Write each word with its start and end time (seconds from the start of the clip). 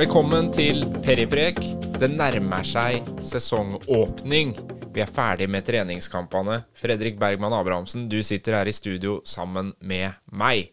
Velkommen 0.00 0.46
til 0.48 0.78
Periprek. 1.04 1.58
Det 2.00 2.08
nærmer 2.08 2.64
seg 2.64 3.04
sesongåpning. 3.20 4.54
Vi 4.94 5.02
er 5.04 5.10
ferdig 5.12 5.44
med 5.52 5.66
treningskampene. 5.66 6.62
Fredrik 6.72 7.18
Bergman 7.20 7.52
Abrahamsen, 7.52 8.06
du 8.08 8.22
sitter 8.24 8.56
her 8.56 8.70
i 8.70 8.72
studio 8.72 9.18
sammen 9.28 9.74
med 9.84 10.16
meg. 10.32 10.70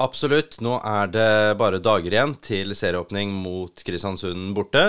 Absolutt. 0.00 0.56
Nå 0.64 0.78
er 0.80 1.12
det 1.12 1.28
bare 1.60 1.82
dager 1.84 2.16
igjen 2.16 2.32
til 2.40 2.72
serieåpning 2.72 3.34
mot 3.42 3.84
Kristiansund 3.84 4.54
borte. 4.56 4.86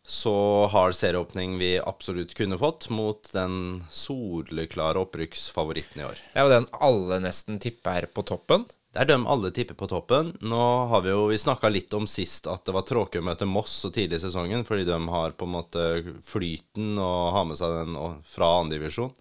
Så 0.00 0.34
har 0.72 0.96
serieåpning 0.96 1.58
vi 1.60 1.74
absolutt 1.76 2.32
kunne 2.38 2.56
fått 2.56 2.88
mot 2.88 3.20
den 3.36 3.84
soleklare 3.92 5.04
opprykksfavoritten 5.04 6.00
i 6.00 6.08
år. 6.08 6.24
Det 6.32 6.40
er 6.40 6.48
jo 6.48 6.56
den 6.56 6.72
alle 6.88 7.20
nesten 7.28 7.60
tipper 7.60 8.08
på 8.16 8.24
toppen. 8.32 8.64
Det 8.96 9.02
er 9.02 9.10
dem 9.10 9.26
alle 9.28 9.50
tipper 9.52 9.76
på 9.76 9.90
toppen. 9.90 10.30
Nå 10.40 10.60
har 10.88 11.02
vi 11.04 11.10
jo 11.12 11.26
Vi 11.28 11.36
snakka 11.36 11.68
litt 11.68 11.92
om 11.92 12.06
sist 12.08 12.46
at 12.48 12.64
det 12.64 12.72
var 12.72 12.86
tråkig 12.88 13.20
å 13.20 13.26
møte 13.26 13.44
Moss 13.44 13.74
så 13.82 13.90
tidlig 13.92 14.22
i 14.22 14.22
sesongen, 14.22 14.64
fordi 14.64 14.86
de 14.88 14.96
har 15.12 15.34
på 15.36 15.44
en 15.44 15.52
måte 15.52 15.82
flyten 16.24 16.94
og 16.96 17.34
har 17.36 17.44
med 17.44 17.60
seg 17.60 17.74
den 17.76 17.98
fra 18.24 18.54
andredivisjon. 18.62 19.12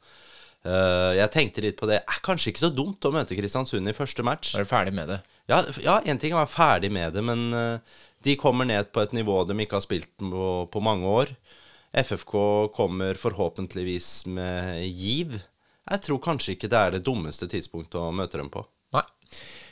Uh, 0.64 1.12
jeg 1.18 1.34
tenkte 1.34 1.66
litt 1.66 1.76
på 1.78 1.90
det. 1.92 2.00
Er 2.08 2.22
kanskje 2.24 2.54
ikke 2.54 2.64
så 2.64 2.72
dumt 2.72 3.04
å 3.04 3.12
møte 3.14 3.36
Kristiansund 3.36 3.92
i 3.92 3.98
første 3.98 4.24
match. 4.24 4.54
Er 4.56 4.64
du 4.64 4.72
ferdig 4.72 4.96
med 4.96 5.12
det? 5.12 5.20
Ja, 5.52 5.60
ja 5.84 5.98
en 6.08 6.22
ting 6.24 6.32
er 6.32 6.40
å 6.40 6.46
være 6.46 6.56
ferdig 6.56 6.94
med 6.96 7.12
det, 7.18 7.26
men 7.28 7.44
uh, 7.52 8.00
de 8.24 8.38
kommer 8.40 8.70
ned 8.70 8.96
på 8.96 9.04
et 9.04 9.14
nivå 9.18 9.42
de 9.44 9.60
ikke 9.60 9.78
har 9.82 9.84
spilt 9.84 10.10
på, 10.24 10.48
på 10.72 10.86
mange 10.88 11.12
år. 11.20 11.36
FFK 12.00 12.72
kommer 12.80 13.20
forhåpentligvis 13.20 14.26
med 14.32 14.88
giv. 14.88 15.36
Jeg 15.86 16.02
tror 16.08 16.24
kanskje 16.24 16.56
ikke 16.56 16.72
det 16.72 16.80
er 16.80 16.96
det 16.96 17.06
dummeste 17.06 17.52
tidspunktet 17.52 18.00
å 18.00 18.16
møte 18.16 18.40
dem 18.40 18.50
på. 18.56 18.64
Nei. 18.96 19.04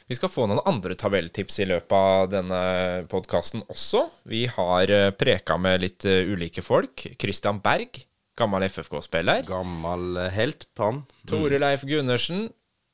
Vi 0.07 0.17
skal 0.17 0.31
få 0.31 0.47
noen 0.49 0.61
andre 0.67 0.95
tabelltips 0.99 1.61
i 1.63 1.67
løpet 1.69 1.93
av 1.95 2.31
denne 2.31 2.63
podkasten 3.11 3.63
også. 3.71 4.05
Vi 4.29 4.45
har 4.51 4.91
eh, 4.91 5.11
preka 5.15 5.57
med 5.61 5.83
litt 5.83 6.07
eh, 6.09 6.27
ulike 6.27 6.63
folk. 6.65 7.05
Christian 7.19 7.61
Berg, 7.63 8.01
gammel 8.39 8.67
FFK-spiller. 8.67 9.45
Gammel 9.47 10.19
eh, 10.25 10.33
helt, 10.35 10.67
han. 10.79 11.03
Mm. 11.05 11.29
Tore 11.31 11.61
Leif 11.63 11.87
Gundersen, 11.87 12.49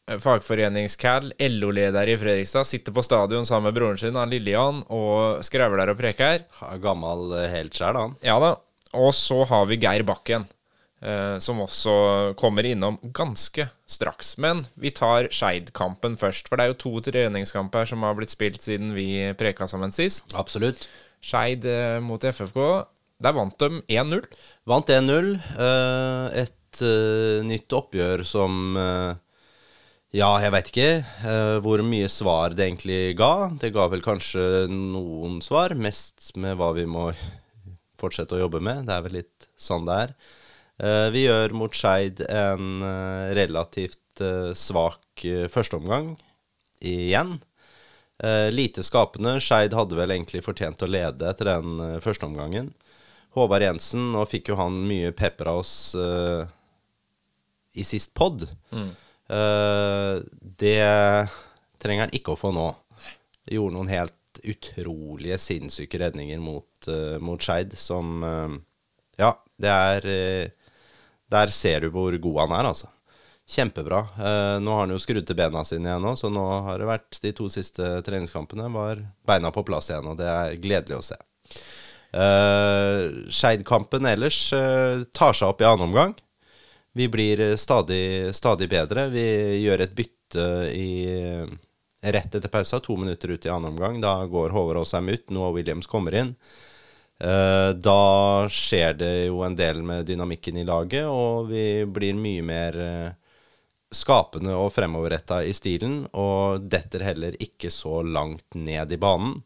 fagforeningscal, 0.09 1.33
LO-leder 1.37 2.13
i 2.13 2.17
Fredrikstad. 2.21 2.69
Sitter 2.69 2.93
på 2.93 3.05
stadion 3.05 3.45
sammen 3.45 3.69
med 3.69 3.79
broren 3.79 3.99
sin, 4.01 4.17
han, 4.17 4.29
Lillian, 4.29 4.83
og 4.93 5.41
skrevler 5.45 5.93
og 5.93 5.99
preker. 5.99 6.45
Gammel 6.81 7.33
helt 7.49 7.77
sjæl, 7.77 7.97
han. 7.97 8.17
Ja 8.25 8.37
da. 8.41 8.55
Og 8.97 9.11
så 9.13 9.43
har 9.49 9.67
vi 9.69 9.77
Geir 9.81 10.05
Bakken. 10.05 10.47
Eh, 10.99 11.37
som 11.39 11.61
også 11.63 11.93
kommer 12.39 12.67
innom 12.67 12.97
ganske 13.15 13.69
straks. 13.87 14.33
Men 14.37 14.65
vi 14.75 14.91
tar 14.91 15.29
Skeid-kampen 15.31 16.17
først. 16.19 16.49
For 16.49 16.59
det 16.59 16.65
er 16.65 16.73
jo 16.73 16.79
to 16.83 16.91
treningskamper 17.07 17.87
som 17.87 18.03
har 18.03 18.17
blitt 18.17 18.35
spilt 18.35 18.59
siden 18.65 18.91
vi 18.97 19.31
preka 19.39 19.67
sammen 19.71 19.95
sist. 19.95 20.35
Absolutt. 20.39 20.87
Skeid 21.23 21.67
eh, 21.69 21.99
mot 22.03 22.23
FFK. 22.23 22.59
Der 23.19 23.35
vant 23.35 23.55
de 23.59 23.81
1-0. 23.87 24.27
Vant 24.67 24.91
1-0. 24.91 25.33
Eh, 25.55 26.43
et 26.43 26.55
nytt 27.49 27.73
oppgjør 27.73 28.21
som 28.29 28.75
Ja, 30.13 30.27
jeg 30.37 30.51
veit 30.53 30.67
ikke 30.69 31.61
hvor 31.65 31.81
mye 31.81 32.05
svar 32.13 32.53
det 32.53 32.67
egentlig 32.67 33.15
ga. 33.17 33.49
Det 33.57 33.71
ga 33.73 33.87
vel 33.89 34.03
kanskje 34.05 34.67
noen 34.69 35.39
svar, 35.41 35.73
mest 35.73 36.29
med 36.37 36.59
hva 36.61 36.69
vi 36.77 36.85
må 36.85 37.07
fortsette 37.99 38.37
å 38.37 38.43
jobbe 38.43 38.61
med. 38.61 38.85
Det 38.85 38.95
er 38.95 39.07
vel 39.07 39.17
litt 39.17 39.49
sånn 39.57 39.89
det 39.89 39.97
er. 40.05 40.13
Eh, 40.79 41.09
vi 41.11 41.25
gjør 41.25 41.53
mot 41.59 41.75
Skeid 41.75 42.21
en 42.23 42.83
eh, 42.87 43.29
relativt 43.35 44.23
eh, 44.23 44.51
svak 44.55 45.25
førsteomgang 45.51 46.13
igjen. 46.79 47.39
Lite 48.55 48.85
skapende. 48.87 49.33
Skeid 49.43 49.73
hadde 49.75 49.97
vel 49.99 50.13
egentlig 50.15 50.39
fortjent 50.45 50.79
å 50.83 50.87
lede 50.87 51.27
etter 51.27 51.49
den 51.49 51.99
førsteomgangen. 52.03 52.69
Håvard 53.35 53.63
Jensen, 53.63 54.09
nå 54.13 54.23
fikk 54.27 54.51
jo 54.51 54.57
han 54.59 54.77
mye 54.87 55.11
pepper 55.15 55.51
av 55.51 55.59
oss 55.61 55.73
uh, 55.95 56.47
i 57.75 57.83
sist 57.87 58.13
pod. 58.17 58.47
Mm. 58.71 58.89
Uh, 59.29 60.23
det 60.39 60.79
trenger 61.83 62.07
han 62.07 62.15
ikke 62.15 62.33
å 62.33 62.39
få 62.39 62.53
nå. 62.55 62.69
Gjorde 63.51 63.75
noen 63.75 63.91
helt 63.91 64.41
utrolige, 64.43 65.39
sinnssyke 65.39 65.99
redninger 66.01 66.39
mot, 66.43 66.71
uh, 66.87 67.19
mot 67.23 67.43
Skeid 67.43 67.75
som 67.79 68.23
Ja, 69.19 69.33
det 69.59 69.75
er 69.75 70.11
der 71.29 71.51
ser 71.53 71.85
du 71.85 71.91
hvor 71.93 72.15
god 72.17 72.39
han 72.43 72.55
er, 72.59 72.69
altså. 72.71 72.89
Kjempebra. 73.49 73.99
Eh, 74.13 74.55
nå 74.61 74.73
har 74.75 74.83
han 74.85 74.93
jo 74.93 75.01
skrudd 75.01 75.25
til 75.25 75.37
bena 75.37 75.63
sine 75.65 75.89
igjen 75.89 76.03
nå, 76.05 76.13
så 76.19 76.29
nå 76.29 76.45
har 76.67 76.81
det 76.81 76.89
vært 76.89 77.19
de 77.23 77.33
to 77.37 77.49
siste 77.49 77.87
treningskampene 78.05 78.69
var 78.73 79.01
beina 79.25 79.49
på 79.53 79.63
plass 79.65 79.89
igjen, 79.89 80.09
og 80.11 80.19
det 80.19 80.27
er 80.29 80.57
gledelig 80.61 80.99
å 80.99 81.05
se. 81.07 81.17
Eh, 82.09 83.01
Skeid-kampen 83.33 84.05
ellers 84.09 84.41
eh, 84.53 85.05
tar 85.17 85.37
seg 85.37 85.49
opp 85.49 85.63
i 85.63 85.69
annen 85.69 85.87
omgang. 85.89 86.13
Vi 86.97 87.07
blir 87.09 87.41
stadig, 87.61 88.35
stadig 88.37 88.69
bedre. 88.69 89.07
Vi 89.13 89.25
gjør 89.63 89.85
et 89.85 89.97
bytte 89.97 90.45
i 90.73 90.89
rett 92.01 92.35
etter 92.35 92.49
pausa, 92.49 92.79
to 92.81 92.95
minutter 92.97 93.33
ut 93.33 93.45
i 93.45 93.51
annen 93.53 93.73
omgang. 93.73 93.99
Da 94.01 94.25
går 94.29 94.53
Håvard 94.55 94.81
Aasheim 94.81 95.09
ut, 95.09 95.29
Noah 95.33 95.53
Williams 95.53 95.89
kommer 95.89 96.17
inn. 96.17 96.33
Eh, 97.19 97.71
da 97.75 98.47
skjer 98.47 98.93
det 98.95 99.13
jo 99.27 99.41
en 99.43 99.55
del 99.59 99.81
med 99.83 100.07
dynamikken 100.07 100.61
i 100.61 100.67
laget, 100.67 101.03
og 101.03 101.49
vi 101.51 101.83
blir 101.83 102.15
mye 102.15 102.45
mer 102.47 102.77
eh, 102.79 103.09
skapende 103.91 104.55
og 104.55 104.71
fremoverretta 104.71 105.41
i 105.43 105.51
stilen, 105.55 106.05
og 106.15 106.69
detter 106.71 107.03
heller 107.09 107.35
ikke 107.43 107.71
så 107.73 107.99
langt 108.07 108.55
ned 108.55 108.95
i 108.95 109.01
banen. 109.01 109.41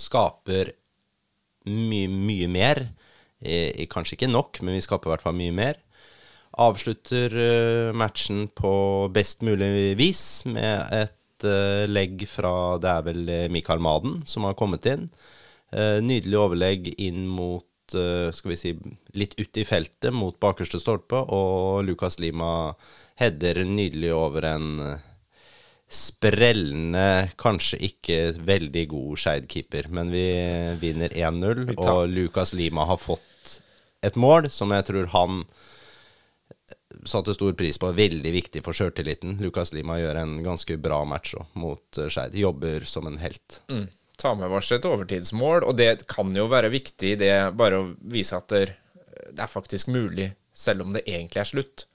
Skaper 0.00 0.72
mye, 1.68 2.08
mye 2.08 2.48
mer. 2.48 2.86
I, 3.36 3.84
kanskje 3.92 4.16
ikke 4.16 4.32
nok, 4.32 4.62
men 4.64 4.78
vi 4.78 4.80
skaper 4.80 5.10
i 5.10 5.12
hvert 5.12 5.24
fall 5.26 5.36
mye 5.36 5.52
mer. 5.52 5.76
Avslutter 6.56 7.34
matchen 7.92 8.46
på 8.56 8.72
best 9.12 9.44
mulig 9.44 9.92
vis 10.00 10.22
med 10.48 10.88
et 10.96 11.44
legg 11.92 12.24
fra 12.30 12.78
Det 12.80 12.88
er 12.88 13.04
vel 13.04 13.32
Mikael 13.52 13.82
Maden 13.84 14.22
som 14.24 14.48
har 14.48 14.56
kommet 14.56 14.88
inn. 14.88 15.04
Eh, 15.74 15.98
nydelig 16.02 16.38
overlegg 16.38 16.92
inn 17.02 17.24
mot 17.26 17.94
eh, 17.98 18.30
skal 18.34 18.52
vi 18.52 18.58
si, 18.60 18.72
litt 19.18 19.34
ut 19.40 19.58
i 19.58 19.66
feltet, 19.66 20.14
mot 20.14 20.38
bakerste 20.38 20.78
stolpe, 20.78 21.18
og 21.18 21.82
Lucas 21.88 22.20
Lima 22.22 22.70
header 23.18 23.64
nydelig 23.66 24.12
over 24.14 24.46
en 24.46 24.68
eh, 24.84 25.06
sprellende, 25.90 27.32
kanskje 27.38 27.80
ikke 27.88 28.18
veldig 28.46 28.84
god 28.90 29.22
Skeid-keeper. 29.22 29.90
Men 29.94 30.10
vi 30.14 30.26
vinner 30.82 31.14
1-0, 31.14 31.74
og 31.78 32.06
Lucas 32.10 32.54
Lima 32.58 32.86
har 32.86 33.02
fått 33.02 33.58
et 34.06 34.18
mål 34.18 34.50
som 34.52 34.70
jeg 34.74 34.86
tror 34.86 35.10
han 35.14 35.44
satte 37.06 37.34
stor 37.34 37.54
pris 37.58 37.78
på. 37.78 37.90
Veldig 37.94 38.32
viktig 38.34 38.62
for 38.66 38.74
sjøltilliten. 38.74 39.36
Lucas 39.42 39.70
Lima 39.74 39.98
gjør 39.98 40.22
en 40.22 40.40
ganske 40.46 40.78
bra 40.82 41.02
match 41.06 41.36
også, 41.38 41.46
mot 41.58 42.02
Skeid. 42.06 42.34
Jobber 42.38 42.86
som 42.86 43.06
en 43.10 43.18
helt. 43.22 43.62
Mm 43.70 43.86
ta 44.20 44.32
med 44.34 44.52
oss 44.56 44.72
et 44.72 44.86
overtidsmål. 44.88 45.66
Og 45.68 45.76
det 45.78 46.06
kan 46.10 46.32
jo 46.36 46.48
være 46.52 46.72
viktig, 46.72 47.16
det 47.20 47.32
bare 47.58 47.82
å 47.82 47.90
vise 48.00 48.38
at 48.38 48.48
det, 48.52 48.64
er 49.36 49.50
faktisk 49.50 49.90
mulig, 49.92 50.30
selv 50.56 50.86
om 50.86 50.96
det 50.96 51.04
egentlig 51.06 51.42
er 51.42 51.52
slutt. 51.52 51.86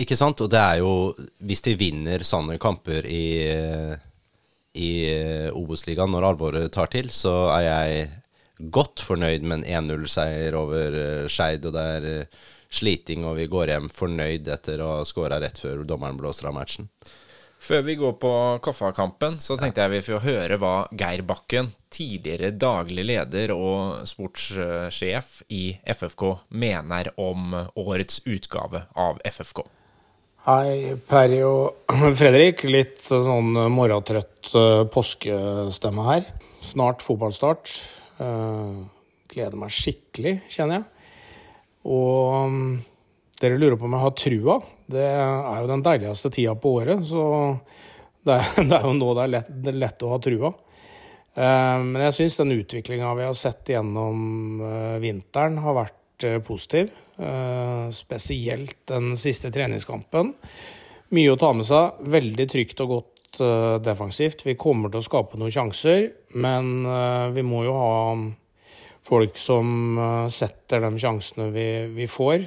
Ikke 0.00 0.18
sant? 0.18 0.40
Og 0.42 0.50
det 0.50 0.58
er 0.58 0.80
jo 0.80 1.14
Hvis 1.46 1.62
de 1.62 1.76
vinner 1.78 2.24
sånne 2.26 2.56
kamper 2.58 3.06
i, 3.06 3.26
i 4.74 4.90
Obos-ligaen 5.54 6.10
når 6.10 6.30
alvoret 6.32 6.72
tar 6.74 6.90
til, 6.90 7.12
så 7.14 7.34
er 7.54 7.66
jeg 7.68 8.08
godt 8.74 9.02
fornøyd 9.02 9.44
med 9.46 9.64
en 9.64 9.86
1-0-seier 9.88 10.56
over 10.58 10.98
eh, 10.98 11.28
Skeid. 11.30 11.66
Og 11.66 11.74
det 11.74 11.84
er 11.96 12.08
eh, 12.10 12.40
sliting, 12.74 13.26
og 13.26 13.38
vi 13.38 13.48
går 13.50 13.74
hjem 13.74 13.90
fornøyd 13.92 14.48
etter 14.54 14.82
å 14.82 14.96
ha 14.98 15.06
skåra 15.08 15.40
rett 15.42 15.60
før 15.60 15.84
dommeren 15.86 16.18
blåser 16.18 16.50
av 16.50 16.56
matchen. 16.56 16.88
Før 17.64 17.80
vi 17.80 17.94
går 17.96 18.18
på 18.20 18.30
Koffa-kampen, 18.60 19.38
så 19.40 19.54
tenkte 19.56 19.80
jeg 19.80 19.92
vi 19.94 20.00
får 20.04 20.18
høre 20.26 20.56
hva 20.60 20.72
Geir 21.00 21.22
Bakken, 21.24 21.70
tidligere 21.88 22.50
daglig 22.60 23.06
leder 23.08 23.54
og 23.54 24.02
sportssjef 24.04 25.30
i 25.48 25.62
FFK, 25.94 26.26
mener 26.60 27.08
om 27.16 27.56
årets 27.80 28.20
utgave 28.28 28.84
av 29.00 29.22
FFK. 29.24 29.64
Hei, 30.44 30.92
Perry 31.08 31.40
og 31.48 31.88
Fredrik. 32.20 32.66
Litt 32.68 33.00
sånn 33.08 33.56
morgentrøtt 33.72 34.52
eh, 34.60 34.84
påskestemme 34.92 36.04
her. 36.04 36.28
Snart 36.60 37.00
fotballstart. 37.06 37.78
Eh, 38.20 38.82
gleder 39.32 39.56
meg 39.62 39.72
skikkelig, 39.72 40.42
kjenner 40.52 40.82
jeg. 40.82 40.90
Og 41.96 42.52
mm, 42.52 42.74
dere 43.44 43.60
lurer 43.60 43.78
på 43.78 43.86
om 43.86 43.96
jeg 43.96 44.04
har 44.06 44.18
trua. 44.18 44.58
Det 44.96 45.06
er 45.06 45.62
jo 45.62 45.70
den 45.70 45.84
deiligste 45.84 46.32
tida 46.32 46.56
på 46.58 46.76
året, 46.80 47.04
så 47.06 47.24
det 48.24 48.38
er, 48.40 48.52
det 48.70 48.78
er 48.78 48.86
jo 48.88 48.94
nå 48.98 49.14
det 49.16 49.24
er 49.26 49.34
lett, 49.38 49.50
det 49.64 49.74
er 49.74 49.82
lett 49.84 50.04
å 50.06 50.12
ha 50.14 50.20
trua. 50.24 50.54
Eh, 51.34 51.80
men 51.82 51.98
jeg 52.06 52.16
syns 52.18 52.38
den 52.38 52.54
utviklinga 52.54 53.10
vi 53.18 53.26
har 53.26 53.34
sett 53.38 53.74
gjennom 53.74 54.62
eh, 54.62 54.96
vinteren, 55.02 55.58
har 55.64 55.78
vært 55.80 56.28
eh, 56.28 56.38
positiv. 56.44 56.92
Spesielt 57.94 58.80
den 58.90 59.12
siste 59.14 59.46
treningskampen. 59.54 60.32
Mye 61.14 61.30
å 61.30 61.38
ta 61.38 61.52
med 61.54 61.68
seg. 61.68 62.00
Veldig 62.10 62.46
trygt 62.50 62.80
og 62.82 62.90
godt 62.90 63.38
defensivt. 63.86 64.42
Vi 64.42 64.56
kommer 64.58 64.90
til 64.90 64.98
å 64.98 65.06
skape 65.06 65.38
noen 65.38 65.54
sjanser, 65.54 66.08
men 66.34 66.72
vi 67.36 67.44
må 67.46 67.62
jo 67.68 67.76
ha 67.78 67.92
folk 69.04 69.36
som 69.40 69.98
uh, 69.98 70.28
setter 70.32 70.84
de 70.84 70.94
sjansene 71.00 71.50
vi, 71.54 71.68
vi 71.92 72.08
får. 72.10 72.46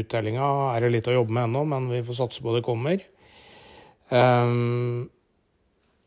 Uttellinga 0.00 0.48
er 0.74 0.84
det 0.84 0.90
litt 0.96 1.10
å 1.10 1.14
jobbe 1.20 1.36
med 1.36 1.48
ennå, 1.48 1.62
men 1.70 1.86
vi 1.92 2.02
får 2.06 2.20
satse 2.24 2.42
på 2.44 2.56
det 2.56 2.64
kommer. 2.66 3.04
Um, 4.08 5.06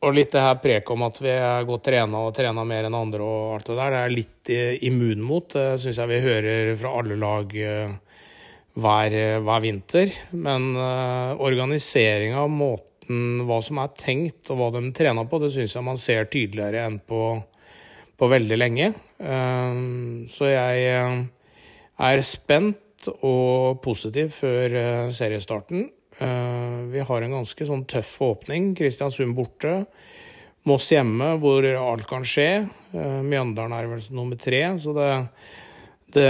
og 0.02 0.16
litt 0.18 0.32
det 0.34 0.42
her 0.42 0.56
preket 0.58 0.90
om 0.96 1.04
at 1.06 1.20
vi 1.22 1.30
er 1.32 1.68
godt 1.68 1.84
trena 1.86 2.24
og 2.26 2.34
trena 2.34 2.64
mer 2.66 2.88
enn 2.88 2.98
andre 2.98 3.22
og 3.22 3.52
alt 3.56 3.68
det 3.70 3.76
der, 3.78 3.94
det 3.94 4.00
er 4.02 4.16
litt 4.16 4.54
immun 4.90 5.22
mot. 5.22 5.52
Det 5.54 5.78
syns 5.80 6.00
jeg 6.02 6.10
vi 6.10 6.24
hører 6.26 6.72
fra 6.80 6.96
alle 7.00 7.20
lag 7.22 7.54
hver, 8.74 9.16
hver 9.44 9.64
vinter. 9.64 10.14
Men 10.32 10.74
uh, 10.78 11.38
organiseringa, 11.42 12.46
måten 12.48 13.44
hva 13.48 13.60
som 13.64 13.82
er 13.84 13.96
tenkt 14.00 14.52
og 14.52 14.60
hva 14.60 14.70
de 14.78 14.86
trener 14.96 15.28
på, 15.28 15.42
det 15.42 15.52
syns 15.56 15.76
jeg 15.76 15.86
man 15.86 16.00
ser 16.00 16.30
tydeligere 16.32 16.86
enn 16.88 17.00
på, 17.04 17.24
på 18.18 18.32
veldig 18.32 18.60
lenge. 18.60 18.92
Uh, 19.22 20.26
så 20.34 20.50
jeg 20.50 20.92
uh, 20.98 21.22
er 22.10 22.26
spent 22.26 23.10
og 23.22 23.82
positiv 23.86 24.34
før 24.42 25.10
seriestarten. 25.14 25.90
Uh, 26.20 26.92
vi 26.92 27.00
har 27.00 27.24
en 27.24 27.38
ganske 27.40 27.66
sånn 27.68 27.86
tøff 27.90 28.18
åpning. 28.26 28.74
Kristiansund 28.78 29.36
borte. 29.38 29.86
Moss 30.68 30.92
hjemme, 30.92 31.34
hvor 31.42 31.66
alt 31.66 32.08
kan 32.10 32.26
skje. 32.28 32.66
Uh, 32.94 33.22
Mjøndalen 33.24 33.78
er 33.78 33.90
vel 33.90 34.04
nummer 34.14 34.40
tre. 34.40 34.62
Så 34.82 34.94
det, 34.98 35.10
det, 36.14 36.28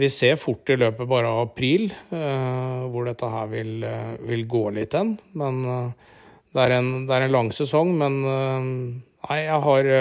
Vi 0.00 0.10
ser 0.12 0.40
fort 0.40 0.74
i 0.74 0.78
løpet 0.80 1.08
bare 1.08 1.30
av 1.30 1.46
april 1.46 1.88
uh, 2.10 2.88
hvor 2.90 3.06
dette 3.08 3.30
her 3.32 3.52
vil, 3.54 3.86
vil 4.26 4.46
gå 4.50 4.64
litt 4.80 4.98
hen. 4.98 5.14
Men 5.38 5.62
det 5.62 6.64
er, 6.64 6.78
en, 6.80 6.92
det, 7.06 7.14
er 7.14 7.28
en, 7.28 7.36
lang 7.36 7.52
sesong. 7.54 7.94
Men 8.02 8.20
nei, 8.26 9.40
jeg 9.44 9.62
har 9.68 9.92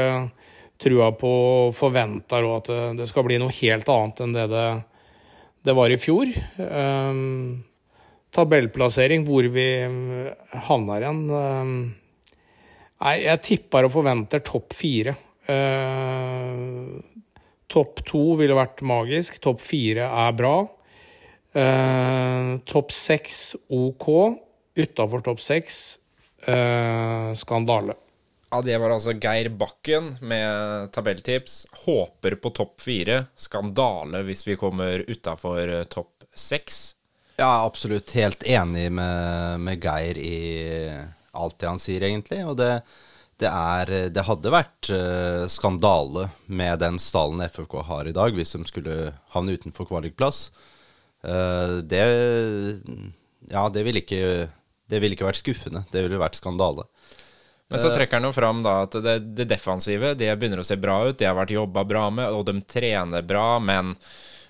trua 0.81 1.12
på 1.18 1.31
og 1.68 1.75
forventer 1.77 2.45
at 2.51 2.69
det, 2.69 2.81
det, 3.01 3.07
skal 3.09 3.25
bli 3.27 3.39
noe 3.41 3.53
helt 3.59 3.89
annet 3.89 4.21
enn 4.24 4.35
det 4.35 4.45
det, 4.51 4.68
det 5.68 5.75
var 5.75 5.91
i 5.91 6.00
fjor. 6.00 6.29
Um, 6.57 7.63
tabellplassering, 8.35 9.25
hvor 9.27 9.47
vi 9.51 9.68
eh, 9.83 10.57
havner 10.68 11.03
igjen 11.03 11.24
Nei, 12.97 13.13
jeg 13.21 13.41
tipper 13.45 13.85
og 13.85 13.94
forventer 13.94 14.41
topp 14.41 14.74
fire. 14.74 15.13
Uh, 15.45 16.97
topp 17.69 18.01
to 18.09 18.24
ville 18.39 18.57
vært 18.57 18.81
magisk. 18.81 19.38
Topp 19.44 19.62
fire 19.62 20.07
er 20.09 20.33
bra. 20.33 20.56
Uh, 21.53 22.57
topp 22.65 22.95
seks 22.95 23.53
OK. 23.69 24.09
Utafor 24.81 25.21
topp 25.29 25.45
seks 25.45 25.77
uh, 26.50 27.29
skandale. 27.38 28.00
Ja, 28.49 28.61
Det 28.61 28.77
var 28.79 28.94
altså 28.95 29.11
Geir 29.11 29.49
Bakken 29.49 30.13
med 30.21 30.91
tabelltips. 30.95 31.65
Håper 31.85 32.38
på 32.39 32.51
topp 32.55 32.79
fire. 32.81 33.25
Skandale 33.35 34.23
hvis 34.23 34.45
vi 34.47 34.55
kommer 34.59 35.03
utafor 35.07 35.83
topp 35.91 36.23
seks. 36.31 36.95
Ja, 37.38 37.65
absolutt. 37.65 38.11
Helt 38.17 38.44
enig 38.47 38.88
med, 38.91 39.59
med, 39.59 39.83
Geir 39.83 40.17
i 40.17 40.38
alt 41.38 41.59
det 41.59 41.69
han 41.69 41.81
sier, 41.81 42.07
egentlig. 42.07 42.39
Og 42.47 42.55
det, 42.57 42.71
det, 43.38 43.51
er, 43.51 43.91
det 44.09 44.25
hadde 44.25 44.53
vært 44.53 44.89
uh, 44.89 45.43
skandale 45.51 46.29
med 46.47 46.81
den 46.81 46.97
stallen 47.03 47.43
FFK 47.45 47.77
har 47.91 48.09
i 48.09 48.15
dag, 48.15 48.33
hvis 48.33 48.55
de 48.55 48.63
skulle 48.69 48.97
havne 49.35 49.53
utenfor 49.59 49.89
kvalikplass. 49.91 50.47
Uh, 51.21 51.83
det 51.85 52.01
Ja, 53.51 53.67
det 53.69 53.83
ville 53.85 54.01
ikke, 54.01 54.50
ville 54.89 55.13
ikke 55.13 55.29
vært 55.29 55.43
skuffende. 55.43 55.85
Det 55.91 56.07
ville 56.07 56.23
vært 56.23 56.39
skandale. 56.39 56.88
Men 57.67 57.79
så 57.83 57.91
trekker 57.91 58.21
han 58.21 58.29
jo 58.29 58.31
fram 58.35 58.61
da 58.63 58.77
at 58.85 58.95
det, 59.03 59.17
det 59.35 59.49
defensive 59.49 60.13
det 60.15 60.29
begynner 60.39 60.63
å 60.63 60.67
se 60.67 60.77
bra 60.79 61.01
ut. 61.09 61.17
Det 61.19 61.27
har 61.27 61.35
vært 61.35 61.51
jobba 61.57 61.83
bra 61.87 62.07
med, 62.09 62.31
og 62.31 62.45
de 62.47 62.61
trener 62.63 63.25
bra, 63.27 63.59
men 63.59 63.95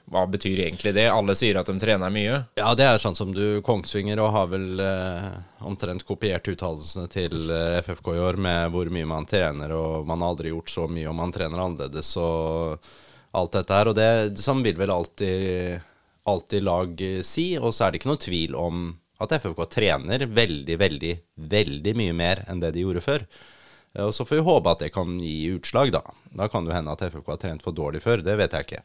hva 0.08 0.24
betyr 0.30 0.62
egentlig 0.64 0.94
det? 0.96 1.08
Alle 1.12 1.34
sier 1.36 1.58
at 1.60 1.68
de 1.68 1.74
trener 1.82 2.14
mye. 2.14 2.38
Ja, 2.56 2.70
det 2.78 2.86
er 2.88 3.02
sånn 3.02 3.18
som 3.18 3.34
du 3.36 3.60
Kongsvinger 3.66 4.22
og 4.24 4.32
har 4.36 4.46
vel 4.54 4.80
eh, 4.80 5.26
omtrent 5.68 6.06
kopiert 6.08 6.48
uttalelsene 6.48 7.10
til 7.12 7.50
eh, 7.52 7.82
FFK 7.82 8.14
i 8.14 8.22
år 8.24 8.40
med 8.40 8.72
hvor 8.72 8.88
mye 8.94 9.10
man 9.10 9.28
trener, 9.28 9.74
og 9.76 10.08
man 10.08 10.24
har 10.24 10.32
aldri 10.32 10.54
gjort 10.54 10.72
så 10.72 10.86
mye, 10.88 11.10
og 11.10 11.18
man 11.18 11.34
trener 11.36 11.60
annerledes 11.60 12.14
og 12.22 12.88
alt 13.36 13.58
dette 13.58 13.82
her. 13.82 13.92
Og 13.92 13.98
det 13.98 14.40
sånn 14.40 14.64
vil 14.64 14.80
vel 14.80 14.94
alltid, 14.94 15.84
alltid 16.30 16.70
lag 16.70 17.04
si, 17.28 17.50
og 17.60 17.74
så 17.76 17.88
er 17.88 17.92
det 17.92 18.04
ikke 18.04 18.14
noe 18.14 18.26
tvil 18.30 18.56
om 18.56 18.88
at 19.24 19.38
FFK 19.42 19.64
trener 19.74 20.26
veldig, 20.30 20.76
veldig, 20.80 21.14
veldig 21.54 21.94
mye 21.98 22.18
mer 22.18 22.44
enn 22.48 22.62
det 22.62 22.74
de 22.76 22.84
gjorde 22.86 23.06
før. 23.06 23.26
Og 24.04 24.12
så 24.14 24.26
får 24.28 24.38
vi 24.38 24.46
håpe 24.46 24.74
at 24.74 24.84
det 24.84 24.92
kan 24.94 25.16
gi 25.24 25.48
utslag, 25.56 25.90
da. 25.96 26.04
Da 26.38 26.46
kan 26.52 26.68
det 26.68 26.76
hende 26.76 26.94
at 26.94 27.02
FFK 27.08 27.32
har 27.34 27.40
trent 27.42 27.66
for 27.66 27.74
dårlig 27.74 28.04
før, 28.04 28.22
det 28.22 28.36
vet 28.38 28.54
jeg 28.54 28.68
ikke. 28.68 28.84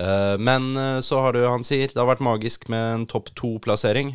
Eh, 0.00 0.36
men 0.38 0.76
eh, 0.76 1.00
så 1.00 1.20
har 1.20 1.34
du, 1.36 1.42
han 1.46 1.66
sier, 1.66 1.90
det 1.90 2.00
har 2.00 2.08
vært 2.08 2.24
magisk 2.24 2.68
med 2.72 2.84
en 2.92 3.08
topp 3.08 3.32
to-plassering. 3.38 4.14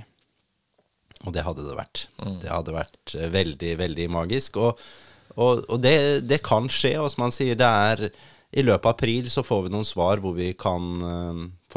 Og 1.26 1.34
det 1.34 1.44
hadde 1.46 1.66
det 1.66 1.76
vært. 1.78 2.08
Mm. 2.22 2.40
Det 2.44 2.54
hadde 2.54 2.78
vært 2.78 3.18
eh, 3.18 3.30
veldig, 3.34 3.76
veldig 3.84 4.08
magisk. 4.14 4.58
Og, 4.62 4.82
og, 5.36 5.66
og 5.68 5.84
det, 5.84 5.98
det, 6.30 6.42
kan 6.46 6.70
skje, 6.72 6.96
og 7.02 7.12
som 7.14 7.28
han 7.28 7.36
sier, 7.36 7.58
det 7.60 7.68
er 7.68 8.08
i 8.58 8.64
løpet 8.64 8.86
av 8.88 8.96
april 8.96 9.28
så 9.30 9.44
får 9.44 9.66
vi 9.66 9.74
noen 9.74 9.86
svar 9.86 10.22
hvor 10.24 10.32
vi 10.38 10.54
kan 10.58 11.02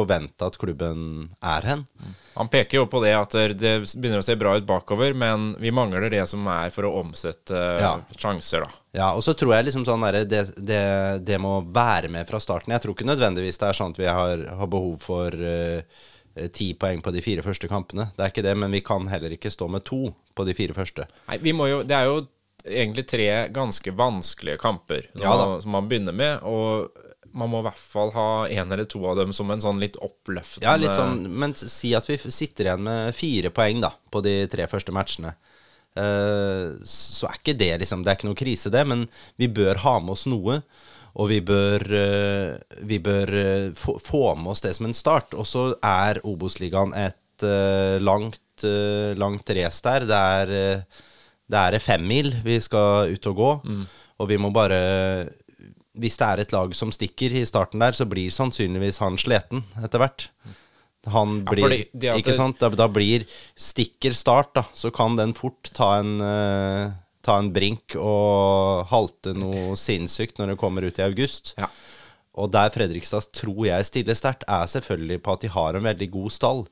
forvente 0.00 0.46
at 0.46 0.58
klubben 0.60 1.30
er 1.38 1.68
hen. 1.68 1.86
Han 2.34 2.50
peker 2.50 2.80
jo 2.80 2.86
på 2.90 3.02
det 3.04 3.12
at 3.16 3.34
det 3.60 3.74
begynner 3.94 4.22
å 4.22 4.26
se 4.26 4.36
bra 4.40 4.56
ut 4.56 4.66
bakover, 4.68 5.14
men 5.16 5.52
vi 5.60 5.72
mangler 5.74 6.08
det 6.12 6.24
som 6.30 6.46
er 6.50 6.72
for 6.74 6.88
å 6.88 6.94
omsette 7.02 7.64
ja. 7.80 7.94
sjanser, 8.16 8.64
da. 8.64 8.80
Ja, 8.96 9.10
og 9.14 9.22
så 9.22 9.36
tror 9.38 9.54
jeg 9.54 9.68
liksom 9.68 9.84
sånn 9.86 10.02
der, 10.02 10.24
det, 10.26 10.40
det, 10.56 10.84
det, 11.26 11.36
må 11.42 11.60
være 11.70 12.10
med 12.10 12.26
fra 12.26 12.40
starten. 12.42 12.74
Jeg 12.74 12.82
tror 12.82 12.96
ikke 12.96 13.06
nødvendigvis 13.06 13.60
det 13.60 13.68
er 13.68 13.78
sånn 13.78 13.94
at 13.94 14.00
vi 14.00 14.08
har, 14.10 14.42
har 14.58 14.70
behov 14.70 14.96
for 15.04 15.36
uh, 15.36 16.08
ti 16.56 16.72
poeng 16.78 17.02
på 17.04 17.12
de 17.14 17.22
fire 17.22 17.44
første 17.46 17.70
kampene. 17.70 18.08
Det 18.16 18.24
er 18.24 18.34
ikke 18.34 18.46
det, 18.46 18.56
men 18.58 18.74
vi 18.74 18.82
kan 18.86 19.06
heller 19.10 19.36
ikke 19.36 19.52
stå 19.52 19.70
med 19.70 19.86
to 19.86 20.08
på 20.34 20.46
de 20.48 20.56
fire 20.58 20.74
første. 20.74 21.06
Nei, 21.28 21.38
vi 21.44 21.54
må 21.54 21.70
jo, 21.70 21.84
Det 21.86 21.96
er 21.96 22.10
jo 22.10 22.24
egentlig 22.64 23.06
tre 23.08 23.28
ganske 23.54 23.94
vanskelige 23.96 24.60
kamper 24.60 25.06
ja, 25.18 25.36
som 25.62 25.70
man 25.76 25.88
begynner 25.90 26.16
med. 26.16 26.42
Og 26.48 26.90
man 27.36 27.50
må 27.52 27.60
i 27.60 27.66
hvert 27.68 27.80
fall 27.80 28.10
ha 28.14 28.28
én 28.50 28.72
eller 28.72 28.88
to 28.90 29.00
av 29.06 29.18
dem 29.20 29.32
som 29.36 29.50
en 29.52 29.62
sånn 29.62 29.80
litt 29.82 29.98
oppløftende 30.02 30.66
Ja, 30.66 30.76
litt 30.80 30.96
sånn, 30.96 31.24
Men 31.30 31.54
si 31.58 31.92
at 31.96 32.08
vi 32.10 32.18
sitter 32.18 32.68
igjen 32.70 32.84
med 32.86 33.14
fire 33.16 33.52
poeng 33.54 33.82
da 33.84 33.92
på 34.10 34.22
de 34.24 34.34
tre 34.50 34.66
første 34.70 34.94
matchene. 34.94 35.34
Uh, 35.98 36.78
så 36.86 37.26
er 37.26 37.38
ikke 37.40 37.56
det 37.58 37.72
liksom 37.82 38.04
Det 38.04 38.12
er 38.12 38.18
ikke 38.18 38.28
noe 38.28 38.38
krise, 38.38 38.70
det, 38.70 38.84
men 38.86 39.08
vi 39.40 39.48
bør 39.50 39.82
ha 39.84 39.98
med 40.02 40.14
oss 40.14 40.26
noe. 40.30 40.60
Og 41.18 41.26
vi 41.32 41.40
bør, 41.42 41.82
uh, 41.90 42.82
vi 42.86 43.00
bør 43.02 43.34
uh, 43.34 43.70
få, 43.78 43.96
få, 44.02 44.24
med 44.38 44.52
oss 44.54 44.62
det 44.66 44.76
som 44.76 44.86
en 44.86 44.96
start. 44.96 45.34
Og 45.34 45.48
så 45.48 45.70
er 45.82 46.22
Obos-ligaen 46.26 46.94
et 46.98 47.16
langt, 48.04 48.62
langt 49.16 49.50
race 49.56 49.80
der. 49.80 50.04
Det 50.04 50.16
er, 50.42 50.82
det 51.48 51.60
er 51.60 51.80
femmil 51.80 52.34
vi 52.44 52.58
skal 52.60 53.14
ut 53.14 53.28
og 53.30 53.38
gå. 53.38 53.52
Mm. 53.64 53.86
Og 54.20 54.28
vi 54.28 54.36
må 54.36 54.50
bare 54.52 54.80
Hvis 56.00 56.16
det 56.20 56.26
er 56.26 56.42
et 56.42 56.54
lag 56.54 56.72
som 56.76 56.92
stikker 56.94 57.34
i 57.36 57.44
starten 57.48 57.82
der, 57.82 57.96
så 57.96 58.06
blir 58.08 58.32
sannsynligvis 58.32 59.00
han 59.02 59.18
sliten 59.20 59.64
etter 59.84 60.02
hvert. 60.02 60.26
Han 61.08 61.38
blir, 61.48 61.62
ja, 61.62 61.66
fordi, 61.66 61.84
de 61.92 62.16
ikke 62.20 62.36
sant? 62.36 62.58
Da, 62.60 62.68
da, 62.76 62.88
blir 62.92 63.24
stikker 63.56 64.16
start, 64.16 64.52
da, 64.58 64.66
så 64.76 64.90
kan 64.92 65.16
den 65.16 65.32
fort 65.36 65.70
ta 65.76 65.94
en, 66.00 66.18
uh, 66.20 66.92
ta 67.24 67.38
en 67.40 67.48
brink 67.54 67.96
og 67.96 68.84
halte 68.90 69.32
noe 69.36 69.78
sinnssykt 69.80 70.40
når 70.40 70.52
det 70.52 70.60
kommer 70.60 70.84
ut 70.84 71.00
i 71.00 71.06
august. 71.06 71.54
Ja. 71.60 71.70
Og 72.40 72.52
der 72.54 72.70
Fredrikstad 72.72 73.30
tror 73.34 73.64
jeg 73.66 73.86
stiller 73.88 74.16
sterkt, 74.16 74.44
er 74.48 74.68
selvfølgelig 74.70 75.22
på 75.24 75.34
at 75.34 75.44
de 75.44 75.52
har 75.52 75.76
en 75.76 75.88
veldig 75.88 76.10
god 76.14 76.34
stall. 76.34 76.62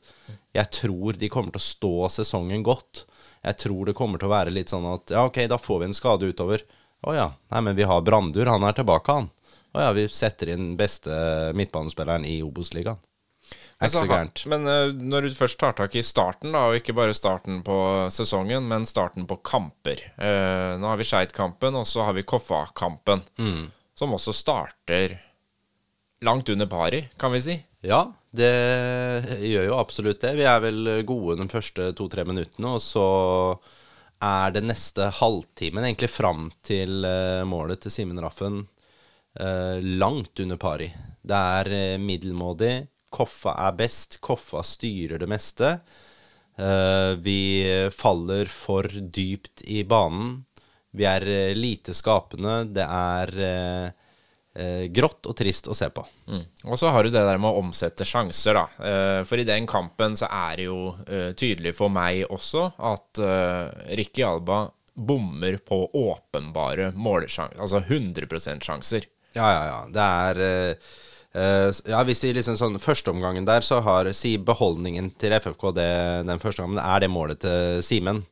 Jeg 0.57 0.71
tror 0.77 1.19
de 1.19 1.31
kommer 1.33 1.55
til 1.55 1.61
å 1.61 1.69
stå 1.69 1.95
sesongen 2.21 2.63
godt. 2.67 3.07
Jeg 3.43 3.59
tror 3.65 3.89
det 3.89 3.97
kommer 3.99 4.21
til 4.21 4.29
å 4.29 4.35
være 4.35 4.55
litt 4.55 4.73
sånn 4.73 4.87
at 4.93 5.15
ja, 5.15 5.25
ok, 5.29 5.45
da 5.51 5.59
får 5.61 5.83
vi 5.83 5.89
en 5.89 5.97
skade 5.97 6.31
utover. 6.31 6.65
Å 7.07 7.15
ja, 7.15 7.29
nei, 7.53 7.61
men 7.63 7.77
vi 7.79 7.87
har 7.87 8.03
Brandur, 8.03 8.49
han 8.51 8.65
er 8.67 8.75
tilbake, 8.75 9.15
han. 9.15 9.29
Å 9.77 9.85
ja, 9.85 9.93
vi 9.95 10.09
setter 10.11 10.55
inn 10.55 10.73
beste 10.79 11.13
midtbanespilleren 11.55 12.25
i 12.27 12.41
Obos-ligaen. 12.43 12.99
Ikke 13.79 13.93
så 13.95 14.03
gærent. 14.11 14.43
Men 14.51 14.67
uh, 14.67 14.91
når 14.91 15.29
du 15.29 15.37
først 15.39 15.59
tar 15.61 15.77
tak 15.79 15.95
i 15.95 16.03
starten, 16.03 16.51
da, 16.53 16.65
og 16.69 16.81
ikke 16.81 16.97
bare 16.99 17.15
starten 17.15 17.61
på 17.67 17.77
sesongen, 18.13 18.67
men 18.67 18.87
starten 18.89 19.29
på 19.31 19.39
kamper 19.47 20.03
uh, 20.19 20.75
Nå 20.81 20.91
har 20.91 20.99
vi 20.99 21.07
Skeid-kampen, 21.07 21.79
og 21.79 21.87
så 21.87 22.03
har 22.09 22.17
vi 22.17 22.27
Koffa-kampen, 22.27 23.23
mm. 23.39 23.63
som 23.99 24.17
også 24.17 24.35
starter 24.35 25.21
langt 26.27 26.51
under 26.51 26.67
pari, 26.67 27.05
kan 27.21 27.31
vi 27.31 27.45
si. 27.45 27.55
Ja, 27.87 28.03
det 28.35 28.51
gjør 29.47 29.69
jo 29.71 29.79
absolutt 29.79 30.25
det. 30.27 30.35
Vi 30.41 30.49
er 30.51 30.59
vel 30.65 30.91
gode 31.07 31.39
de 31.39 31.47
første 31.53 31.93
to-tre 31.97 32.27
minuttene, 32.27 32.75
og 32.75 32.83
så 32.83 33.07
er 34.25 34.55
det 34.55 34.65
neste 34.67 35.11
halvtimen, 35.21 35.85
egentlig 35.87 36.11
fram 36.11 36.49
til 36.67 37.05
uh, 37.07 37.47
målet 37.47 37.85
til 37.85 37.95
Simen 37.95 38.21
Raffen, 38.23 38.67
langt 40.01 40.41
under 40.43 40.59
pari. 40.59 40.89
Det 41.23 41.37
er 41.37 41.99
middelmådig 42.03 42.89
Koffa 43.15 43.55
er 43.69 43.77
best. 43.79 44.19
Koffa 44.25 44.65
styrer 44.67 45.21
det 45.23 45.29
meste. 45.31 45.79
Eh, 46.59 47.13
vi 47.23 47.39
faller 47.95 48.51
for 48.51 48.89
dypt 48.89 49.63
i 49.65 49.85
banen. 49.87 50.41
Vi 50.91 51.07
er 51.07 51.29
eh, 51.29 51.55
lite 51.57 51.95
skapende. 51.95 52.65
Det 52.75 52.85
er 52.85 53.35
eh, 53.39 53.87
eh, 53.87 54.07
grått 54.95 55.29
og 55.31 55.37
trist 55.39 55.69
å 55.71 55.77
se 55.77 55.87
på. 55.95 56.03
Mm. 56.27 56.45
Og 56.67 56.79
så 56.81 56.91
har 56.95 57.05
du 57.05 57.13
det 57.15 57.23
der 57.27 57.39
med 57.41 57.51
å 57.51 57.61
omsette 57.63 58.07
sjanser, 58.09 58.59
da. 58.59 58.65
Eh, 58.89 59.21
for 59.29 59.39
i 59.39 59.47
den 59.47 59.69
kampen 59.71 60.17
så 60.19 60.27
er 60.27 60.59
det 60.59 60.67
jo 60.67 60.81
eh, 61.07 61.31
tydelig 61.39 61.77
for 61.79 61.93
meg 61.93 62.25
også 62.27 62.65
at 62.91 63.23
eh, 63.23 63.95
Ricky 64.01 64.25
Alba 64.27 64.65
bommer 64.99 65.57
på 65.63 65.91
åpenbare 65.95 66.91
målesjanser. 66.95 67.61
Altså 67.63 67.81
100% 67.81 68.67
sjanser. 68.67 69.07
Ja, 69.37 69.47
ja, 69.53 69.63
ja. 69.69 69.79
Det 69.95 70.07
er 70.07 70.41
eh, 70.47 70.89
eh, 71.39 71.69
Ja, 71.93 72.03
hvis 72.09 72.25
vi 72.25 72.33
liksom 72.35 72.57
sånn 72.59 72.81
Førsteomgangen 72.83 73.47
der, 73.47 73.63
så 73.67 73.83
har 73.85 74.11
Si 74.17 74.37
beholdningen 74.41 75.13
til 75.21 75.37
FFK 75.39 75.71
det, 75.77 75.93
den 76.29 76.43
første 76.43 76.65
gangen, 76.65 76.81
er 76.83 77.05
det 77.05 77.13
målet 77.13 77.43
til 77.45 77.83
Simen. 77.87 78.25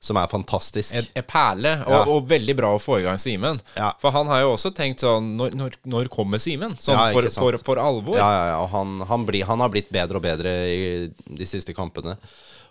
Som 0.00 0.14
er 0.20 0.28
fantastisk. 0.30 0.92
En, 0.94 1.06
en 1.18 1.24
perle, 1.26 1.72
og, 1.82 1.90
Ja. 1.90 2.02
og 2.06 2.28
veldig 2.30 2.54
bra 2.56 2.68
å 2.76 2.78
få 2.78 3.00
i 3.00 3.02
gang 3.02 3.18
Simen. 3.18 3.58
Ja. 3.74 3.88
For 3.98 4.14
han 4.14 4.28
har 4.30 4.44
jo 4.44 4.52
også 4.52 4.70
tenkt 4.76 5.02
sånn 5.02 5.32
Når, 5.36 5.56
når, 5.58 5.74
når 5.90 6.10
kommer 6.12 6.38
Simen? 6.38 6.76
Sånn 6.78 6.94
Ja, 6.94 7.08
for, 7.16 7.26
for, 7.34 7.58
for 7.66 7.80
alvor. 7.82 8.14
Ja, 8.20 8.28
ja, 8.36 8.44
ja. 8.52 8.60
Og 8.62 8.70
han, 8.76 9.00
han, 9.10 9.26
bli, 9.26 9.40
han 9.42 9.58
har 9.64 9.72
blitt 9.74 9.90
bedre 9.90 10.20
og 10.20 10.22
bedre 10.22 10.52
i 10.70 10.78
de 11.10 11.48
siste 11.50 11.74
kampene. 11.74 12.14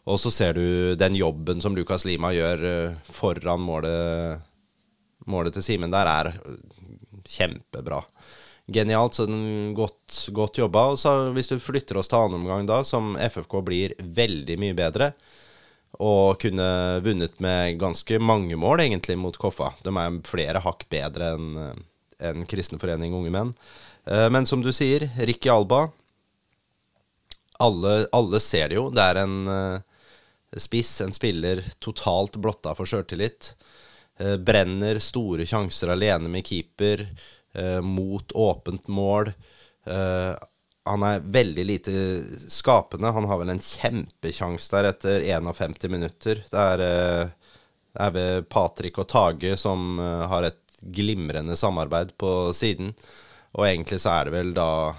Og 0.07 0.15
så 0.23 0.31
ser 0.31 0.55
du 0.55 0.95
den 0.95 1.17
jobben 1.19 1.59
som 1.59 1.75
Lukas 1.75 2.05
Lima 2.07 2.31
gjør 2.31 2.63
eh, 2.63 2.93
foran 3.11 3.59
målet, 3.59 4.39
målet 5.27 5.57
til 5.57 5.65
Simen 5.67 5.91
der, 5.91 6.07
er 6.07 6.31
kjempebra. 7.27 7.99
Genialt. 8.71 9.15
Så 9.19 9.25
den 9.27 9.73
godt, 9.75 10.29
godt 10.35 10.61
jobba. 10.61 10.85
Og 10.93 10.99
så 10.99 11.11
hvis 11.35 11.51
du 11.51 11.57
flytter 11.59 11.99
oss 11.99 12.07
til 12.11 12.19
annen 12.21 12.39
omgang 12.39 12.63
da, 12.71 12.81
som 12.87 13.17
FFK 13.19 13.59
blir 13.67 13.97
veldig 13.99 14.57
mye 14.63 14.77
bedre, 14.79 15.11
og 16.03 16.37
kunne 16.41 16.67
vunnet 17.05 17.39
med 17.43 17.79
ganske 17.81 18.19
mange 18.21 18.57
mål, 18.59 18.83
egentlig, 18.85 19.17
mot 19.17 19.37
Koffa. 19.37 19.71
De 19.83 19.93
er 19.97 20.19
flere 20.27 20.61
hakk 20.63 20.85
bedre 20.93 21.33
enn 21.35 21.47
en 22.17 22.45
Kristenforening 22.49 23.13
Unge 23.13 23.29
Menn. 23.33 23.53
Eh, 24.05 24.27
Men 24.33 24.45
som 24.45 24.61
du 24.61 24.71
sier, 24.73 25.09
Ricky 25.17 25.49
Alba 25.53 25.87
alle, 27.59 28.07
alle 28.11 28.39
ser 28.39 28.69
det 28.69 28.77
jo. 28.77 28.89
Det 28.93 29.03
er 29.03 29.21
en 29.23 29.37
eh, 29.49 30.59
spiss, 30.61 30.99
en 31.01 31.15
spiller 31.15 31.63
totalt 31.83 32.37
blotta 32.41 32.75
for 32.77 32.89
sjøltillit. 32.89 33.53
Eh, 34.21 34.37
brenner 34.37 35.01
store 35.03 35.47
sjanser 35.49 35.93
alene 35.93 36.29
med 36.29 36.45
keeper, 36.45 37.07
eh, 37.57 37.79
mot 37.81 38.33
åpent 38.37 38.87
mål. 38.87 39.33
Eh, 40.87 40.91
han 40.91 41.03
er 41.03 41.19
veldig 41.19 41.65
lite 41.65 41.91
skapende. 42.49 43.11
Han 43.11 43.25
har 43.29 43.37
vel 43.41 43.49
en 43.49 43.59
kjempesjanse 43.59 44.71
der 44.71 44.91
etter 44.93 45.21
51 45.21 45.89
minutter. 45.91 46.43
Det 46.49 46.63
er, 46.63 46.79
eh, 46.79 47.27
det 47.93 48.05
er 48.07 48.11
ved 48.11 48.49
Patrick 48.49 48.97
og 48.97 49.07
Tage 49.07 49.57
som 49.57 49.99
eh, 49.99 50.27
har 50.27 50.43
et 50.43 50.63
glimrende 50.81 51.55
samarbeid 51.57 52.17
på 52.17 52.53
siden. 52.53 52.93
Og 53.57 53.65
egentlig 53.65 53.99
så 54.01 54.13
er 54.19 54.25
det 54.25 54.33
vel 54.37 54.53
da 54.53 54.93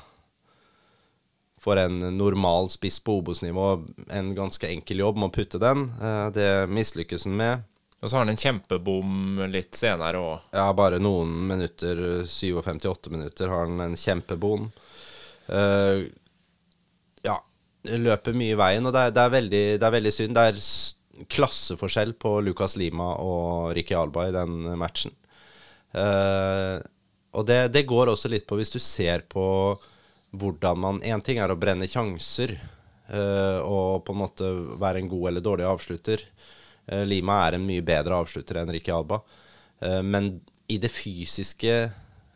for 1.59 1.77
en 1.77 1.99
normal 2.17 2.69
spiss 2.71 3.01
på 3.03 3.19
Obos-nivå 3.19 3.85
en 4.15 4.35
ganske 4.35 4.69
enkel 4.71 5.03
jobb 5.03 5.19
med 5.19 5.31
å 5.31 5.35
putte 5.35 5.59
den. 5.59 5.91
Eh, 6.01 6.31
Det 6.31 6.69
mislykkes 6.71 7.25
han 7.25 7.37
med. 7.37 7.63
Og 8.01 8.11
så 8.11 8.15
har 8.15 8.23
han 8.23 8.31
en 8.31 8.39
kjempebom 8.39 9.41
litt 9.51 9.75
senere 9.75 10.21
òg. 10.23 10.45
Ja, 10.55 10.69
bare 10.73 11.01
noen 11.03 11.33
minutter, 11.49 12.23
57-8 12.31 13.11
minutter, 13.11 13.49
har 13.51 13.67
han 13.67 13.81
en 13.81 13.97
kjempebom. 13.99 14.69
Eh, 15.49 16.05
ja, 17.25 17.37
løper 17.89 18.37
mye 18.37 18.55
i 18.55 18.59
veien, 18.59 18.87
og 18.87 18.95
det 18.95 19.07
er, 19.07 19.15
det 19.17 19.25
er, 19.25 19.35
veldig, 19.35 19.65
det 19.81 19.89
er 19.89 19.97
veldig 19.97 20.15
synd. 20.15 20.37
Det 20.37 20.47
er 20.51 20.63
klasseforskjell 21.33 22.15
på 22.21 22.39
Lucas 22.47 22.77
Lima 22.79 23.15
og 23.23 23.73
Ricky 23.77 23.97
Alba 23.99 24.29
i 24.29 24.35
den 24.35 24.61
matchen. 24.79 25.15
Uh, 25.97 26.79
og 27.33 27.47
det, 27.49 27.71
det 27.73 27.87
går 27.89 28.11
også 28.13 28.29
litt 28.29 28.45
på 28.49 28.59
hvis 28.59 28.75
du 28.75 28.77
ser 28.83 29.23
på 29.33 29.45
hvordan 30.37 30.77
man 30.83 30.99
Én 31.01 31.23
ting 31.25 31.39
er 31.41 31.49
å 31.49 31.57
brenne 31.57 31.89
sjanser 31.89 32.53
uh, 33.09 33.65
og 33.65 34.05
på 34.05 34.13
en 34.13 34.21
måte 34.21 34.51
være 34.81 35.01
en 35.01 35.09
god 35.11 35.31
eller 35.31 35.45
dårlig 35.45 35.67
avslutter. 35.69 36.23
Uh, 36.91 37.05
Lima 37.09 37.41
er 37.47 37.57
en 37.57 37.67
mye 37.67 37.85
bedre 37.85 38.21
avslutter 38.21 38.61
enn 38.61 38.73
Ricky 38.75 38.93
Alba. 38.95 39.23
Uh, 39.81 40.03
men 40.05 40.37
i 40.69 40.77
det 40.81 40.93
fysiske, 40.93 41.75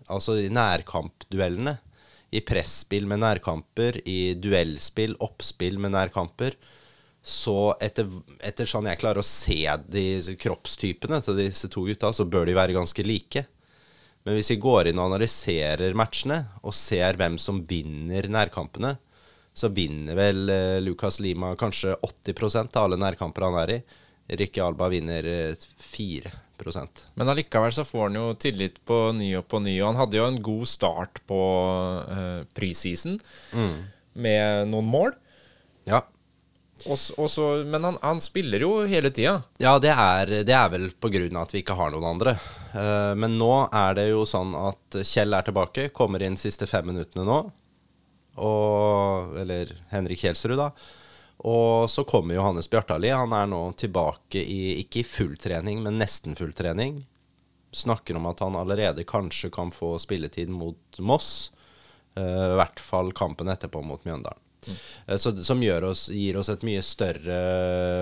altså 0.08 0.38
i 0.40 0.48
nærkampduellene, 0.52 1.76
i 2.32 2.40
presspill 2.44 3.06
med 3.08 3.20
nærkamper, 3.22 4.00
i 4.08 4.34
duellspill, 4.40 5.18
oppspill 5.20 5.78
med 5.82 5.92
nærkamper, 5.94 6.56
så 7.22 7.74
etter, 7.84 8.08
etter 8.42 8.66
sånn 8.66 8.88
jeg 8.90 8.98
klarer 8.98 9.22
å 9.22 9.26
se 9.26 9.60
de 9.86 10.36
kroppstypene 10.40 11.20
til 11.22 11.38
disse 11.38 11.70
to 11.70 11.84
gutta, 11.86 12.10
så 12.10 12.26
bør 12.26 12.48
de 12.48 12.56
være 12.56 12.74
ganske 12.74 13.04
like. 13.06 13.44
Men 14.24 14.38
hvis 14.38 14.52
vi 14.54 14.60
går 14.62 14.90
inn 14.90 15.00
og 15.02 15.12
analyserer 15.12 15.94
matchene, 15.98 16.40
og 16.62 16.74
ser 16.74 17.18
hvem 17.20 17.38
som 17.42 17.62
vinner 17.68 18.26
nærkampene, 18.30 18.96
så 19.52 19.68
vinner 19.68 20.16
vel 20.16 20.48
eh, 20.48 20.78
Lucas 20.80 21.20
Lima 21.20 21.52
kanskje 21.60 21.98
80% 22.00 22.78
av 22.78 22.86
alle 22.86 22.98
nærkamper 23.02 23.44
han 23.44 23.58
er 23.60 23.74
i. 23.74 23.82
Ricky 24.40 24.62
Alba 24.64 24.88
vinner 24.88 25.28
eh, 25.28 25.66
4 25.92 26.32
Men 27.18 27.32
allikevel 27.32 27.74
så 27.74 27.84
får 27.86 28.08
han 28.08 28.18
jo 28.20 28.28
tillit 28.38 28.78
på 28.88 28.98
ny 29.16 29.32
og 29.40 29.46
på 29.50 29.60
ny. 29.64 29.74
Og 29.80 29.90
han 29.90 30.00
hadde 30.00 30.18
jo 30.18 30.28
en 30.28 30.40
god 30.44 30.70
start 30.70 31.22
på 31.28 31.40
uh, 32.06 32.42
preseason 32.56 33.18
med 34.12 34.72
noen 34.72 34.90
mål. 34.92 35.14
Ja. 35.88 36.04
Også, 36.82 37.14
også, 37.22 37.48
men 37.68 37.84
han, 37.86 37.98
han 38.02 38.20
spiller 38.22 38.64
jo 38.64 38.70
hele 38.90 39.12
tida. 39.14 39.36
Ja, 39.62 39.76
det 39.82 39.92
er, 39.94 40.32
det 40.46 40.54
er 40.56 40.70
vel 40.72 40.88
av 40.90 41.42
at 41.44 41.54
vi 41.54 41.62
ikke 41.62 41.76
har 41.78 41.92
noen 41.94 42.08
andre. 42.14 42.36
Uh, 42.74 43.12
men 43.18 43.38
nå 43.38 43.52
er 43.68 43.98
det 43.98 44.08
jo 44.10 44.24
sånn 44.28 44.56
at 44.58 45.02
Kjell 45.06 45.34
er 45.36 45.46
tilbake, 45.46 45.90
kommer 45.94 46.22
inn 46.24 46.38
siste 46.40 46.66
fem 46.70 46.88
minuttene 46.90 47.26
nå. 47.28 47.38
Og, 48.42 49.36
eller 49.42 49.74
Henrik 49.92 50.22
Kjelsrud, 50.24 50.58
da. 50.58 50.72
Og 51.48 51.90
så 51.90 52.04
kommer 52.06 52.36
Johannes 52.38 52.70
Bjartali. 52.70 53.10
Han 53.10 53.32
er 53.34 53.48
nå 53.50 53.62
tilbake 53.80 54.42
i, 54.42 54.78
ikke 54.84 55.00
i 55.02 55.06
full 55.06 55.34
trening, 55.40 55.82
men 55.82 55.98
nesten 55.98 56.38
full 56.38 56.52
trening. 56.54 57.00
Snakker 57.74 58.18
om 58.18 58.28
at 58.30 58.42
han 58.44 58.56
allerede 58.58 59.06
kanskje 59.08 59.50
kan 59.50 59.72
få 59.74 59.96
spilletid 60.02 60.52
mot 60.52 61.00
Moss. 61.02 61.50
Uh, 62.14 62.52
I 62.52 62.56
hvert 62.60 62.82
fall 62.84 63.10
kampen 63.16 63.50
etterpå 63.50 63.82
mot 63.82 64.04
Mjøndalen. 64.06 64.38
Eh, 65.06 65.16
Så, 65.16 65.36
som 65.44 65.62
oss, 65.82 66.08
gir 66.10 66.36
oss 66.38 66.48
et 66.52 66.62
mye 66.62 66.82
større 66.82 67.38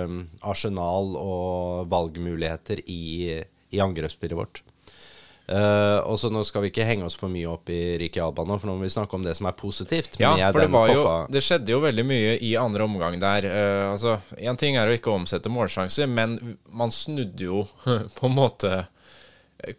eh, 0.05 0.17
arsenal 0.43 1.15
og 1.17 1.89
valgmuligheter 1.89 2.83
i, 2.87 3.41
i 3.71 3.81
angrepsspillet 3.81 4.37
vårt. 4.37 4.63
Eh, 5.51 5.99
og 6.07 6.15
så 6.21 6.29
Nå 6.31 6.45
skal 6.47 6.63
vi 6.63 6.71
ikke 6.71 6.87
henge 6.87 7.09
oss 7.09 7.17
for 7.19 7.33
mye 7.33 7.49
opp 7.51 7.73
i 7.75 7.97
Ricky 7.99 8.21
Alba 8.23 8.45
nå, 8.47 8.59
for 8.61 8.71
nå 8.71 8.77
må 8.79 8.87
vi 8.87 8.93
snakke 8.93 9.19
om 9.19 9.25
det 9.27 9.35
som 9.39 9.49
er 9.51 9.57
positivt. 9.59 10.21
Ja, 10.23 10.37
med 10.39 10.55
for 10.55 10.63
det 10.63 10.71
var 10.71 10.93
jo 10.93 11.03
Det 11.33 11.43
skjedde 11.43 11.75
jo 11.75 11.81
veldig 11.83 12.05
mye 12.07 12.37
i 12.47 12.53
andre 12.61 12.87
omgang 12.87 13.19
der. 13.23 13.49
Uh, 13.51 13.91
altså, 13.91 14.21
Én 14.39 14.59
ting 14.61 14.79
er 14.79 14.87
å 14.87 14.95
ikke 14.95 15.11
omsette 15.11 15.51
målsjanser, 15.51 16.07
men 16.07 16.39
man 16.71 16.95
snudde 16.95 17.49
jo 17.49 17.65
på 18.19 18.31
en 18.31 18.37
måte 18.37 18.85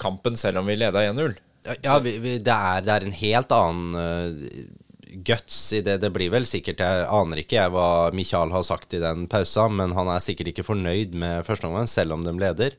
kampen 0.01 0.36
selv 0.38 0.60
om 0.62 0.68
vi 0.68 0.75
leda 0.78 1.06
1-0. 1.08 1.40
Ja, 1.63 1.80
ja 1.86 1.98
vi, 2.04 2.18
vi, 2.20 2.38
det, 2.44 2.51
er, 2.56 2.84
det 2.84 2.98
er 2.98 3.08
en 3.08 3.20
helt 3.22 3.56
annen 3.56 3.96
uh, 3.96 4.82
guts 5.24 5.62
i 5.78 5.80
det. 5.86 6.01
Det 6.04 6.12
blir 6.12 6.34
vel 6.34 6.48
sikkert 6.50 6.84
Jeg 6.84 7.08
aner 7.08 7.46
ikke 7.46 7.62
jeg 7.62 7.72
hva 7.72 7.88
Michael 8.16 8.51
har 8.51 8.68
sagt 8.68 8.92
i 8.98 9.01
den 9.04 9.24
pausa, 9.32 9.70
men 9.72 9.96
han 9.96 10.12
er 10.12 10.24
sikkert 10.24 10.51
ikke 10.51 10.68
fornøyd 10.68 11.16
med 11.16 11.48
første 11.48 11.72
omgang, 11.72 11.88
selv 11.88 12.20
om 12.20 12.28
de 12.28 12.36
leder. 12.44 12.75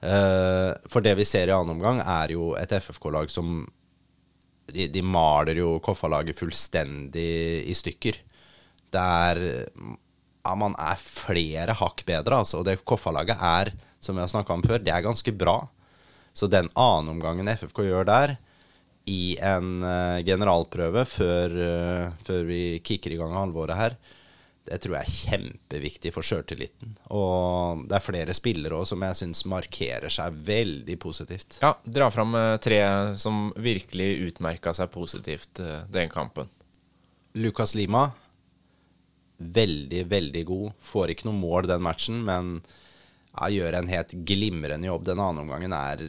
Eh, 0.00 0.72
for 0.90 1.02
det 1.02 1.16
vi 1.18 1.26
ser 1.26 1.50
i 1.50 1.54
annen 1.54 1.76
omgang, 1.76 2.00
er 2.02 2.34
jo 2.36 2.52
et 2.58 2.72
FFK-lag 2.78 3.30
som 3.32 3.62
de, 4.68 4.86
de 4.92 5.02
maler 5.02 5.62
jo 5.62 5.78
Koffa-laget 5.84 6.38
fullstendig 6.38 7.64
i 7.68 7.76
stykker. 7.76 8.20
Det 8.92 9.04
er 9.04 9.42
Ja, 10.48 10.54
man 10.56 10.72
er 10.80 10.96
flere 10.96 11.74
hakk 11.76 12.04
bedre, 12.08 12.38
altså. 12.40 12.60
Og 12.60 12.68
det 12.68 12.78
Koffa-laget 12.88 13.36
er, 13.36 13.72
som 14.00 14.16
vi 14.16 14.22
har 14.22 14.30
snakka 14.30 14.54
om 14.54 14.62
før, 14.64 14.78
det 14.80 14.94
er 14.94 15.04
ganske 15.04 15.32
bra. 15.36 15.58
Så 16.32 16.46
den 16.48 16.70
annenomgangen 16.78 17.50
FFK 17.50 17.82
gjør 17.88 18.06
der, 18.08 18.36
i 19.08 19.36
en 19.40 19.82
eh, 19.82 20.20
generalprøve 20.26 21.04
før, 21.08 21.54
eh, 21.64 22.16
før 22.24 22.46
vi 22.48 22.60
kicker 22.84 23.14
i 23.14 23.18
gang 23.20 23.34
alvoret 23.40 23.78
her, 23.78 23.96
det 24.68 24.78
tror 24.84 24.98
jeg 24.98 25.06
er 25.06 25.14
kjempeviktig 25.14 26.12
for 26.14 26.26
sjøltilliten. 26.26 26.94
Og 27.16 27.84
det 27.88 27.96
er 27.98 28.04
flere 28.04 28.36
spillere 28.36 28.78
òg 28.78 28.88
som 28.90 29.02
jeg 29.06 29.18
syns 29.22 29.44
markerer 29.48 30.12
seg 30.12 30.36
veldig 30.48 30.98
positivt. 31.00 31.58
Ja, 31.64 31.72
dra 31.84 32.10
fram 32.12 32.36
eh, 32.38 32.54
tre 32.62 32.80
som 33.20 33.48
virkelig 33.56 34.10
utmerka 34.28 34.74
seg 34.76 34.90
positivt 34.92 35.62
eh, 35.64 35.86
den 35.92 36.12
kampen. 36.12 36.50
Lucas 37.38 37.74
Lima, 37.78 38.08
veldig, 39.38 40.04
veldig 40.10 40.44
god. 40.48 40.76
Får 40.90 41.14
ikke 41.14 41.28
noe 41.28 41.38
mål 41.38 41.70
den 41.70 41.84
matchen, 41.84 42.20
men 42.26 42.58
ja, 42.58 43.48
gjør 43.54 43.78
en 43.78 43.90
helt 43.92 44.12
glimrende 44.28 44.90
jobb. 44.90 45.06
Den 45.08 45.22
andre 45.22 45.46
omgangen 45.46 45.76
er 45.76 46.04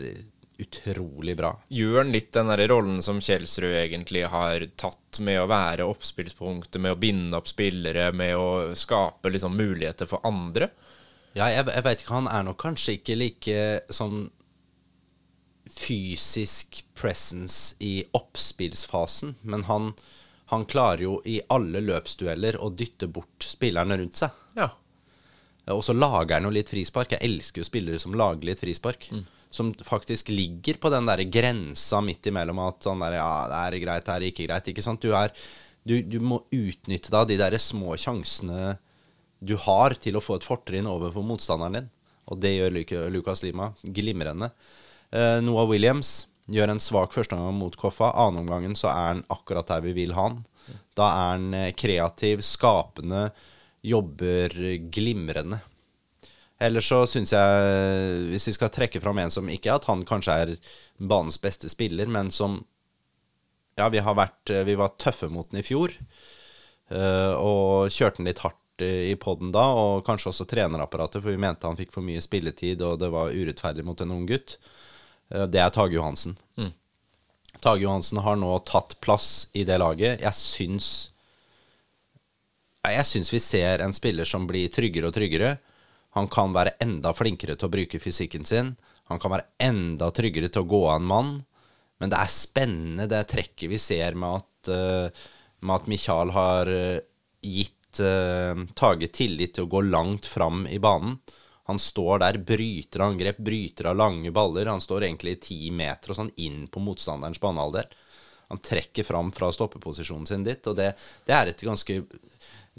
utrolig 0.59 1.37
bra. 1.37 1.53
Gjør 1.71 2.01
han 2.01 2.13
litt 2.13 2.31
den 2.35 2.51
der 2.51 2.65
rollen 2.71 3.01
som 3.05 3.21
Kjelsrud 3.23 3.71
egentlig 3.71 4.25
har 4.31 4.65
tatt, 4.79 5.19
med 5.25 5.39
å 5.41 5.47
være 5.49 5.87
oppspillspunktet, 5.89 6.77
med 6.83 6.93
å 6.93 6.99
binde 6.99 7.39
opp 7.39 7.47
spillere, 7.49 8.11
med 8.13 8.35
å 8.37 8.75
skape 8.77 9.31
liksom 9.33 9.55
muligheter 9.57 10.09
for 10.09 10.21
andre? 10.27 10.69
Ja, 11.33 11.47
jeg, 11.49 11.65
jeg 11.69 11.85
veit 11.85 12.03
ikke. 12.03 12.17
Han 12.17 12.29
er 12.29 12.45
nok 12.45 12.59
kanskje 12.61 12.97
ikke 12.99 13.17
like 13.17 13.63
sånn 13.93 14.27
fysisk 15.69 16.83
presence 16.97 17.75
i 17.79 18.03
oppspillsfasen, 18.17 19.35
men 19.41 19.65
han, 19.69 19.91
han 20.53 20.65
klarer 20.69 21.05
jo 21.05 21.17
i 21.29 21.39
alle 21.53 21.81
løpsdueller 21.85 22.59
å 22.59 22.71
dytte 22.73 23.07
bort 23.07 23.45
spillerne 23.45 23.99
rundt 24.01 24.19
seg. 24.19 24.35
Ja. 24.57 24.71
Og 25.69 25.83
så 25.85 25.93
lager 25.93 26.39
han 26.39 26.49
jo 26.49 26.53
litt 26.53 26.71
frispark. 26.71 27.13
Jeg 27.13 27.25
elsker 27.25 27.61
jo 27.61 27.67
spillere 27.67 28.01
som 28.01 28.15
lager 28.17 28.49
litt 28.49 28.61
frispark. 28.63 29.11
Som 29.49 29.71
faktisk 29.73 30.29
ligger 30.29 30.77
på 30.77 30.91
den 30.93 31.07
der 31.09 31.23
grensa 31.25 32.03
midt 32.05 32.27
imellom 32.29 32.61
at 32.67 32.85
sånn 32.85 33.01
der, 33.01 33.17
ja, 33.17 33.31
det 33.49 33.61
er 33.63 33.79
greit, 33.81 34.05
det 34.05 34.15
er 34.15 34.27
ikke 34.27 34.45
greit. 34.45 34.69
Ikke 34.69 34.85
sant? 34.85 35.01
Du, 35.01 35.15
er, 35.17 35.33
du, 35.87 35.95
du 36.05 36.19
må 36.21 36.43
utnytte 36.53 37.13
da 37.13 37.23
de 37.25 37.39
der 37.39 37.57
små 37.61 37.97
sjansene 37.97 38.75
du 39.39 39.55
har 39.63 39.95
til 39.97 40.19
å 40.19 40.23
få 40.23 40.37
et 40.37 40.45
fortrinn 40.45 40.89
overfor 40.89 41.25
motstanderen 41.25 41.79
din. 41.79 41.89
Og 42.29 42.41
det 42.43 42.53
gjør 42.53 43.09
Lucas 43.09 43.41
Lima 43.41 43.71
glimrende. 43.81 44.51
Eh, 45.09 45.39
Noah 45.41 45.65
Williams 45.69 46.27
gjør 46.49 46.73
en 46.73 46.81
svak 46.83 47.13
førsteomgang 47.15 47.57
mot 47.57 47.77
Koffa. 47.79 48.11
Annenomgangen 48.13 48.75
så 48.77 48.91
er 48.91 49.07
han 49.13 49.23
akkurat 49.33 49.69
der 49.69 49.81
vi 49.85 49.95
vil 49.97 50.13
ha 50.17 50.27
han. 50.29 50.43
Da 50.97 51.07
er 51.09 51.31
han 51.33 51.47
eh, 51.57 51.71
kreativ, 51.77 52.43
skapende, 52.45 53.29
jobber 53.81 54.53
glimrende. 54.93 55.61
Ellers 56.59 56.89
så 56.91 57.05
syns 57.07 57.31
jeg, 57.31 58.23
hvis 58.33 58.47
vi 58.49 58.53
skal 58.57 58.71
trekke 58.75 58.99
fram 58.99 59.17
en 59.21 59.31
som 59.31 59.47
ikke 59.47 59.77
at 59.77 59.85
han 59.87 60.01
kanskje 60.07 60.33
er 60.43 60.49
banens 60.99 61.37
beste 61.39 61.69
spiller, 61.71 62.07
men 62.11 62.31
som 62.35 62.59
Ja, 63.79 63.87
vi 63.89 64.01
har 64.03 64.15
vært 64.17 64.51
Vi 64.67 64.75
var 64.75 64.91
tøffe 64.99 65.29
mot 65.31 65.47
den 65.51 65.61
i 65.61 65.63
fjor, 65.63 65.93
eh, 66.91 67.31
og 67.39 67.87
kjørte 67.95 68.17
den 68.19 68.27
litt 68.27 68.41
hardt 68.43 68.57
i 68.83 69.15
poden 69.19 69.51
da, 69.51 69.65
og 69.75 70.05
kanskje 70.07 70.29
også 70.31 70.45
trenerapparatet, 70.47 71.21
for 71.21 71.31
vi 71.31 71.39
mente 71.39 71.67
han 71.67 71.75
fikk 71.79 71.91
for 71.95 72.03
mye 72.03 72.21
spilletid, 72.23 72.81
og 72.81 72.99
det 73.01 73.09
var 73.11 73.31
urettferdig 73.35 73.83
mot 73.83 73.99
en 74.03 74.11
ung 74.15 74.25
gutt. 74.27 74.57
Eh, 75.31 75.45
Det 75.47 75.59
er 75.59 75.69
Tage 75.69 75.95
Johansen. 75.95 76.35
Tage 77.59 77.81
Johansen 77.83 78.19
har 78.23 78.35
nå 78.39 78.51
tatt 78.63 78.95
plass 79.01 79.47
i 79.53 79.63
det 79.67 79.79
laget. 79.79 80.21
Jeg 80.21 80.33
syns 80.33 81.09
Jeg 82.85 83.05
syns 83.05 83.31
vi 83.33 83.39
ser 83.39 83.79
en 83.83 83.93
spiller 83.93 84.25
som 84.25 84.47
blir 84.47 84.69
tryggere 84.71 85.07
og 85.07 85.13
tryggere. 85.13 85.57
Han 86.17 86.29
kan 86.31 86.53
være 86.55 86.77
enda 86.81 87.13
flinkere 87.13 87.55
til 87.55 87.69
å 87.69 87.73
bruke 87.73 88.01
fysikken 88.01 88.47
sin. 88.47 88.73
Han 89.09 89.21
kan 89.21 89.33
være 89.33 89.49
enda 89.61 90.09
tryggere 90.15 90.49
til 90.49 90.65
å 90.65 90.69
gå 90.69 90.81
av 90.89 90.99
en 90.99 91.09
mann. 91.09 91.33
Men 91.99 92.13
det 92.13 92.21
er 92.21 92.31
spennende 92.31 93.09
det 93.11 93.25
trekket 93.31 93.69
vi 93.71 93.79
ser 93.81 94.15
med 94.17 94.41
at, 94.41 94.71
eh, 94.73 95.27
med 95.59 95.75
at 95.75 95.89
Michael 95.91 96.31
har 96.35 96.71
eh, 96.71 97.01
gitt 97.43 97.75
uh, 98.03 98.53
Tage 98.77 99.07
tillit 99.15 99.55
til 99.55 99.65
å 99.65 99.71
gå 99.71 99.81
langt 99.87 100.27
fram 100.29 100.65
i 100.69 100.77
banen. 100.79 101.17
Han 101.69 101.79
står 101.81 102.21
der, 102.23 102.37
bryter 102.41 103.03
angrep, 103.05 103.37
bryter 103.45 103.91
av 103.91 103.97
lange 103.99 104.31
baller. 104.33 104.69
Han 104.71 104.81
står 104.81 105.05
egentlig 105.05 105.35
ti 105.45 105.69
meter 105.71 106.11
og 106.11 106.17
sånn 106.17 106.31
inn 106.41 106.63
på 106.71 106.81
motstanderens 106.81 107.41
banehalvdel. 107.41 107.89
Han 108.49 108.61
trekker 108.65 109.05
fram 109.05 109.29
fra 109.35 109.51
stoppeposisjonen 109.53 110.25
sin 110.25 110.45
dit, 110.47 110.65
og 110.65 110.77
det, 110.79 110.91
det 111.27 111.35
er 111.37 111.51
et 111.51 111.61
ganske, 111.65 111.99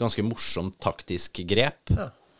ganske 0.01 0.25
morsomt 0.27 0.81
taktisk 0.83 1.43
grep. 1.47 1.93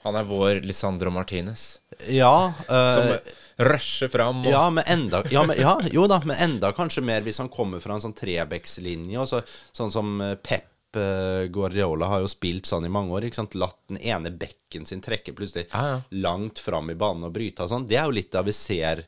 Han 0.03 0.17
er 0.17 0.25
vår 0.25 0.63
Lisandro 0.65 1.11
Martinez, 1.13 1.79
Ja, 2.09 2.55
Uh, 2.69 2.95
som 2.95 3.67
rusher 3.71 4.09
fram. 4.09 4.39
Og, 4.41 4.47
ja, 4.53 4.63
men 4.73 4.85
enda, 4.89 5.23
ja, 5.31 5.43
men, 5.45 5.59
ja, 5.61 5.75
jo 5.93 6.07
da, 6.09 6.21
men 6.25 6.37
enda 6.41 6.71
kanskje 6.73 7.03
mer 7.05 7.21
hvis 7.27 7.39
han 7.43 7.51
kommer 7.53 7.81
fra 7.85 7.95
en 7.99 8.01
sånn 8.01 8.15
trebekslinje. 8.17 9.19
og 9.21 9.29
så- 9.29 9.43
Sånn 9.77 9.93
som 9.93 10.21
eh, 10.25 10.35
Pep 10.37 10.97
eh, 10.97 11.47
Guardiola 11.53 12.07
har 12.09 12.21
jo 12.21 12.27
spilt 12.33 12.65
sånn 12.67 12.87
i 12.87 12.89
mange 12.89 13.13
år. 13.13 13.25
ikke 13.29 13.35
sant? 13.37 13.55
Latt 13.55 13.77
den 13.89 13.99
ene 13.99 14.31
bekken 14.33 14.87
sin 14.87 15.03
trekke 15.03 15.35
plutselig 15.37 15.67
Ja, 15.75 15.83
ja. 15.91 16.01
langt 16.13 16.59
fram 16.59 16.89
i 16.91 16.95
banen 16.95 17.25
og 17.25 17.33
bryte 17.35 17.61
og 17.63 17.69
sånn. 17.69 17.87
Det 17.87 17.97
er 18.01 18.05
jo 18.09 18.17
litt 18.17 18.35
av 18.35 18.45
vi 18.47 18.53
ser 18.53 19.05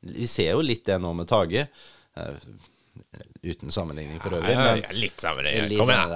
Vi 0.00 0.26
ser 0.26 0.52
jo 0.52 0.60
litt 0.62 0.84
det 0.86 1.00
nå 1.00 1.12
med 1.12 1.26
Tage. 1.26 1.66
Uten 3.42 3.70
sammenligning 3.72 4.20
for 4.20 4.30
øvrig. 4.30 4.50
ja, 4.52 4.58
men- 4.74 4.82
ja, 4.82 4.88
litt 4.92 5.16
sammenligning. 5.20 5.78
Kom 5.78 5.88
igjen. 5.90 6.08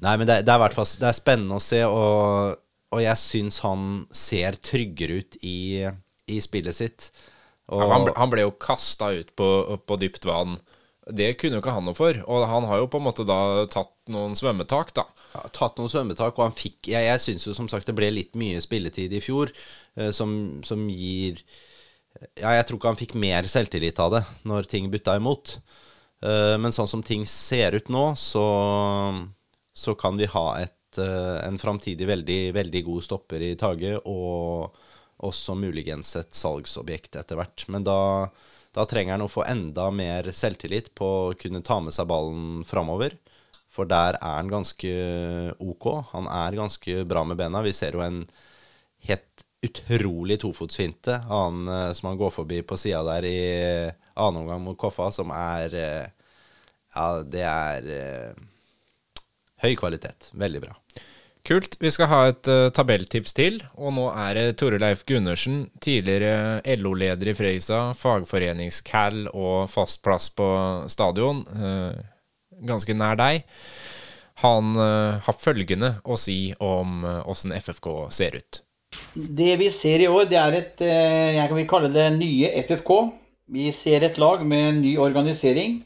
Nei, 0.00 0.16
men 0.16 0.26
det, 0.26 0.44
det 0.44 0.48
er 0.52 0.58
i 0.58 0.62
hvert 0.62 0.72
fall 0.74 0.84
Det 0.84 1.08
er 1.08 1.12
spennende 1.12 1.56
å 1.56 1.60
se, 1.62 1.82
og, 1.84 2.56
og 2.94 3.02
jeg 3.02 3.18
syns 3.20 3.60
han 3.64 4.06
ser 4.14 4.58
tryggere 4.62 5.20
ut 5.22 5.38
i, 5.42 5.84
i 6.30 6.38
spillet 6.44 6.76
sitt. 6.76 7.10
Og, 7.66 7.82
Ja, 7.82 7.90
han, 7.90 8.06
ble, 8.06 8.14
han 8.16 8.32
ble 8.32 8.44
jo 8.46 8.56
kasta 8.62 9.10
ut 9.16 9.32
på, 9.38 9.48
på 9.86 9.98
dypt 10.02 10.26
vann. 10.28 10.58
Det 11.06 11.32
kunne 11.38 11.58
jo 11.58 11.62
ikke 11.62 11.74
han 11.74 11.86
noe 11.86 11.98
for. 11.98 12.18
Og 12.30 12.46
han 12.50 12.66
har 12.66 12.80
jo 12.82 12.88
på 12.90 12.98
en 12.98 13.06
måte 13.06 13.26
da 13.26 13.66
tatt 13.70 13.92
noen 14.10 14.34
svømmetak, 14.38 14.92
da. 14.94 15.04
ja, 15.34 15.42
tatt 15.54 15.78
noen 15.78 15.90
svømmetak, 15.90 16.34
og 16.38 16.48
han 16.48 16.54
fikk 16.54 16.90
Jeg, 16.92 17.06
jeg 17.08 17.22
syns 17.22 17.46
jo 17.46 17.54
som 17.58 17.68
sagt 17.70 17.86
det 17.90 17.94
ble 17.98 18.10
litt 18.14 18.38
mye 18.38 18.60
spilletid 18.62 19.14
i 19.14 19.22
fjor, 19.22 19.50
eh, 19.98 20.12
som, 20.14 20.30
som 20.66 20.86
gir 20.90 21.42
Ja, 22.38 22.54
jeg 22.56 22.66
tror 22.68 22.78
ikke 22.78 22.92
han 22.94 23.00
fikk 23.02 23.16
mer 23.18 23.46
selvtillit 23.50 23.98
av 24.02 24.14
det 24.14 24.22
når 24.46 24.70
ting 24.70 24.86
butta 24.90 25.18
imot. 25.18 25.58
Eh, 26.22 26.54
men 26.62 26.74
sånn 26.74 26.90
som 26.90 27.02
ting 27.06 27.26
ser 27.28 27.76
ut 27.76 27.90
nå, 27.92 28.08
så, 28.18 28.46
så 29.76 29.94
kan 29.98 30.18
vi 30.18 30.30
ha 30.32 30.46
et, 30.62 30.75
eh, 31.02 31.38
en 31.46 31.58
framtidig 31.58 32.06
veldig, 32.08 32.40
veldig 32.56 32.82
god 32.86 33.04
stopper 33.04 33.42
i 33.42 33.54
Tage, 33.58 33.96
og 34.04 34.76
også 35.26 35.56
muligens 35.56 36.12
et 36.18 36.34
salgsobjekt 36.36 37.16
etter 37.16 37.38
hvert. 37.38 37.64
Men 37.72 37.86
da, 37.86 37.98
da 38.76 38.84
trenger 38.88 39.16
han 39.16 39.24
å 39.24 39.30
få 39.32 39.46
enda 39.48 39.88
mer 39.94 40.28
selvtillit 40.34 40.92
på 40.98 41.08
å 41.30 41.36
kunne 41.40 41.64
ta 41.64 41.78
med 41.80 41.96
seg 41.96 42.08
ballen 42.10 42.64
framover. 42.68 43.16
For 43.72 43.88
der 43.88 44.16
er 44.20 44.38
han 44.38 44.52
ganske 44.52 44.92
ok. 45.60 45.88
Han 46.14 46.28
er 46.32 46.56
ganske 46.56 47.04
bra 47.08 47.24
med 47.28 47.40
bena. 47.40 47.64
Vi 47.64 47.74
ser 47.76 47.96
jo 47.96 48.04
en 48.04 48.22
helt 49.08 49.44
utrolig 49.64 50.38
tofotsfinte 50.42 51.16
han, 51.26 51.64
eh, 51.68 51.92
som 51.96 52.10
han 52.10 52.20
går 52.20 52.32
forbi 52.34 52.60
på 52.62 52.76
sida 52.80 53.02
der 53.08 53.26
i 53.28 53.38
annen 54.14 54.42
omgang 54.44 54.60
mot 54.62 54.78
Koffa, 54.78 55.10
som 55.12 55.32
er 55.34 55.74
eh, 55.74 56.12
Ja, 56.96 57.20
det 57.20 57.42
er 57.44 57.88
høy 59.60 59.74
kvalitet. 59.76 60.30
Veldig 60.32 60.62
bra. 60.62 60.76
Kult. 61.46 61.76
Vi 61.78 61.92
skal 61.94 62.08
ha 62.10 62.20
et 62.26 62.48
uh, 62.50 62.68
tabelltips 62.74 63.34
til. 63.36 63.60
Og 63.78 63.94
nå 63.94 64.08
er 64.10 64.34
det 64.34 64.56
Tore 64.58 64.80
Leif 64.82 65.04
Gundersen, 65.06 65.68
tidligere 65.82 66.58
LO-leder 66.80 67.30
i 67.30 67.36
Frøysa, 67.38 67.92
fagforenings-Cal 67.94 69.28
og 69.30 69.68
fast 69.70 70.02
plass 70.02 70.26
på 70.34 70.48
stadion, 70.90 71.44
uh, 71.54 71.94
ganske 72.66 72.96
nær 72.98 73.18
deg. 73.20 73.46
Han 74.42 74.74
uh, 74.74 75.22
har 75.22 75.38
følgende 75.38 75.94
å 76.02 76.18
si 76.18 76.50
om 76.58 77.06
åssen 77.06 77.54
FFK 77.54 77.90
ser 78.10 78.40
ut. 78.40 78.62
Det 79.14 79.54
vi 79.60 79.70
ser 79.70 80.02
i 80.02 80.10
år, 80.10 80.26
det 80.30 80.40
er 80.40 80.54
et 80.56 80.82
jeg 80.82 81.52
vil 81.52 81.66
kalle 81.68 81.92
det 81.92 82.10
nye 82.16 82.50
FFK. 82.64 82.92
Vi 83.52 83.70
ser 83.74 84.02
et 84.02 84.18
lag 84.18 84.42
med 84.42 84.80
ny 84.80 84.96
organisering. 84.98 85.78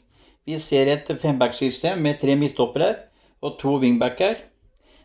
Vi 0.47 0.57
ser 0.57 0.89
et 0.89 1.09
fembacksystem 1.21 2.01
med 2.01 2.21
tre 2.21 2.37
midtstoppere 2.39 2.95
og 3.45 3.59
to 3.61 3.75
wingbacker. 3.81 4.39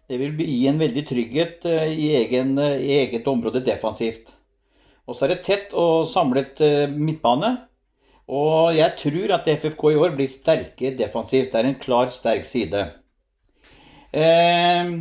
Det 0.07 0.19
vil 0.21 0.39
gi 0.39 0.67
en 0.71 0.79
veldig 0.79 1.03
trygghet 1.09 1.65
eh, 1.67 1.89
i, 1.91 2.11
egen, 2.21 2.55
eh, 2.63 2.79
i 2.79 2.93
eget 3.01 3.27
område 3.27 3.65
defensivt. 3.67 4.31
Og 5.07 5.17
så 5.17 5.27
er 5.27 5.35
det 5.35 5.43
tett 5.47 5.73
og 5.75 6.07
samlet 6.07 6.63
eh, 6.63 6.85
midtbane. 6.91 7.57
Og 8.27 8.75
jeg 8.75 8.95
tror 9.01 9.35
at 9.37 9.51
FFK 9.51 9.83
i 9.93 9.99
år 10.03 10.15
blir 10.15 10.31
sterke 10.31 10.93
defensivt. 10.99 11.51
Det 11.53 11.59
er 11.59 11.69
en 11.73 11.81
klar, 11.83 12.11
sterk 12.15 12.47
side. 12.47 12.85
Eh, 14.15 14.93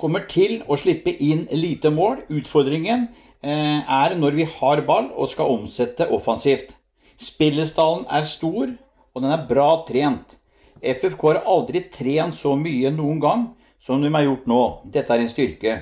kommer 0.00 0.26
til 0.28 0.60
å 0.68 0.76
slippe 0.80 1.12
inn 1.16 1.46
lite 1.56 1.92
mål. 1.92 2.20
Utfordringen 2.28 3.08
eh, 3.40 3.80
er 3.80 4.16
når 4.20 4.36
vi 4.36 4.48
har 4.58 4.84
ball 4.88 5.08
og 5.16 5.32
skal 5.32 5.52
omsette 5.52 6.08
offensivt. 6.12 6.76
Spillestallen 7.20 8.04
er 8.12 8.28
stor, 8.28 8.76
og 9.16 9.24
den 9.24 9.32
er 9.32 9.48
bra 9.48 9.70
trent. 9.88 10.36
FFK 10.80 11.26
har 11.26 11.42
aldri 11.48 11.84
trent 11.92 12.36
så 12.36 12.52
mye 12.56 12.92
noen 12.92 13.20
gang 13.20 13.48
som 13.90 14.02
de 14.02 14.14
har 14.14 14.22
gjort 14.22 14.46
nå. 14.46 14.60
Dette 14.86 15.10
er 15.10 15.24
en 15.24 15.30
styrke. 15.32 15.72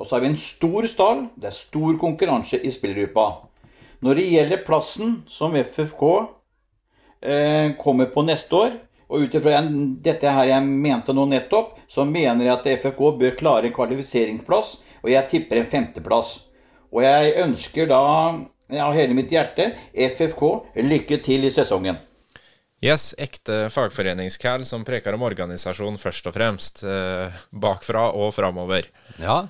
Og 0.00 0.06
så 0.06 0.16
har 0.16 0.22
vi 0.24 0.30
en 0.32 0.40
stor 0.40 0.86
stall. 0.88 1.26
Det 1.36 1.50
er 1.50 1.56
stor 1.58 1.98
konkurranse 2.00 2.56
i 2.56 2.70
spillergruppa. 2.72 3.26
Når 4.00 4.16
det 4.16 4.24
gjelder 4.30 4.62
plassen 4.64 5.12
som 5.28 5.52
FFK 5.56 6.04
eh, 7.20 7.74
kommer 7.80 8.08
på 8.14 8.24
neste 8.24 8.56
år, 8.56 8.78
og 9.12 9.26
ut 9.26 9.36
ifra 9.36 9.60
dette 10.04 10.32
her 10.32 10.48
jeg 10.54 10.64
mente 10.64 11.12
nå 11.12 11.26
nettopp, 11.28 11.76
så 11.88 12.06
mener 12.08 12.46
jeg 12.46 12.54
at 12.54 12.70
FFK 12.80 13.04
bør 13.20 13.36
klare 13.36 13.68
en 13.68 13.76
kvalifiseringsplass, 13.76 14.78
og 15.04 15.12
jeg 15.12 15.30
tipper 15.34 15.60
en 15.60 15.68
femteplass. 15.68 16.38
Og 16.96 17.04
jeg 17.04 17.36
ønsker 17.44 17.92
da 17.92 18.00
av 18.80 18.96
hele 18.96 19.12
mitt 19.20 19.32
hjerte 19.32 19.68
FFK 19.92 20.44
lykke 20.80 21.20
til 21.28 21.44
i 21.44 21.52
sesongen. 21.52 22.00
Yes, 22.84 23.14
ekte 23.16 23.70
fagforenings-Cal 23.72 24.66
som 24.68 24.84
preker 24.84 25.16
om 25.16 25.24
organisasjon 25.24 25.96
først 25.96 26.28
og 26.28 26.34
fremst. 26.36 26.82
Eh, 26.84 27.32
bakfra 27.50 28.10
og 28.12 28.34
framover. 28.36 28.90
Ja, 29.20 29.46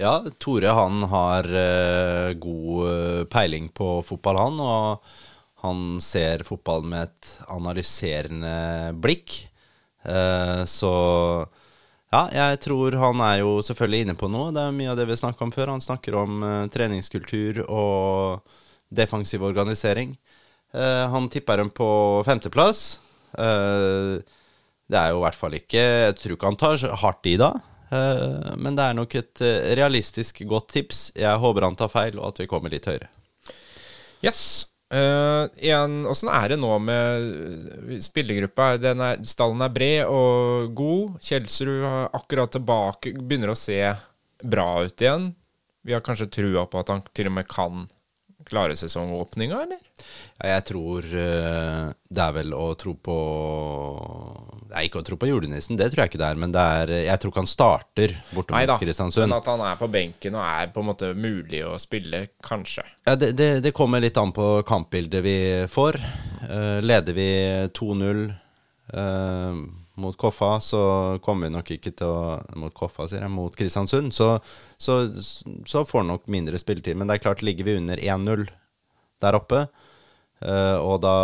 Ja, 0.00 0.12
Tore 0.40 0.72
han 0.72 1.02
har 1.12 1.44
eh, 1.44 2.34
god 2.40 2.84
eh, 2.90 3.24
peiling 3.32 3.68
på 3.72 3.88
fotball, 4.04 4.38
han. 4.40 4.60
Og 4.60 5.64
han 5.64 5.80
ser 6.04 6.44
fotball 6.48 6.84
med 6.88 7.08
et 7.08 7.32
analyserende 7.52 8.92
blikk. 8.96 9.42
Så 10.00 10.92
ja, 12.10 12.22
jeg 12.34 12.58
tror 12.64 12.96
han 12.98 13.20
er 13.22 13.42
jo 13.44 13.58
selvfølgelig 13.62 14.06
inne 14.06 14.16
på 14.18 14.28
noe. 14.32 14.50
Det 14.54 14.62
er 14.64 14.74
mye 14.74 14.90
av 14.90 14.96
det 14.98 15.06
vi 15.06 15.18
snakka 15.20 15.44
om 15.46 15.52
før. 15.54 15.70
Han 15.76 15.84
snakker 15.84 16.16
om 16.18 16.40
eh, 16.42 16.64
treningskultur 16.74 17.60
og 17.68 18.56
defensiv 18.90 19.44
organisering. 19.46 20.16
Eh, 20.72 21.06
han 21.10 21.28
tipper 21.28 21.56
dem 21.56 21.70
på 21.74 21.88
femteplass. 22.26 23.00
Eh, 23.38 24.20
det 24.90 24.98
er 24.98 25.12
jo 25.12 25.20
i 25.20 25.22
hvert 25.22 25.38
fall 25.38 25.54
ikke 25.54 25.80
Jeg 25.80 26.14
tror 26.18 26.32
ikke 26.34 26.48
han 26.48 26.58
tar 26.58 26.84
hardt 27.02 27.30
i 27.30 27.36
da. 27.40 27.52
Eh, 27.90 28.50
men 28.58 28.78
det 28.78 28.86
er 28.86 28.98
nok 28.98 29.14
et 29.18 29.44
realistisk 29.78 30.42
godt 30.50 30.70
tips. 30.76 31.04
Jeg 31.18 31.42
håper 31.42 31.66
han 31.66 31.78
tar 31.78 31.92
feil, 31.92 32.18
og 32.18 32.32
at 32.32 32.42
vi 32.42 32.50
kommer 32.50 32.72
litt 32.72 32.90
høyere. 32.90 33.10
Yes. 34.24 34.66
Uh, 34.90 35.46
er 35.54 36.48
det 36.50 36.56
nå 36.58 36.70
med 36.82 38.00
spillergruppa? 38.02 38.72
Er, 38.74 39.20
stallen 39.22 39.62
er 39.62 39.70
bred 39.70 40.10
og 40.10 40.74
god. 40.74 41.20
Kjelsrud 41.22 41.84
er 41.86 42.08
akkurat 42.18 42.50
tilbake, 42.56 43.14
begynner 43.14 43.54
å 43.54 43.58
se 43.58 43.78
bra 44.42 44.66
ut 44.82 45.04
igjen. 45.04 45.30
Vi 45.86 45.94
har 45.94 46.02
kanskje 46.04 46.28
trua 46.34 46.66
på 46.66 46.82
at 46.82 46.90
han 46.90 47.04
til 47.14 47.30
og 47.30 47.36
med 47.38 47.48
kan 47.50 47.86
klare 48.48 48.76
sesongåpninga, 48.78 49.62
eller? 49.66 49.80
Ja, 50.40 50.54
jeg 50.54 50.64
tror 50.70 51.04
eh, 51.04 51.90
det 52.08 52.22
er 52.24 52.36
vel 52.36 52.54
å 52.56 52.70
tro 52.80 52.94
på 52.96 53.16
Nei, 54.70 54.84
ikke 54.86 55.00
å 55.02 55.06
tro 55.06 55.18
på 55.18 55.26
julenissen, 55.26 55.76
det 55.78 55.88
tror 55.90 56.04
jeg 56.04 56.12
ikke 56.12 56.20
det 56.22 56.28
er. 56.30 56.38
Men 56.38 56.52
det 56.54 56.62
er, 56.62 56.92
jeg 57.08 57.20
tror 57.20 57.32
ikke 57.32 57.42
han 57.42 57.50
starter 57.50 58.14
borte 58.30 58.54
mot 58.54 58.82
Kristiansund. 58.82 59.26
men 59.26 59.36
at 59.40 59.50
han 59.50 59.64
er 59.66 59.80
på 59.80 59.88
benken 59.90 60.38
og 60.38 60.44
er 60.46 60.70
på 60.70 60.84
en 60.84 60.90
måte 60.92 61.10
mulig 61.18 61.64
å 61.66 61.74
spille, 61.82 62.28
kanskje. 62.46 62.84
Ja, 63.08 63.16
det, 63.18 63.32
det, 63.38 63.50
det 63.66 63.74
kommer 63.76 64.02
litt 64.02 64.20
an 64.20 64.30
på 64.36 64.52
kampbildet 64.68 65.26
vi 65.26 65.38
får. 65.70 65.98
Eh, 66.46 66.78
leder 66.86 67.18
vi 67.18 67.28
2-0 67.74 68.22
eh, 68.94 69.64
mot 70.00 70.16
Koffa, 70.18 70.54
så 70.64 70.80
kommer 71.24 71.48
vi 71.48 71.54
nok 71.54 71.70
ikke 71.76 71.92
til 71.96 72.08
å 72.10 72.38
Mot 72.60 72.74
Koffa, 72.76 73.06
sier 73.10 73.24
jeg. 73.24 73.32
Mot 73.34 73.54
Kristiansund. 73.56 74.14
Så, 74.16 74.32
så, 74.80 74.98
så 75.68 75.84
får 75.88 76.06
nok 76.08 76.26
mindre 76.32 76.58
spilletid. 76.60 76.98
Men 76.98 77.10
det 77.10 77.18
er 77.18 77.24
klart, 77.28 77.44
ligger 77.46 77.68
vi 77.68 77.78
under 77.80 78.00
1-0 78.00 78.46
der 79.20 79.36
oppe, 79.36 79.66
eh, 80.40 80.76
og 80.80 81.02
da 81.04 81.14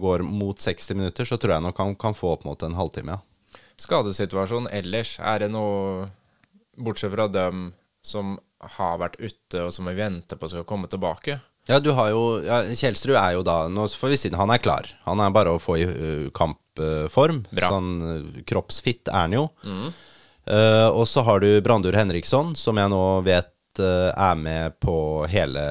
går 0.00 0.24
mot 0.28 0.60
60 0.60 0.98
minutter, 0.98 1.28
så 1.28 1.40
tror 1.40 1.56
jeg 1.56 1.64
nok 1.64 1.80
han 1.80 1.96
kan 1.96 2.16
få 2.16 2.34
opp 2.36 2.44
mot 2.48 2.62
en 2.66 2.76
halvtime, 2.76 3.16
ja. 3.16 3.60
Skadesituasjonen 3.80 4.68
ellers, 4.76 5.14
er 5.24 5.40
det 5.40 5.52
noe 5.54 6.10
Bortsett 6.80 7.12
fra 7.14 7.26
dem 7.32 7.70
som 8.04 8.36
har 8.76 8.98
vært 9.00 9.16
ute, 9.20 9.62
og 9.64 9.72
som 9.72 9.88
vi 9.88 9.96
venter 9.96 10.36
på 10.36 10.48
skal 10.52 10.66
komme 10.68 10.88
tilbake? 10.92 11.38
Ja, 11.70 11.78
du 11.78 11.92
har 11.94 12.10
jo 12.10 12.22
ja, 12.42 12.62
Kjelsrud 12.66 13.14
er 13.14 13.36
jo 13.36 13.44
da 13.46 13.62
Nå 13.70 13.86
får 13.94 14.14
vi 14.14 14.18
si 14.18 14.32
han 14.34 14.50
er 14.52 14.62
klar. 14.62 14.88
Han 15.06 15.22
er 15.22 15.34
bare 15.34 15.54
å 15.54 15.62
få 15.62 15.78
i 15.78 15.86
uh, 15.86 16.26
kampform. 16.34 17.44
Uh, 17.50 17.62
Sånn 17.62 17.92
uh, 18.02 18.42
kroppsfitt 18.48 19.10
er 19.12 19.28
han 19.28 19.38
jo. 19.38 19.46
Uh, 20.50 20.88
og 20.90 21.06
så 21.06 21.22
har 21.26 21.42
du 21.42 21.50
Brandur 21.62 21.94
Henriksson, 21.94 22.56
som 22.58 22.80
jeg 22.80 22.92
nå 22.92 23.04
vet 23.26 23.54
er 23.80 24.34
med 24.34 24.74
på 24.82 25.22
hele 25.30 25.62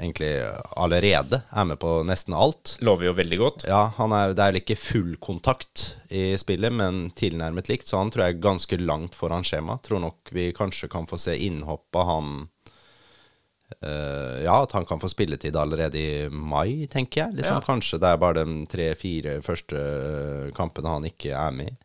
Egentlig 0.00 0.30
allerede. 0.72 1.42
Er 1.52 1.66
med 1.68 1.78
på 1.78 1.98
nesten 2.08 2.34
alt. 2.34 2.78
Lover 2.82 3.10
jo 3.10 3.12
veldig 3.14 3.38
godt. 3.38 3.66
Ja, 3.68 3.82
han 3.98 4.14
er, 4.16 4.32
Det 4.32 4.40
er 4.40 4.54
vel 4.54 4.62
ikke 4.62 4.78
full 4.80 5.12
kontakt 5.22 5.84
i 6.08 6.32
spillet, 6.40 6.72
men 6.74 7.12
tilnærmet 7.14 7.68
likt. 7.70 7.86
Så 7.86 8.00
han 8.00 8.10
tror 8.10 8.24
jeg 8.24 8.38
er 8.38 8.46
ganske 8.48 8.80
langt 8.80 9.14
foran 9.20 9.44
skjema. 9.46 9.76
Tror 9.84 10.00
nok 10.02 10.32
vi 10.32 10.48
kanskje 10.56 10.88
kan 10.90 11.06
få 11.06 11.20
se 11.20 11.36
innhopp 11.36 12.00
av 12.00 12.08
han 12.08 12.32
Eh, 13.82 14.44
ja, 14.44 14.62
at 14.62 14.72
han 14.72 14.86
kan 14.86 15.00
få 15.02 15.10
spilletid 15.10 15.56
allerede 15.56 15.98
i 15.98 16.28
mai, 16.30 16.86
tenker 16.86 17.24
jeg. 17.24 17.36
Liksom, 17.40 17.58
Ja. 17.58 17.66
Kanskje 17.66 17.98
det 17.98 18.08
er 18.08 18.22
bare 18.22 18.44
de 18.44 18.66
tre-fire 18.66 19.40
første 19.42 19.76
eh, 19.76 20.50
kampene 20.54 20.88
han 20.88 21.04
ikke 21.08 21.34
er 21.34 21.50
med 21.50 21.72
i. 21.72 21.76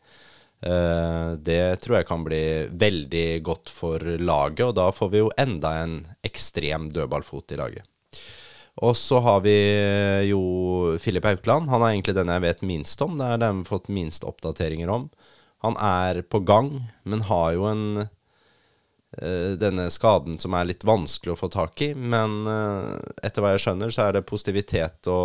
Uh, 0.58 1.38
det 1.38 1.78
tror 1.78 2.00
jeg 2.00 2.06
kan 2.08 2.24
bli 2.26 2.66
veldig 2.66 3.44
godt 3.46 3.70
for 3.70 4.02
laget, 4.02 4.64
og 4.66 4.74
da 4.74 4.88
får 4.90 5.10
vi 5.12 5.20
jo 5.20 5.28
enda 5.38 5.70
en 5.84 6.00
ekstrem 6.26 6.88
dødballfot 6.90 7.54
i 7.54 7.58
laget. 7.60 7.86
Og 8.82 8.96
så 8.98 9.20
har 9.22 9.40
vi 9.46 9.54
jo 10.26 10.98
Filip 10.98 11.24
Aukland. 11.30 11.70
Han 11.70 11.82
er 11.82 11.94
egentlig 11.94 12.16
den 12.18 12.30
jeg 12.30 12.42
vet 12.42 12.66
minst 12.66 13.00
om. 13.02 13.14
Det 13.18 13.26
er 13.26 13.38
den 13.38 13.62
vi 13.62 13.66
har 13.68 13.70
fått 13.70 13.88
minst 13.90 14.26
oppdateringer 14.26 14.90
om. 14.90 15.08
Han 15.62 15.78
er 15.82 16.22
på 16.22 16.42
gang, 16.46 16.90
men 17.02 17.26
har 17.30 17.52
jo 17.54 17.66
en 17.70 18.08
denne 19.10 19.88
skaden 19.90 20.36
som 20.38 20.52
er 20.54 20.68
litt 20.68 20.84
vanskelig 20.84 21.32
å 21.32 21.40
få 21.40 21.48
tak 21.52 21.80
i. 21.82 21.94
Men 21.96 22.42
eh, 22.46 22.94
etter 23.24 23.44
hva 23.44 23.54
jeg 23.54 23.64
skjønner, 23.64 23.92
så 23.94 24.08
er 24.08 24.18
det 24.18 24.26
positivitet 24.28 25.08
å, 25.08 25.20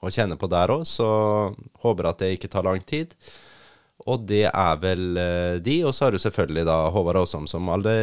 å 0.00 0.12
kjenne 0.12 0.38
på 0.40 0.48
der 0.50 0.72
òg, 0.72 0.86
så 0.88 1.08
håper 1.84 2.08
at 2.08 2.22
det 2.24 2.34
ikke 2.36 2.52
tar 2.52 2.66
lang 2.68 2.80
tid. 2.88 3.12
Og 4.02 4.24
det 4.26 4.48
er 4.48 4.78
vel 4.82 5.18
eh, 5.20 5.56
de. 5.62 5.76
Og 5.86 5.94
så 5.94 6.06
har 6.06 6.14
du 6.14 6.18
selvfølgelig 6.18 6.64
da 6.66 6.78
Håvard 6.94 7.20
Aasom, 7.20 7.46
som 7.50 7.68
alle, 7.70 7.94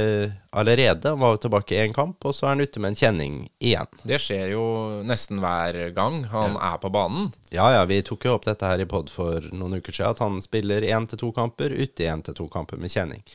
allerede 0.56 1.12
var 1.20 1.42
tilbake 1.42 1.76
i 1.76 1.82
én 1.84 1.96
kamp, 1.96 2.24
og 2.24 2.36
så 2.36 2.48
er 2.48 2.56
han 2.56 2.64
ute 2.64 2.80
med 2.80 2.94
en 2.94 3.00
kjenning 3.02 3.40
igjen. 3.60 3.90
Det 4.08 4.22
skjer 4.24 4.54
jo 4.54 4.64
nesten 5.10 5.42
hver 5.44 5.82
gang 5.98 6.22
han 6.32 6.56
er 6.56 6.80
på 6.80 6.92
banen. 6.94 7.34
Ja, 7.52 7.68
ja, 7.76 7.84
vi 7.90 8.00
tok 8.06 8.30
jo 8.30 8.38
opp 8.38 8.48
dette 8.48 8.70
her 8.70 8.80
i 8.80 8.88
pod 8.88 9.12
for 9.12 9.50
noen 9.52 9.82
uker 9.82 9.92
siden, 9.96 10.14
at 10.14 10.24
han 10.24 10.40
spiller 10.46 10.88
én 10.88 11.10
til 11.10 11.20
to 11.26 11.34
kamper, 11.36 11.76
ute 11.76 12.06
i 12.06 12.12
én 12.14 12.24
til 12.24 12.38
to 12.38 12.48
kamper 12.54 12.80
med 12.80 12.94
kjenning. 12.94 13.26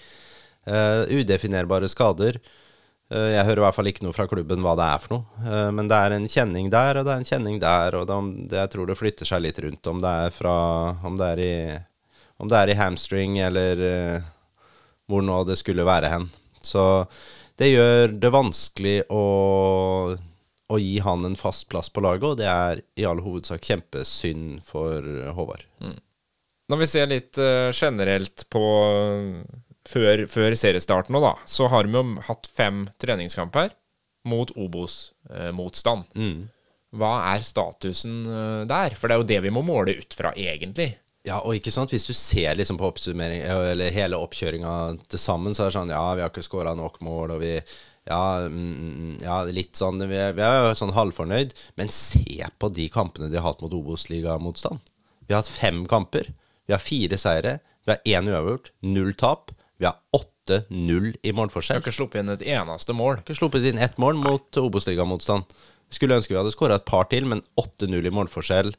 Eh, 0.64 1.18
udefinerbare 1.20 1.88
skader. 1.92 2.38
Uh, 3.12 3.28
jeg 3.34 3.44
hører 3.44 3.60
i 3.60 3.62
hvert 3.66 3.76
fall 3.76 3.88
ikke 3.90 4.04
noe 4.06 4.16
fra 4.16 4.24
klubben 4.24 4.62
hva 4.64 4.72
det 4.80 4.84
er 4.88 5.00
for 5.02 5.12
noe. 5.12 5.42
Uh, 5.44 5.70
men 5.76 5.90
det 5.90 5.96
er 6.00 6.14
en 6.16 6.28
kjenning 6.30 6.70
der, 6.72 6.96
og 6.96 7.04
det 7.04 7.12
er 7.12 7.20
en 7.20 7.28
kjenning 7.28 7.58
der, 7.60 7.98
og 7.98 8.06
det, 8.08 8.16
det, 8.48 8.62
jeg 8.62 8.70
tror 8.72 8.88
det 8.88 8.96
flytter 8.96 9.28
seg 9.28 9.42
litt 9.44 9.60
rundt. 9.60 9.90
Om 9.92 10.00
det 10.00 10.12
er 10.24 10.32
fra 10.32 10.54
Om 11.04 11.18
det 11.20 11.28
er 11.34 11.42
i, 11.44 11.56
om 12.40 12.48
det 12.48 12.62
er 12.62 12.72
i 12.72 12.78
hamstring, 12.78 13.36
eller 13.44 13.84
hvor 15.06 15.20
nå 15.22 15.42
det 15.44 15.58
skulle 15.60 15.84
være 15.86 16.08
hen. 16.10 16.30
Så 16.64 17.04
det 17.60 17.68
gjør 17.74 18.16
det 18.16 18.30
vanskelig 18.32 18.96
å, 19.12 19.24
å 20.16 20.80
gi 20.80 20.96
han 21.04 21.28
en 21.28 21.36
fast 21.38 21.68
plass 21.68 21.92
på 21.92 22.02
laget, 22.02 22.24
og 22.24 22.40
det 22.40 22.48
er 22.48 22.80
i 22.98 23.04
all 23.06 23.20
hovedsak 23.22 23.62
kjempesynd 23.68 24.64
for 24.66 25.04
Håvard. 25.36 25.68
Når 26.72 26.80
vi 26.80 26.88
ser 26.88 27.12
litt 27.12 27.38
generelt 27.76 28.48
på 28.50 28.64
før, 29.88 30.24
før 30.30 30.56
seriestarten 30.58 31.14
nå, 31.16 31.22
da, 31.24 31.34
så 31.48 31.68
har 31.72 31.88
vi 31.88 31.96
jo 31.98 32.04
hatt 32.28 32.48
fem 32.50 32.84
treningskamper 33.00 33.72
mot 34.28 34.50
Obos-motstand. 34.56 36.10
Mm. 36.16 36.44
Hva 36.94 37.14
er 37.32 37.42
statusen 37.44 38.22
eh, 38.30 38.60
der? 38.70 38.94
For 38.96 39.10
det 39.10 39.16
er 39.16 39.22
jo 39.22 39.30
det 39.32 39.40
vi 39.44 39.52
må 39.54 39.64
måle 39.66 39.96
ut 39.98 40.14
fra, 40.16 40.32
egentlig. 40.38 40.94
Ja, 41.24 41.40
og 41.40 41.56
ikke 41.56 41.72
sant, 41.72 41.92
hvis 41.92 42.06
du 42.06 42.12
ser 42.16 42.56
liksom 42.58 42.76
på 42.80 42.86
oppsummering, 42.90 43.42
eller 43.48 43.94
hele 43.94 44.20
oppkjøringa 44.20 44.74
til 45.08 45.20
sammen, 45.20 45.56
så 45.56 45.64
er 45.64 45.72
det 45.72 45.78
sånn 45.78 45.92
Ja, 45.94 46.04
vi 46.12 46.24
har 46.24 46.32
ikke 46.32 46.44
skåra 46.44 46.74
nok 46.76 47.00
mål, 47.04 47.36
og 47.36 47.40
vi 47.40 47.54
ja, 48.04 48.44
mm, 48.44 49.22
ja, 49.24 49.38
litt 49.48 49.78
sånn 49.80 50.02
Vi 50.04 50.18
er, 50.20 50.34
vi 50.36 50.42
er 50.44 50.58
jo 50.68 50.74
sånn 50.76 50.92
halvfornøyd, 50.92 51.54
men 51.80 51.92
se 51.92 52.44
på 52.60 52.68
de 52.76 52.90
kampene 52.92 53.30
de 53.32 53.40
har 53.40 53.48
hatt 53.48 53.64
mot 53.64 53.72
Obos-ligamotstand. 53.72 54.82
Vi 55.24 55.32
har 55.32 55.40
hatt 55.40 55.48
fem 55.48 55.86
kamper. 55.88 56.28
Vi 56.68 56.76
har 56.76 56.82
fire 56.84 57.16
seire. 57.20 57.58
Vi 57.84 57.94
har 57.94 58.04
én 58.04 58.28
uavgjort. 58.28 58.70
Null 58.84 59.14
tap. 59.16 59.54
Vi 59.78 59.86
har 59.88 59.96
8-0 60.14 61.14
i 61.22 61.32
Vi 61.32 61.40
har 61.40 61.80
ikke 61.80 61.94
sluppet 61.94 62.22
inn 62.22 62.34
et 62.34 62.44
eneste 62.54 62.94
mål. 62.96 63.22
Ikke 63.22 63.36
sluppet 63.38 63.66
inn 63.66 63.80
ett 63.82 63.98
mål 63.98 64.18
mot 64.20 64.60
Obos-ligamotstand. 64.60 65.54
Skulle 65.92 66.18
ønske 66.18 66.34
vi 66.34 66.38
hadde 66.38 66.54
skåra 66.54 66.78
et 66.78 66.88
par 66.88 67.08
til, 67.10 67.26
men 67.30 67.42
8-0 67.60 68.06
i 68.06 68.12
målforskjell 68.14 68.74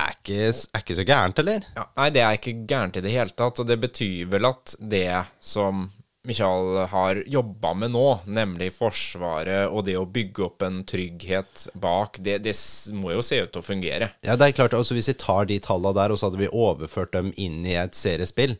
er 0.00 0.16
ikke, 0.16 0.42
er 0.48 0.82
ikke 0.82 0.96
så 0.96 1.06
gærent, 1.06 1.40
eller? 1.42 1.64
Ja, 1.76 1.86
nei, 1.98 2.10
det 2.14 2.22
er 2.24 2.36
ikke 2.38 2.58
gærent 2.68 2.96
i 2.96 3.04
det 3.04 3.14
hele 3.14 3.34
tatt, 3.36 3.60
og 3.60 3.68
det 3.68 3.76
betyr 3.82 4.30
vel 4.32 4.48
at 4.48 4.74
det 4.80 5.24
som 5.44 5.88
Michael 6.28 6.82
har 6.92 7.22
jobba 7.32 7.72
med 7.80 7.94
nå, 7.94 8.06
nemlig 8.28 8.74
Forsvaret 8.76 9.72
og 9.72 9.86
det 9.86 9.96
å 9.96 10.04
bygge 10.04 10.44
opp 10.44 10.64
en 10.66 10.82
trygghet 10.88 11.66
bak, 11.80 12.20
det, 12.20 12.42
det 12.44 12.54
må 12.96 13.14
jo 13.14 13.24
se 13.24 13.40
ut 13.40 13.54
til 13.54 13.62
å 13.62 13.64
fungere. 13.64 14.10
Ja, 14.26 14.36
det 14.36 14.50
er 14.50 14.58
klart, 14.58 14.76
altså 14.76 14.96
Hvis 14.96 15.08
vi 15.12 15.16
tar 15.20 15.48
de 15.48 15.56
tallene 15.64 15.96
der, 15.96 16.12
og 16.12 16.20
så 16.20 16.28
hadde 16.28 16.42
vi 16.42 16.52
overført 16.52 17.14
dem 17.16 17.32
inn 17.40 17.64
i 17.64 17.78
et 17.80 17.96
seriespill, 17.96 18.58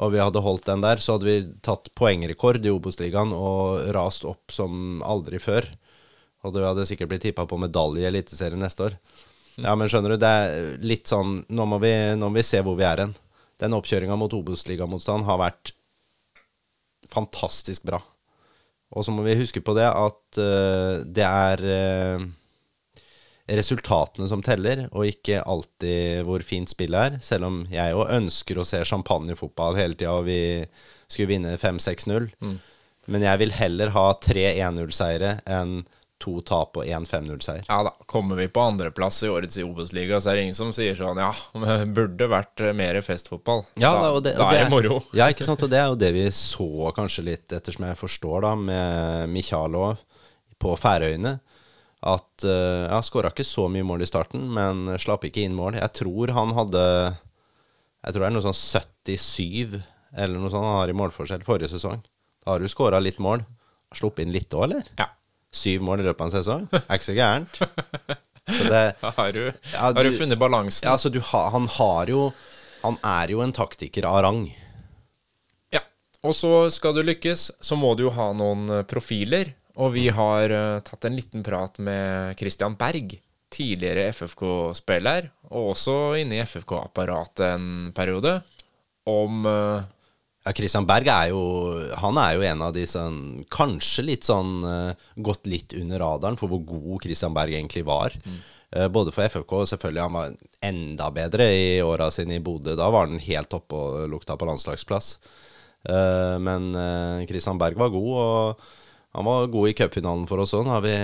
og 0.00 0.14
vi 0.14 0.20
hadde 0.22 0.40
holdt 0.40 0.68
den 0.68 0.84
der, 0.84 1.00
så 1.00 1.16
hadde 1.16 1.28
vi 1.28 1.38
tatt 1.64 1.90
poengrekord 1.98 2.64
i 2.64 2.72
Obos-ligaen 2.72 3.34
og 3.36 3.90
rast 3.96 4.24
opp 4.28 4.54
som 4.54 5.02
aldri 5.04 5.40
før. 5.42 5.66
Og 6.40 6.54
du 6.54 6.62
hadde 6.64 6.86
sikkert 6.88 7.10
blitt 7.10 7.26
tippa 7.26 7.44
på 7.48 7.58
medalje 7.60 8.06
i 8.06 8.08
Eliteserien 8.08 8.62
neste 8.64 8.86
år. 8.88 8.96
Ja, 9.60 9.74
men 9.76 9.90
skjønner 9.92 10.14
du, 10.14 10.20
det 10.22 10.30
er 10.30 10.78
litt 10.86 11.10
sånn 11.10 11.42
Nå 11.52 11.66
må 11.68 11.80
vi, 11.82 11.90
nå 12.16 12.30
må 12.30 12.38
vi 12.38 12.46
se 12.46 12.62
hvor 12.64 12.78
vi 12.78 12.86
er 12.88 13.04
hen. 13.04 13.12
Den 13.60 13.76
oppkjøringa 13.76 14.16
mot 14.16 14.32
Obos-ligamotstand 14.32 15.26
har 15.28 15.40
vært 15.42 15.74
fantastisk 17.10 17.84
bra. 17.90 18.00
Og 18.96 19.04
så 19.04 19.12
må 19.12 19.26
vi 19.26 19.36
huske 19.38 19.60
på 19.62 19.74
det 19.76 19.86
at 19.86 20.40
uh, 20.40 21.02
det 21.04 21.26
er 21.26 21.64
eh, 21.66 22.24
resultatene 23.58 24.28
som 24.30 24.42
teller, 24.46 24.86
og 24.92 25.08
ikke 25.08 25.42
alltid 25.42 26.24
hvor 26.28 26.44
fint 26.46 26.70
spillet 26.70 27.00
er. 27.00 27.20
Selv 27.24 27.48
om 27.48 27.62
jeg 27.72 27.94
jo 27.94 28.06
ønsker 28.06 28.60
å 28.60 28.66
se 28.68 28.82
champagnefotball 28.86 29.78
hele 29.80 29.96
tida, 29.98 30.16
og 30.18 30.28
vi 30.28 30.40
skulle 31.10 31.32
vinne 31.32 31.56
5-6-0. 31.58 32.30
Men 33.10 33.24
jeg 33.26 33.40
vil 33.40 33.56
heller 33.56 33.90
ha 33.96 34.10
tre 34.22 34.52
1-0-seire 34.52 35.40
enn 35.50 35.80
to 36.20 36.34
tap 36.44 36.76
og 36.76 36.84
én 36.84 37.06
5-0-seier. 37.08 37.64
Ja 37.68 37.80
da, 37.86 37.94
kommer 38.10 38.36
vi 38.36 38.44
på 38.52 38.60
andreplass 38.60 39.22
i 39.24 39.30
årets 39.32 39.56
i 39.56 39.64
Obos-liga, 39.64 40.18
så 40.20 40.30
er 40.30 40.36
det 40.36 40.42
ingen 40.48 40.58
som 40.58 40.72
sier 40.76 40.98
sånn 40.98 41.16
Ja, 41.20 41.30
burde 41.96 42.28
vært 42.28 42.60
mer 42.76 43.00
festfotball. 43.04 43.64
Ja, 43.80 43.94
da, 43.96 44.10
og 44.12 44.24
det, 44.26 44.34
da 44.36 44.50
er 44.52 44.66
det 44.66 44.72
moro. 44.72 45.00
Ja, 45.16 45.30
ikke 45.32 45.48
sant. 45.48 45.64
Og 45.64 45.72
det 45.72 45.80
er 45.80 45.88
jo 45.88 45.96
det 46.00 46.12
vi 46.16 46.26
så 46.36 46.92
kanskje 46.96 47.24
litt, 47.32 47.46
ettersom 47.48 47.88
jeg 47.88 48.00
forstår, 48.00 48.44
da, 48.44 48.52
med 48.68 49.32
Michalo 49.32 49.94
på 50.60 50.76
Færøyene. 50.76 51.38
At 52.02 52.44
uh, 52.48 52.86
Jeg 52.88 53.04
skåra 53.10 53.28
ikke 53.32 53.44
så 53.44 53.66
mye 53.68 53.84
mål 53.84 54.02
i 54.06 54.08
starten, 54.08 54.46
men 54.56 54.86
slapp 55.02 55.26
ikke 55.28 55.42
inn 55.44 55.56
mål. 55.58 55.76
Jeg 55.76 55.92
tror 56.00 56.32
han 56.32 56.54
hadde 56.56 56.84
Jeg 56.86 58.14
tror 58.14 58.22
det 58.24 58.28
er 58.30 58.36
noe 58.38 58.46
sånn 58.46 58.56
77 58.56 59.80
eller 60.16 60.40
noe 60.40 60.50
sånt 60.50 60.66
han 60.66 60.78
har 60.80 60.90
i 60.90 60.96
målforskjell 60.96 61.44
forrige 61.46 61.68
sesong. 61.70 62.00
Da 62.42 62.54
har 62.56 62.62
du 62.64 62.66
skåra 62.72 62.98
litt 63.04 63.20
mål. 63.22 63.44
Sluppet 63.94 64.24
inn 64.24 64.32
litt 64.34 64.50
òg, 64.56 64.64
eller? 64.66 64.88
Ja. 64.98 65.06
Syv 65.54 65.84
mål 65.86 66.00
i 66.02 66.06
løpet 66.08 66.24
av 66.24 66.26
en 66.30 66.34
sesong? 66.34 66.64
Er 66.80 66.96
ikke 66.96 67.08
så 67.10 67.14
gærent. 67.18 67.60
Så 68.50 68.64
det, 68.66 68.80
har 69.04 69.28
du, 69.36 69.42
Ja, 69.70 69.78
har 69.92 69.94
du 69.94 70.08
du- 70.10 70.16
funnet 70.18 70.38
balansen. 70.40 70.82
ja, 70.88 70.96
altså, 70.96 71.10
du 71.14 71.20
ha, 71.22 71.42
han 71.54 71.68
har 71.70 72.08
jo 72.10 72.32
Han 72.82 72.96
er 73.06 73.30
jo 73.30 73.42
en 73.44 73.52
taktiker 73.54 74.08
av 74.08 74.22
rang. 74.24 74.40
Ja. 75.70 75.82
Og 76.26 76.34
så 76.34 76.50
skal 76.74 76.96
du 76.96 77.02
lykkes, 77.04 77.50
så 77.62 77.76
må 77.78 77.92
du 77.94 78.06
jo 78.08 78.10
ha 78.16 78.30
noen 78.34 78.64
eh, 78.72 78.82
profiler. 78.88 79.52
Og 79.78 79.92
vi 79.94 80.08
har 80.10 80.50
uh, 80.50 80.80
tatt 80.84 81.06
en 81.06 81.16
liten 81.16 81.44
prat 81.46 81.78
med 81.82 82.38
Christian 82.40 82.74
Berg, 82.78 83.14
tidligere 83.50 84.10
FFK-spiller, 84.14 85.30
og 85.50 85.72
også 85.72 85.96
inne 86.20 86.38
i 86.38 86.42
FFK-apparatet 86.44 87.46
en 87.54 87.70
periode, 87.96 88.40
om 89.10 89.46
uh, 89.46 89.80
Ja, 90.40 90.52
Christian 90.56 90.86
Berg 90.88 91.08
er 91.08 91.30
jo 91.32 91.40
Han 92.00 92.16
er 92.20 92.34
jo 92.36 92.44
en 92.48 92.62
av 92.64 92.72
de 92.72 92.82
sånn 92.88 93.42
Kanskje 93.52 94.04
litt 94.06 94.28
sånn 94.28 94.62
uh, 94.64 94.92
gått 95.16 95.48
litt 95.48 95.74
under 95.76 96.00
radaren 96.00 96.38
for 96.40 96.52
hvor 96.52 96.62
god 96.68 97.04
Christian 97.04 97.34
Berg 97.36 97.56
egentlig 97.56 97.82
var. 97.88 98.14
Eh, 98.70 98.86
både 98.92 99.10
for 99.10 99.26
FFK 99.26 99.52
og 99.56 99.68
selvfølgelig 99.72 100.04
han 100.04 100.14
var 100.14 100.36
enda 100.68 101.08
bedre 101.10 101.48
i 101.50 101.64
åra 101.82 102.06
sine 102.14 102.36
i 102.38 102.44
Bodø. 102.44 102.76
Da 102.78 102.86
var 102.92 103.08
han 103.08 103.18
helt 103.24 103.56
oppe 103.56 103.74
og 103.74 104.04
lukta 104.12 104.36
på 104.38 104.46
landslagsplass. 104.46 105.16
Men 106.44 106.68
Christian 107.26 107.58
Berg 107.58 107.78
var 107.80 107.88
god, 107.90 108.10
og 108.20 108.64
han 109.12 109.26
var 109.26 109.46
god 109.50 109.68
i 109.68 109.74
cupfinalen 109.74 110.26
for 110.30 110.42
oss 110.42 110.54
òg. 110.54 110.64
Nå 110.66 110.74
har 110.76 110.84
vi, 110.84 110.94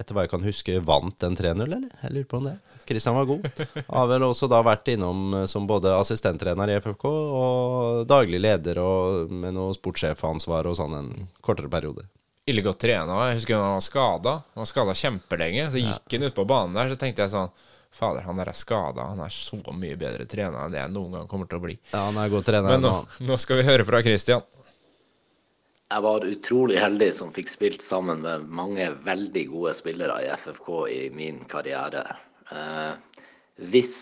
etter 0.00 0.16
hva 0.16 0.26
jeg 0.26 0.32
kan 0.34 0.44
huske, 0.44 0.80
vant 0.84 1.16
den 1.22 1.38
3-0, 1.38 1.64
eller? 1.64 1.88
Jeg 2.02 2.14
lurer 2.16 2.28
på 2.28 2.40
om 2.40 2.48
det. 2.50 2.58
Kristian 2.90 3.14
var 3.14 3.28
god. 3.30 3.46
Har 3.86 4.08
vel 4.10 4.24
også 4.26 4.48
da 4.50 4.60
vært 4.66 4.88
innom 4.90 5.34
eh, 5.38 5.46
som 5.50 5.66
både 5.68 5.92
assistenttrener 5.94 6.72
i 6.72 6.78
FFK 6.82 7.04
og 7.06 8.00
daglig 8.10 8.40
leder 8.42 8.80
og 8.82 9.30
med 9.30 9.54
noe 9.54 9.76
sportssjefansvar 9.76 10.66
og 10.66 10.78
sånn 10.78 10.96
en 10.98 11.10
kortere 11.44 11.70
periode. 11.70 12.08
ille 12.50 12.64
godt 12.66 12.80
trena. 12.82 13.28
Jeg 13.30 13.38
husker 13.38 13.60
han 13.60 13.76
var 13.76 13.84
skada. 13.86 14.32
Han 14.56 14.64
var 14.64 14.70
skada 14.72 14.94
kjempelenge. 14.98 15.68
Så 15.70 15.82
gikk 15.84 16.16
han 16.16 16.26
ut 16.26 16.38
på 16.40 16.48
banen 16.50 16.74
der, 16.74 16.90
så 16.90 16.98
tenkte 16.98 17.22
jeg 17.26 17.34
sånn 17.36 17.52
Fader, 17.90 18.22
han 18.22 18.38
der 18.38 18.46
er 18.52 18.54
skada. 18.54 19.08
Han 19.10 19.18
er 19.24 19.32
så 19.34 19.58
mye 19.74 19.96
bedre 19.98 20.26
trena 20.30 20.62
enn 20.64 20.74
det 20.74 20.78
jeg 20.78 20.92
noen 20.94 21.16
gang 21.16 21.30
kommer 21.30 21.48
til 21.50 21.58
å 21.58 21.64
bli. 21.64 21.74
Ja, 21.90 22.04
han 22.06 22.18
er 22.22 22.30
god 22.30 22.46
trener. 22.46 22.70
Men 22.70 22.84
nå, 22.86 22.92
nå. 23.02 23.26
nå 23.26 23.38
skal 23.42 23.58
vi 23.58 23.64
høre 23.66 23.86
fra 23.86 23.98
Christian. 24.06 24.44
Jeg 25.90 26.02
var 26.06 26.22
utrolig 26.22 26.76
heldig 26.78 27.08
som 27.18 27.32
fikk 27.34 27.48
spilt 27.50 27.82
sammen 27.82 28.20
med 28.22 28.44
mange 28.46 28.84
veldig 29.02 29.42
gode 29.50 29.72
spillere 29.74 30.20
i 30.22 30.28
FFK 30.38 30.68
i 30.86 31.00
min 31.10 31.40
karriere. 31.50 32.04
Eh, 32.46 33.24
hvis 33.72 33.96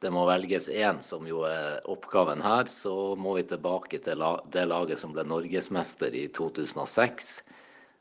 det 0.00 0.14
må 0.16 0.22
velges 0.24 0.70
én, 0.72 1.02
som 1.04 1.28
jo 1.28 1.42
er 1.44 1.84
oppgaven 1.92 2.40
her, 2.40 2.64
så 2.72 3.12
må 3.20 3.34
vi 3.36 3.44
tilbake 3.50 4.00
til 4.06 4.24
det 4.54 4.64
laget 4.70 5.02
som 5.02 5.12
ble 5.12 5.26
norgesmester 5.28 6.16
i 6.16 6.24
2006. 6.32 7.30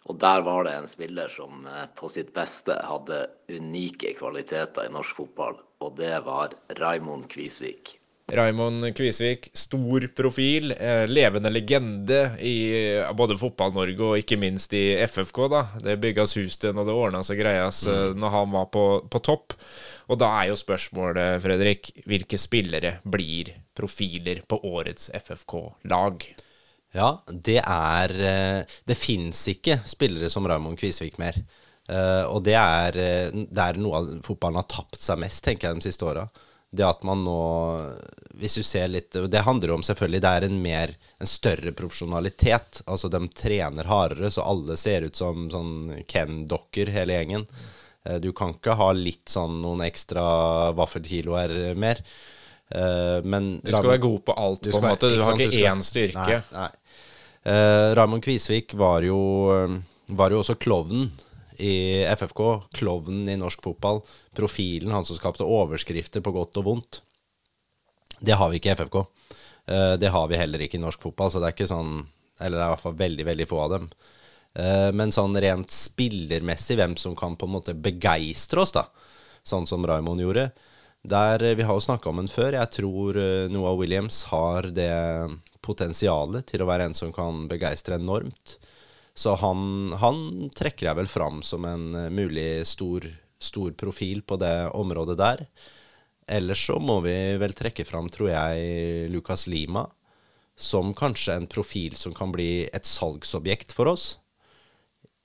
Og 0.07 0.19
der 0.23 0.47
var 0.47 0.63
det 0.63 0.77
en 0.77 0.87
spiller 0.87 1.27
som 1.35 1.67
eh, 1.67 1.85
på 1.91 2.07
sitt 2.15 2.31
beste 2.31 2.79
hadde 2.87 3.19
unike 3.51 4.15
kvaliteter 4.15 4.87
i 4.87 4.95
norsk 4.95 5.19
fotball, 5.25 5.59
og 5.83 5.99
det 5.99 6.13
var 6.23 6.55
Raimond 6.79 7.27
Kvisvik. 7.35 7.97
Raymond 8.33 8.95
Kvisvik, 8.97 9.49
stor 9.53 10.07
profil, 10.07 10.71
eh, 10.71 11.07
levende 11.07 11.49
legende 11.49 12.31
i 12.41 12.55
eh, 12.73 13.11
både 13.13 13.37
Fotball-Norge 13.37 14.01
og 14.01 14.17
ikke 14.17 14.39
minst 14.41 14.73
i 14.73 14.95
FFK. 15.05 15.39
da. 15.51 15.61
Det 15.83 15.99
bygges 16.01 16.33
hus 16.39 16.57
til 16.57 16.73
når 16.73 16.87
det 16.87 16.95
ordna 16.95 17.21
seg 17.25 17.37
greias 17.43 17.83
mm. 17.85 18.15
når 18.17 18.33
han 18.33 18.55
var 18.55 18.71
på, 18.73 18.85
på 19.13 19.21
topp. 19.21 19.53
Og 20.09 20.17
da 20.21 20.31
er 20.39 20.49
jo 20.49 20.57
spørsmålet, 20.57 21.37
Fredrik, 21.43 21.91
hvilke 22.09 22.39
spillere 22.41 22.95
blir 23.05 23.53
profiler 23.77 24.41
på 24.49 24.57
årets 24.73 25.11
FFK-lag? 25.13 26.25
Ja, 26.95 27.11
det 27.29 27.59
er 27.61 28.15
eh, 28.25 28.75
Det 28.87 28.97
fins 28.97 29.43
ikke 29.53 29.83
spillere 29.85 30.31
som 30.33 30.49
Raymond 30.49 30.81
Kvisvik 30.81 31.21
mer. 31.21 31.37
Og 31.85 32.39
det 32.41 32.55
er, 32.57 32.95
det 33.29 33.61
er 33.61 33.77
noe 33.77 33.99
fotballen 34.25 34.57
har 34.57 34.65
tapt 34.65 34.97
seg 34.97 35.19
mest, 35.21 35.43
tenker 35.45 35.67
jeg, 35.67 35.77
de 35.77 35.85
siste 35.85 36.07
åra. 36.09 36.23
Det 36.75 36.85
at 36.87 37.03
man 37.07 37.23
nå 37.25 37.35
Hvis 38.35 38.57
du 38.59 38.63
ser 38.67 38.89
litt 38.91 39.15
Det 39.31 39.41
handler 39.45 39.71
om 39.75 39.83
selvfølgelig 39.85 40.21
Det 40.25 40.31
er 40.37 40.45
en 40.49 40.57
mer 40.61 40.93
En 41.23 41.29
større 41.29 41.71
profesjonalitet. 41.77 42.81
Altså, 42.85 43.09
de 43.13 43.21
trener 43.31 43.87
hardere, 43.89 44.31
så 44.33 44.43
alle 44.43 44.75
ser 44.77 45.07
ut 45.07 45.15
som 45.15 45.47
sånn 45.53 45.73
Ken-dokker, 46.11 46.91
hele 46.91 47.15
gjengen. 47.15 47.45
Eh, 48.05 48.19
Du 48.19 48.31
kan 48.33 48.53
ikke 48.57 48.75
ha 48.75 48.91
litt 48.93 49.31
sånn 49.31 49.61
noen 49.63 49.81
ekstra 49.87 50.25
vaffelkiloer 50.75 51.75
mer. 51.79 52.01
Eh, 52.71 53.21
Men 53.23 53.59
Du 53.63 53.71
skal 53.71 53.93
være 53.95 54.03
god 54.07 54.25
på 54.25 54.35
alt, 54.37 54.61
på 54.67 54.77
en 54.81 54.89
måte. 54.89 55.13
Du 55.15 55.21
har 55.23 55.37
ikke 55.39 55.63
én 55.71 55.81
styrke. 55.85 56.41
Nei, 56.51 56.59
nei. 56.59 56.71
Eh, 57.45 57.93
Raymond 57.95 58.23
Kvisvik 58.25 58.73
var 58.73 59.03
jo, 59.05 59.17
var 60.17 60.33
jo 60.33 60.39
også 60.41 60.55
klovnen 60.57 61.11
i 61.61 62.03
FFK. 62.15 62.41
Klovnen 62.75 63.29
i 63.29 63.37
norsk 63.39 63.61
fotball. 63.63 64.01
Profilen, 64.35 64.93
han 64.95 65.05
som 65.07 65.17
skapte 65.17 65.47
overskrifter 65.47 66.23
på 66.25 66.33
godt 66.35 66.61
og 66.61 66.69
vondt. 66.69 67.01
Det 68.19 68.37
har 68.37 68.51
vi 68.51 68.59
ikke 68.59 68.71
i 68.73 68.77
FFK. 68.77 69.01
Eh, 69.65 69.93
det 70.01 70.11
har 70.13 70.27
vi 70.27 70.39
heller 70.39 70.61
ikke 70.61 70.77
i 70.79 70.83
norsk 70.83 71.01
fotball, 71.01 71.31
så 71.31 71.41
det 71.41 71.49
er 71.49 71.57
ikke 71.57 71.71
sånn 71.71 71.97
Eller 72.35 72.57
det 72.57 72.63
er 72.65 72.67
i 72.67 72.73
hvert 72.73 72.83
fall 72.83 72.97
veldig, 72.99 73.25
veldig 73.29 73.45
få 73.47 73.59
av 73.63 73.69
dem. 73.71 73.83
Eh, 74.59 74.89
men 74.91 75.13
sånn 75.15 75.37
rent 75.39 75.71
spillermessig, 75.71 76.75
hvem 76.75 76.97
som 76.99 77.15
kan 77.15 77.37
på 77.39 77.47
en 77.47 77.53
måte 77.53 77.75
begeistre 77.79 78.59
oss, 78.59 78.73
da, 78.75 78.89
sånn 79.39 79.67
som 79.69 79.85
Raymond 79.87 80.19
gjorde 80.19 80.49
der, 81.07 81.43
eh, 81.43 81.55
Vi 81.55 81.63
har 81.63 81.73
jo 81.73 81.85
snakka 81.85 82.09
om 82.09 82.17
den 82.19 82.27
før. 82.27 82.57
Jeg 82.59 82.71
tror 82.75 83.15
Noah 83.49 83.77
Williams 83.79 84.23
har 84.23 84.63
det 84.63 85.39
potensialet 85.61 86.45
til 86.45 86.59
å 86.61 86.67
være 86.67 86.89
en 86.89 86.93
som 86.93 87.13
kan 87.13 87.47
begeistre 87.47 87.95
enormt. 87.95 88.57
Så 89.15 89.35
han, 89.39 89.93
han 90.01 90.49
trekker 90.55 90.89
jeg 90.89 90.99
vel 90.99 91.07
fram 91.09 91.41
som 91.45 91.65
en 91.67 91.91
eh, 91.95 92.11
mulig 92.11 92.65
stor, 92.67 93.07
stor 93.39 93.75
profil 93.79 94.21
på 94.27 94.37
det 94.41 94.69
området 94.75 95.17
der. 95.19 95.45
Ellers 96.27 96.65
så 96.67 96.79
må 96.81 96.99
vi 97.05 97.15
vel 97.39 97.53
trekke 97.55 97.85
fram, 97.87 98.09
tror 98.11 98.33
jeg, 98.33 99.11
Lucas 99.13 99.45
Lima 99.47 99.85
som 100.55 100.93
kanskje 100.95 101.33
en 101.35 101.47
profil 101.51 101.95
som 101.99 102.13
kan 102.15 102.31
bli 102.31 102.63
et 102.73 102.87
salgsobjekt 102.87 103.75
for 103.75 103.91
oss. 103.91 104.15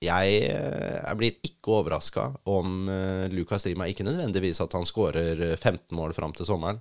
Jeg, 0.01 0.41
eh, 0.49 0.97
jeg 0.97 1.19
blir 1.21 1.37
ikke 1.45 1.75
overraska 1.77 2.31
om 2.49 2.89
eh, 2.89 3.27
Lucas 3.29 3.67
Lima 3.69 3.85
Ikke 3.87 4.07
nødvendigvis 4.07 4.63
at 4.65 4.73
han 4.73 4.87
skårer 4.89 5.57
15 5.59 5.93
mål 5.97 6.15
fram 6.17 6.33
til 6.33 6.49
sommeren, 6.49 6.81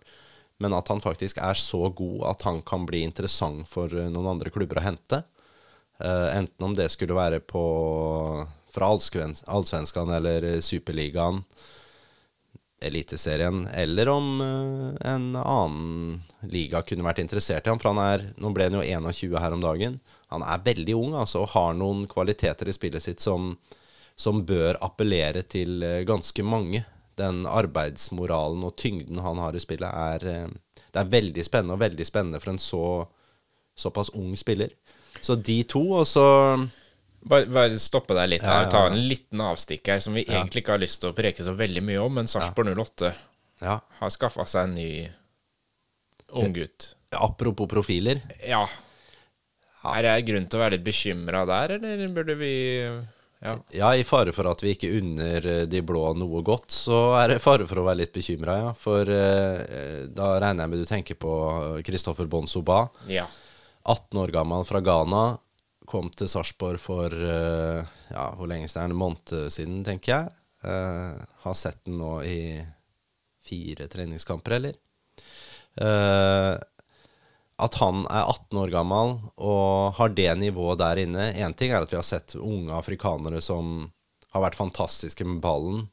men 0.59 0.73
at 0.73 0.87
han 0.91 1.03
faktisk 1.03 1.37
er 1.43 1.59
så 1.59 1.89
god 1.91 2.23
at 2.31 2.45
han 2.47 2.61
kan 2.61 2.87
bli 2.87 3.03
interessant 3.03 3.67
for 3.67 3.91
noen 3.91 4.33
andre 4.33 4.51
klubber 4.51 4.79
å 4.79 4.87
hente. 4.87 5.21
Eh, 5.99 6.37
enten 6.37 6.65
om 6.65 6.75
det 6.75 6.89
skulle 6.89 7.17
være 7.17 7.39
på 7.39 7.63
fra 8.69 8.91
Allsvenskan 9.47 10.09
eller 10.09 10.61
Superligaen, 10.61 11.43
Eliteserien, 12.81 13.67
eller 13.67 14.09
om 14.09 14.41
uh, 14.41 14.93
en 15.03 15.35
annen 15.35 16.21
liga 16.47 16.79
kunne 16.87 17.03
vært 17.03 17.19
interessert 17.19 17.65
i 17.67 17.71
ham. 17.73 17.79
For 17.81 17.91
han 17.91 17.99
er, 17.99 18.23
nå 18.39 18.53
ble 18.55 18.69
han 18.69 18.77
jo 18.77 18.83
21 18.85 19.35
her 19.43 19.55
om 19.55 19.65
dagen. 19.65 19.97
Han 20.31 20.45
er 20.47 20.61
veldig 20.63 20.95
ung 20.95 21.17
altså, 21.19 21.41
og 21.43 21.51
har 21.57 21.75
noen 21.75 22.05
kvaliteter 22.07 22.71
i 22.71 22.77
spillet 22.77 23.03
sitt 23.03 23.25
som, 23.25 23.51
som 24.15 24.45
bør 24.47 24.79
appellere 24.85 25.43
til 25.43 25.83
uh, 25.83 26.05
ganske 26.07 26.45
mange. 26.47 26.85
Den 27.19 27.43
arbeidsmoralen 27.49 28.63
og 28.63 28.77
tyngden 28.79 29.19
han 29.25 29.43
har 29.43 29.57
i 29.57 29.65
spillet, 29.65 29.91
er, 30.15 30.47
det 30.79 31.03
er 31.03 31.11
veldig 31.17 31.43
spennende, 31.43 31.75
og 31.75 31.83
veldig 31.83 32.07
spennende 32.07 32.39
for 32.39 32.53
en 32.53 32.63
så, 32.63 32.85
såpass 33.75 34.13
ung 34.15 34.31
spiller. 34.39 34.71
Så 35.21 35.35
de 35.41 35.63
to, 35.63 35.81
og 36.01 36.05
så 36.07 36.25
Bare, 37.29 37.45
bare 37.51 37.75
stoppe 37.83 38.15
deg 38.15 38.29
litt 38.31 38.43
Ja, 38.45 38.53
her. 38.53 38.63
ja, 38.63 38.69
Ta 38.71 38.85
en 38.87 39.01
liten 39.09 39.41
avstikk 39.43 39.87
her 39.91 39.99
som 39.99 40.13
vi 40.15 40.23
egentlig 40.23 40.61
ikke 40.63 40.71
har 40.77 40.79
lyst 40.79 41.01
til 41.01 41.11
å 41.11 41.15
preke 41.17 41.43
så 41.43 41.51
veldig 41.59 41.81
mye 41.83 41.99
om, 41.99 42.13
men 42.15 42.29
Sarpsborg 42.31 42.71
08 42.79 43.09
Ja, 43.61 43.79
har 43.99 44.09
skaffa 44.15 44.45
seg 44.47 44.69
en 44.69 44.75
ny 44.75 44.91
unggutt. 46.31 46.93
apropos 47.11 47.67
profiler. 47.67 48.21
Ja. 48.47 48.67
Er 49.83 50.01
det 50.03 50.25
grunn 50.27 50.47
til 50.47 50.59
å 50.59 50.63
være 50.63 50.77
litt 50.77 50.85
bekymra 50.87 51.45
der, 51.47 51.75
eller 51.79 52.07
burde 52.15 52.35
vi 52.39 52.53
Ja. 53.41 53.53
Ja, 53.71 53.89
i 53.95 54.03
fare 54.03 54.33
for 54.35 54.47
at 54.51 54.59
vi 54.61 54.73
ikke 54.75 54.89
unner 54.99 55.45
eh, 55.47 55.65
de 55.65 55.79
blå 55.81 56.09
noe 56.19 56.41
godt, 56.43 56.71
så 56.75 57.15
er 57.21 57.29
det 57.29 57.37
fare 57.41 57.63
for 57.69 57.79
å 57.79 57.85
være 57.85 58.01
litt 58.01 58.11
bekymra, 58.11 58.57
ja. 58.65 58.73
For 58.75 59.07
eh, 59.07 60.07
da 60.11 60.33
regner 60.43 60.65
jeg 60.65 60.69
med 60.73 60.79
du 60.79 60.85
tenker 60.89 61.15
på 61.15 61.31
Christoffer 61.87 62.27
Bonsoba. 62.27 62.89
ja. 63.07 63.27
18 63.83 64.19
år 64.19 64.33
gammel 64.33 64.65
fra 64.67 64.81
Ghana. 64.83 65.23
Kom 65.89 66.09
til 66.13 66.29
Sarpsborg 66.29 66.81
for 66.81 67.13
eh, 67.13 67.85
ja, 68.11 68.25
hvor 68.37 68.49
lenge 68.49 68.67
siden? 68.69 68.91
En 68.91 68.99
måned 68.99 69.53
siden, 69.53 69.81
tenker 69.87 70.13
jeg. 70.13 70.35
Uh, 70.59 71.15
har 71.45 71.55
sett 71.55 71.85
den 71.87 72.01
nå 72.01 72.17
i 72.27 72.59
fire 73.47 73.87
treningskamper, 73.87 74.57
eller? 74.57 74.75
Uh, 75.79 76.59
at 77.59 77.77
han 77.79 78.03
er 78.07 78.27
18 78.27 78.59
år 78.59 78.73
gammel 78.73 79.13
og 79.35 79.95
har 79.97 80.11
det 80.15 80.29
nivået 80.39 80.79
der 80.79 81.01
inne 81.03 81.25
Én 81.35 81.55
ting 81.55 81.73
er 81.73 81.83
at 81.83 81.91
vi 81.91 81.99
har 81.99 82.07
sett 82.07 82.35
unge 82.39 82.71
afrikanere 82.75 83.41
som 83.43 83.89
har 84.31 84.43
vært 84.45 84.59
fantastiske 84.59 85.25
med 85.27 85.41
ballen. 85.43 85.87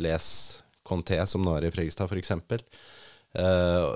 Les 0.00 0.26
Conté, 0.86 1.18
som 1.26 1.44
nå 1.44 1.54
er 1.56 1.68
i 1.68 1.74
Fredrikstad, 1.74 2.10
f.eks. 2.10 2.32
Uh, 3.38 3.92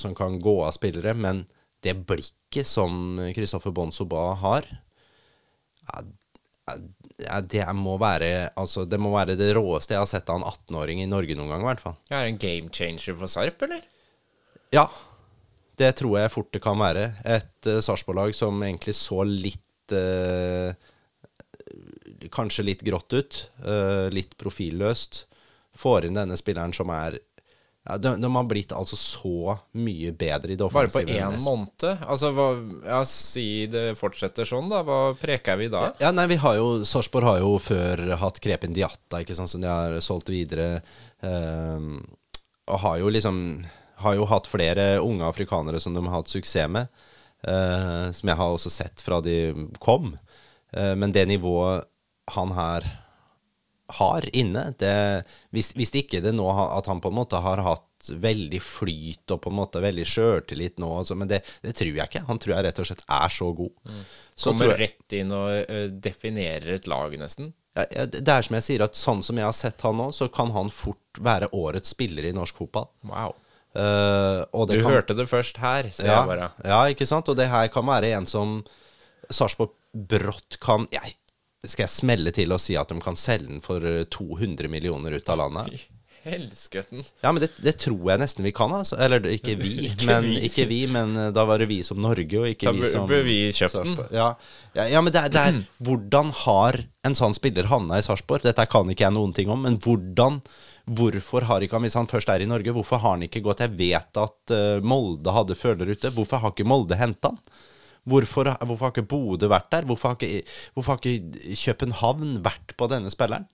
som 0.00 0.16
kan 0.16 0.40
gå 0.42 0.56
av 0.64 0.74
spillere. 0.76 1.14
Men 1.14 1.44
det 1.84 1.94
blikket 2.08 2.66
som 2.66 3.18
Kristoffer 3.36 3.74
Bonsoba 3.74 4.32
har 4.40 4.66
ja, 5.88 6.02
ja, 7.18 7.40
det 7.40 7.64
må 7.76 7.96
være 8.00 8.50
altså, 8.58 8.84
Det 8.88 8.98
må 9.00 9.12
være 9.14 9.38
det 9.38 9.50
råeste 9.56 9.96
jeg 9.96 10.02
har 10.02 10.10
sett 10.10 10.30
av 10.30 10.40
en 10.40 10.48
18-åring 10.48 11.02
i 11.02 11.08
Norge 11.10 11.36
noen 11.38 11.52
gang, 11.54 11.64
i 11.64 11.68
hvert 11.70 11.84
fall. 11.84 11.96
Er 12.10 12.24
det 12.24 12.32
en 12.34 12.42
game 12.42 12.74
changer 12.74 13.16
for 13.16 13.30
Sarp, 13.30 13.62
eller? 13.64 13.86
Ja, 14.74 14.84
det 15.80 15.94
tror 16.00 16.18
jeg 16.18 16.34
fort 16.34 16.52
det 16.54 16.62
kan 16.64 16.78
være. 16.80 17.08
Et 17.24 17.70
uh, 17.70 17.80
Sarpsborg-lag 17.84 18.34
som 18.36 18.60
egentlig 18.62 18.96
så 18.98 19.24
litt 19.26 19.94
uh, 19.96 20.72
Kanskje 22.34 22.64
litt 22.66 22.82
grått 22.84 23.14
ut. 23.14 23.36
Uh, 23.62 24.08
litt 24.12 24.34
profilløst. 24.40 25.22
Får 25.78 26.08
inn 26.08 26.18
denne 26.18 26.36
spilleren 26.36 26.74
som 26.76 26.90
er 26.92 27.20
ja, 27.88 27.96
de, 27.98 28.10
de, 28.20 28.28
har 28.34 28.44
blitt 28.44 28.72
altså 28.76 28.96
så 29.00 29.54
mye 29.80 30.12
bedre 30.12 30.52
i 30.52 30.56
det 30.58 30.66
Bare 30.68 30.90
på 30.92 31.00
offensive. 31.00 31.24
én 31.24 31.38
måned? 31.40 31.86
Altså, 32.04 32.32
hva, 32.36 32.48
ja, 32.84 33.00
Si 33.08 33.64
det 33.72 33.86
fortsetter 33.96 34.48
sånn, 34.48 34.68
da. 34.68 34.82
Hva 34.84 35.14
preker 35.16 35.56
vi 35.56 35.70
da? 35.72 35.86
Ja, 36.02 36.12
nei, 36.12 36.26
vi 36.28 36.36
har 36.42 36.58
jo 36.58 36.84
Sarpsborg 36.88 37.30
har 37.30 37.40
jo 37.40 37.54
før 37.62 38.04
hatt 38.20 38.40
Krepin 38.44 38.76
Diatta, 38.76 39.22
ikke 39.24 39.36
sant, 39.38 39.52
som 39.54 39.64
de 39.64 39.70
har 39.72 39.96
solgt 40.04 40.28
videre. 40.32 40.82
Eh, 41.24 41.88
og 42.68 42.80
har 42.84 43.00
jo 43.00 43.08
liksom 43.08 43.42
Har 43.98 44.14
jo 44.14 44.28
hatt 44.30 44.46
flere 44.46 45.00
unge 45.02 45.26
afrikanere 45.26 45.80
som 45.82 45.94
de 45.96 46.04
har 46.04 46.20
hatt 46.20 46.30
suksess 46.30 46.68
med. 46.70 46.92
Eh, 47.42 48.12
som 48.12 48.28
jeg 48.28 48.38
har 48.38 48.52
også 48.52 48.70
sett 48.70 49.02
fra 49.02 49.18
de 49.24 49.68
kom. 49.82 50.12
Eh, 50.70 50.94
men 50.94 51.10
det 51.10 51.24
nivået 51.26 51.88
han 52.36 52.52
her 52.52 52.86
har 53.96 54.24
inne 54.36 54.74
det, 54.78 55.24
hvis, 55.56 55.70
hvis 55.78 55.94
ikke 55.96 56.20
det 56.20 56.34
nå 56.36 56.44
at 56.52 56.86
han 56.90 57.00
på 57.00 57.08
en 57.08 57.16
måte 57.16 57.38
har 57.40 57.62
hatt 57.64 57.84
veldig 58.08 58.60
flyt 58.62 59.32
og 59.34 59.40
på 59.42 59.50
en 59.50 59.56
måte 59.58 59.80
veldig 59.82 60.04
sjøltillit 60.06 60.76
nå, 60.78 60.90
altså, 61.00 61.16
men 61.18 61.26
det, 61.30 61.40
det 61.64 61.72
tror 61.78 61.96
jeg 61.96 62.04
ikke. 62.10 62.22
Han 62.28 62.38
tror 62.38 62.54
jeg 62.54 62.66
rett 62.68 62.78
og 62.82 62.86
slett 62.90 63.02
er 63.16 63.32
så 63.32 63.48
god. 63.58 63.72
Så 64.36 64.52
Kommer 64.52 64.70
jeg- 64.74 64.78
rett 64.84 65.16
inn 65.18 65.32
og 65.34 65.48
ø, 65.64 65.80
definerer 66.04 66.76
et 66.76 66.86
lag, 66.86 67.16
nesten. 67.18 67.52
ja, 67.76 67.84
ja, 67.96 68.04
det 68.06 68.28
er 68.28 68.42
som 68.46 68.54
jeg 68.58 68.66
sier, 68.68 68.84
at 68.86 68.94
sånn 68.98 69.24
som 69.26 69.36
jeg 69.40 69.48
har 69.48 69.56
sett 69.56 69.80
han 69.82 69.96
nå, 69.98 70.10
så 70.14 70.28
kan 70.30 70.52
han 70.54 70.70
fort 70.70 71.18
være 71.18 71.48
årets 71.56 71.90
spiller 71.96 72.28
i 72.28 72.32
norsk 72.36 72.60
fotball. 72.60 72.86
Wow. 73.08 73.34
Uh, 73.74 74.44
Du 74.66 74.78
kan, 74.80 74.92
hørte 74.92 75.14
det 75.16 75.26
først 75.28 75.58
her, 75.60 75.90
sier 75.92 76.08
ja, 76.08 76.20
jeg 76.22 76.28
bare. 76.30 76.52
ja, 76.64 76.78
ikke 76.92 77.06
sant? 77.06 77.28
Og 77.28 77.36
det 77.36 77.48
her 77.52 77.68
kan 77.72 77.84
være 77.86 78.12
en 78.16 78.26
som 78.30 78.60
Sarpsborg 79.30 79.74
brått 79.92 80.56
kan 80.62 80.86
jeg, 80.94 81.16
Skal 81.66 81.88
jeg 81.88 81.90
smelle 81.90 82.30
til 82.34 82.54
og 82.54 82.60
si 82.62 82.76
at 82.78 82.90
de 82.92 83.00
kan 83.02 83.16
selge 83.18 83.48
den 83.50 83.62
for 83.64 83.82
eh, 83.82 84.04
200 84.14 84.70
millioner 84.70 85.16
ut 85.18 85.32
av 85.32 85.40
landet? 85.40 85.88
Helskøtten. 86.28 87.02
Ja, 87.22 87.30
men 87.32 87.40
det, 87.42 87.48
det 87.62 87.76
tror 87.82 88.10
jeg 88.10 88.20
nesten 88.20 88.44
vi 88.46 88.52
kan, 88.54 88.72
altså. 88.74 88.98
Eller 89.00 89.24
ikke 89.32 89.54
vi, 89.58 89.72
Ikke 89.88 90.06
men, 90.10 90.26
vi. 90.26 90.38
ikke 90.48 90.66
vi, 90.70 90.80
men 90.90 91.16
eh, 91.16 91.30
da 91.34 91.44
var 91.48 91.62
det 91.62 91.68
vi 91.70 91.80
som 91.86 92.00
Norge, 92.02 92.40
og 92.40 92.46
ikke 92.50 92.70
Da 92.70 93.04
vi 93.08 93.20
vi 93.26 93.38
kjøpt 93.54 93.78
den. 93.80 93.96
Ja, 94.14 94.32
ja, 94.76 94.88
ja 94.92 95.02
men 95.02 95.14
det 95.14 95.24
er, 95.24 95.34
det 95.34 95.44
er 95.44 95.60
Hvordan 95.88 96.32
har 96.44 96.82
en 97.08 97.18
sånn 97.18 97.36
spiller 97.38 97.70
havna 97.72 97.98
i 97.98 98.06
Sarpsborg? 98.06 98.46
Dette 98.46 98.66
kan 98.70 98.90
ikke 98.92 99.06
jeg 99.08 99.16
noen 99.16 99.34
ting 99.36 99.50
om, 99.52 99.64
men 99.66 99.80
hvordan 99.82 100.42
Hvorfor 100.88 101.44
har 101.44 101.60
ikke 101.60 101.76
han, 101.76 101.84
hvis 101.84 101.98
han 101.98 102.06
først 102.08 102.30
er 102.32 102.40
i 102.40 102.48
Norge, 102.48 102.72
hvorfor 102.72 103.02
har 103.02 103.18
han 103.18 103.26
ikke 103.26 103.42
gått 103.44 103.60
Jeg 103.60 103.74
vet 103.76 104.20
at 104.22 104.54
eh, 104.54 104.78
Molde 104.80 105.34
hadde 105.36 105.58
føler 105.58 105.90
ute. 105.92 106.12
Hvorfor 106.14 106.40
har 106.40 106.54
ikke 106.54 106.68
Molde 106.68 106.96
henta 106.96 107.34
han? 107.34 107.42
Hvorfor, 108.08 108.50
hvorfor 108.64 108.88
har 108.88 108.94
ikke 108.94 109.10
Bodø 109.10 109.50
vært 109.50 109.70
der? 109.74 109.86
Hvorfor 109.88 110.12
har 110.12 110.18
ikke, 110.18 110.42
hvorfor 110.74 110.96
har 110.96 111.08
ikke 111.08 111.74
København 111.74 112.38
vært 112.44 112.74
på 112.78 112.88
denne 112.90 113.12
spilleren? 113.12 113.48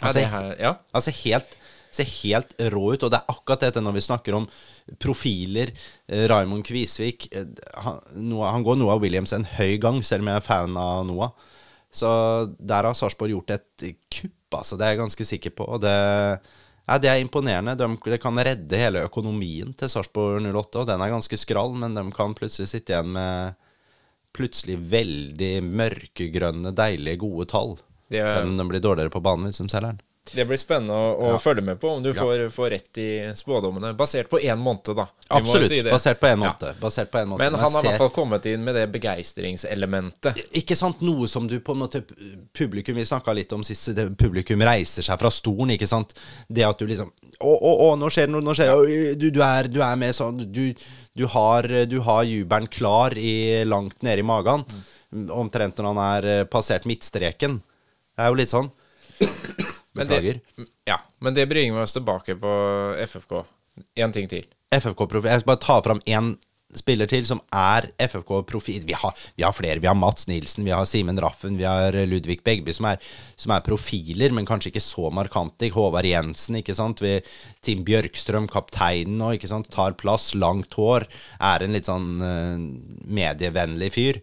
Ja, 0.00 0.12
det 0.16 0.24
ja. 0.56 0.72
altså 0.96 1.12
helt, 1.12 1.56
ser 1.92 2.08
helt 2.08 2.54
rå 2.72 2.86
ut, 2.94 3.02
og 3.04 3.10
det 3.12 3.18
er 3.20 3.32
akkurat 3.34 3.66
dette 3.66 3.82
når 3.84 3.98
vi 3.98 4.04
snakker 4.06 4.36
om 4.38 4.46
profiler. 5.02 5.74
Eh, 6.08 6.24
Raymond 6.32 6.64
Kvisvik 6.64 7.28
eh, 7.36 7.50
han, 7.84 8.00
Noah, 8.16 8.54
han 8.54 8.64
går 8.64 8.78
Noah 8.80 9.00
Williams 9.02 9.34
en 9.36 9.44
høy 9.58 9.76
gang, 9.82 10.00
selv 10.06 10.24
om 10.24 10.32
jeg 10.32 10.40
er 10.40 10.46
fan 10.46 10.78
av 10.80 11.04
Noah. 11.10 11.34
Så 11.92 12.08
der 12.56 12.88
har 12.88 12.96
Sarpsborg 12.96 13.34
gjort 13.34 13.52
et 13.52 13.86
kupp, 14.08 14.56
altså. 14.56 14.78
Det 14.80 14.86
er 14.86 14.94
jeg 14.94 15.02
ganske 15.02 15.28
sikker 15.28 15.52
på. 15.58 15.66
Og 15.68 15.82
det, 15.84 15.92
ja, 16.88 16.98
det 16.98 17.08
er 17.10 17.20
imponerende. 17.22 17.76
De, 17.78 17.86
det 18.10 18.20
kan 18.22 18.36
redde 18.38 18.78
hele 18.80 19.04
økonomien 19.06 19.74
til 19.78 19.88
Sarpsborg 19.92 20.42
08, 20.42 20.80
og 20.82 20.86
den 20.90 21.00
er 21.04 21.12
ganske 21.14 21.38
skral, 21.40 21.74
men 21.78 21.94
de 21.94 22.04
kan 22.14 22.34
plutselig 22.38 22.68
sitte 22.72 22.92
igjen 22.94 23.12
med 23.14 23.54
plutselig 24.32 24.78
veldig 24.90 25.52
mørkegrønne, 25.68 26.72
deilige, 26.74 27.20
gode 27.20 27.46
tall. 27.52 27.76
Er- 28.12 28.26
Selv 28.28 28.48
om 28.50 28.56
de 28.58 28.64
blir 28.68 28.80
dårligere 28.84 29.12
på 29.12 29.22
banen 29.24 29.48
hvis 29.48 29.58
de 29.60 29.68
selger 29.68 29.92
den. 29.92 30.00
Det 30.22 30.44
blir 30.46 30.56
spennende 30.60 30.94
å, 30.94 31.32
å 31.34 31.38
følge 31.42 31.64
med 31.66 31.80
på 31.82 31.88
om 31.96 32.02
du 32.02 32.12
får, 32.14 32.44
får 32.54 32.68
rett 32.70 32.98
i 33.02 33.06
spådommene. 33.34 33.90
Basert 33.98 34.28
på 34.30 34.38
én 34.38 34.60
måned, 34.60 34.92
da. 34.94 35.08
Vi 35.18 35.34
Absolutt. 35.40 35.66
si 35.68 35.80
basert 35.82 36.20
på 36.20 36.28
en 36.30 36.44
Ja. 36.46 36.52
Basert 36.80 37.10
på 37.10 37.18
en 37.18 37.32
måned. 37.32 37.42
Men 37.42 37.58
han 37.58 37.74
har 37.74 37.82
i 37.82 37.88
hvert 37.88 37.98
fall 38.04 38.12
kommet 38.14 38.46
inn 38.46 38.62
med 38.62 38.78
det 38.78 38.84
begeistringselementet. 38.94 40.38
Ikke 40.62 40.76
sant, 40.78 41.02
noe 41.02 41.26
som 41.28 41.48
du 41.50 41.58
på 41.60 41.74
en 41.74 41.82
måte 41.82 42.04
Publikum, 42.54 42.94
vi 42.96 43.06
snakka 43.08 43.34
litt 43.34 43.52
om 43.52 43.64
sist, 43.66 43.90
det, 43.96 44.06
publikum 44.18 44.62
reiser 44.62 45.02
seg 45.02 45.18
fra 45.18 45.30
stolen, 45.34 45.74
ikke 45.74 45.90
sant. 45.90 46.14
Det 46.46 46.64
at 46.68 46.78
du 46.78 46.86
liksom 46.86 47.10
Å, 47.42 47.52
å, 47.52 47.72
å, 47.88 47.90
nå 47.98 48.10
skjer 48.12 48.30
det 48.30 48.36
noe, 48.36 48.46
nå 48.46 48.54
skjer 48.54 48.70
det 48.70 49.16
du, 49.18 49.26
du, 49.34 49.40
er, 49.42 49.66
du 49.66 49.80
er 49.82 49.98
med 49.98 50.14
sånn 50.14 50.38
Du, 50.46 50.62
du, 51.18 51.26
har, 51.34 51.66
du 51.90 51.98
har 52.06 52.22
jubelen 52.28 52.70
klar 52.70 53.18
i, 53.18 53.64
langt 53.66 53.98
nede 54.06 54.22
i 54.22 54.26
magen. 54.26 54.62
Omtrent 55.34 55.82
når 55.82 55.90
han 55.90 56.02
er 56.06 56.30
eh, 56.36 56.46
passert 56.48 56.86
midtstreken. 56.88 57.58
Det 58.14 58.22
er 58.22 58.30
jo 58.30 58.38
litt 58.38 58.54
sånn. 58.54 58.70
Men 59.94 60.08
det, 60.08 60.20
Beklager. 60.22 60.68
ja, 60.88 61.00
men 61.20 61.34
det 61.36 61.48
bringer 61.50 61.82
oss 61.82 61.92
tilbake 61.92 62.34
på 62.40 62.52
FFK. 63.06 63.42
Én 64.00 64.12
ting 64.12 64.28
til. 64.28 64.46
FFK-profil. 64.72 65.28
Jeg 65.30 65.42
skal 65.42 65.50
bare 65.52 65.60
ta 65.66 65.76
fram 65.84 66.00
én 66.08 66.34
spiller 66.72 67.04
til 67.04 67.26
som 67.28 67.36
er 67.52 67.90
FFK-profil. 68.00 68.86
Vi, 68.88 68.94
har- 68.96 69.12
vi 69.36 69.44
har 69.44 69.52
flere. 69.52 69.76
Vi 69.82 69.86
har 69.90 69.94
Mats 69.94 70.24
Nilsen, 70.30 70.64
vi 70.64 70.72
har 70.72 70.86
Simen 70.88 71.20
Raffen, 71.20 71.58
vi 71.60 71.66
har 71.68 71.92
Ludvig 72.08 72.38
Begby, 72.42 72.72
som 72.72 72.86
er, 72.88 72.96
som 73.36 73.52
er 73.52 73.60
profiler, 73.60 74.32
men 74.32 74.46
kanskje 74.48 74.70
ikke 74.72 74.80
så 74.80 75.10
markante. 75.12 75.68
Håvard 75.74 76.08
Jensen, 76.08 76.56
ikke 76.62 76.72
sant. 76.78 77.02
Vi, 77.04 77.18
Tim 77.60 77.84
Bjørkstrøm, 77.84 78.48
kapteinen 78.48 79.18
nå, 79.20 79.34
ikke 79.36 79.50
sant. 79.52 79.68
Tar 79.74 79.92
plass, 80.00 80.30
langt 80.34 80.72
hår. 80.80 81.04
Er 81.44 81.66
en 81.66 81.76
litt 81.76 81.90
sånn 81.92 82.08
uh, 82.24 82.56
medievennlig 83.12 83.92
fyr. 83.92 84.22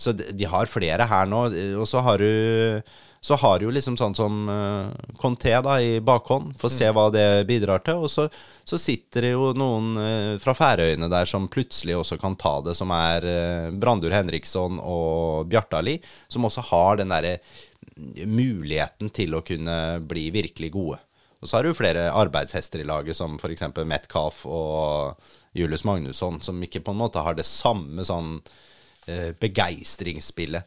Så 0.00 0.14
de, 0.16 0.30
de 0.32 0.48
har 0.48 0.64
flere 0.72 1.04
her 1.10 1.28
nå. 1.28 1.44
Og 1.80 1.84
så 1.88 2.00
har 2.06 2.24
du 2.24 2.80
så 3.20 3.34
har 3.34 3.58
du 3.58 3.66
jo 3.66 3.72
liksom 3.74 3.98
sånn 4.00 4.14
som 4.16 4.36
uh, 4.48 4.88
Conté 5.20 5.52
da, 5.60 5.74
i 5.76 5.98
bakhånd. 6.00 6.54
Får 6.60 6.72
se 6.72 6.88
hva 6.96 7.10
det 7.12 7.44
bidrar 7.48 7.82
til. 7.84 8.00
Og 8.06 8.08
så, 8.08 8.24
så 8.64 8.78
sitter 8.80 9.26
det 9.26 9.32
jo 9.34 9.50
noen 9.60 9.90
uh, 10.00 10.38
fra 10.40 10.54
Færøyene 10.56 11.10
der 11.12 11.28
som 11.28 11.50
plutselig 11.52 11.98
også 11.98 12.16
kan 12.20 12.38
ta 12.40 12.54
det, 12.64 12.74
som 12.78 12.92
er 12.96 13.26
uh, 13.28 13.74
Brandur 13.76 14.16
Henriksson 14.16 14.80
og 14.80 15.50
Bjartali, 15.52 15.98
som 16.32 16.48
også 16.48 16.64
har 16.70 17.02
den 17.02 17.12
derre 17.12 17.36
muligheten 18.24 19.12
til 19.12 19.36
å 19.36 19.44
kunne 19.44 19.76
bli 20.08 20.30
virkelig 20.32 20.72
gode. 20.72 21.02
Og 21.44 21.48
så 21.48 21.58
har 21.58 21.68
du 21.68 21.76
flere 21.76 22.08
arbeidshester 22.16 22.80
i 22.80 22.88
laget, 22.88 23.20
som 23.20 23.36
f.eks. 23.36 23.68
Metcalf 23.84 24.46
og 24.48 25.20
Julius 25.56 25.84
Magnusson, 25.84 26.40
som 26.40 26.64
ikke 26.64 26.80
på 26.84 26.96
en 26.96 27.02
måte 27.04 27.20
har 27.24 27.36
det 27.36 27.48
samme 27.48 28.00
sånn 28.08 28.38
uh, 28.40 29.30
begeistringsspillet. 29.44 30.64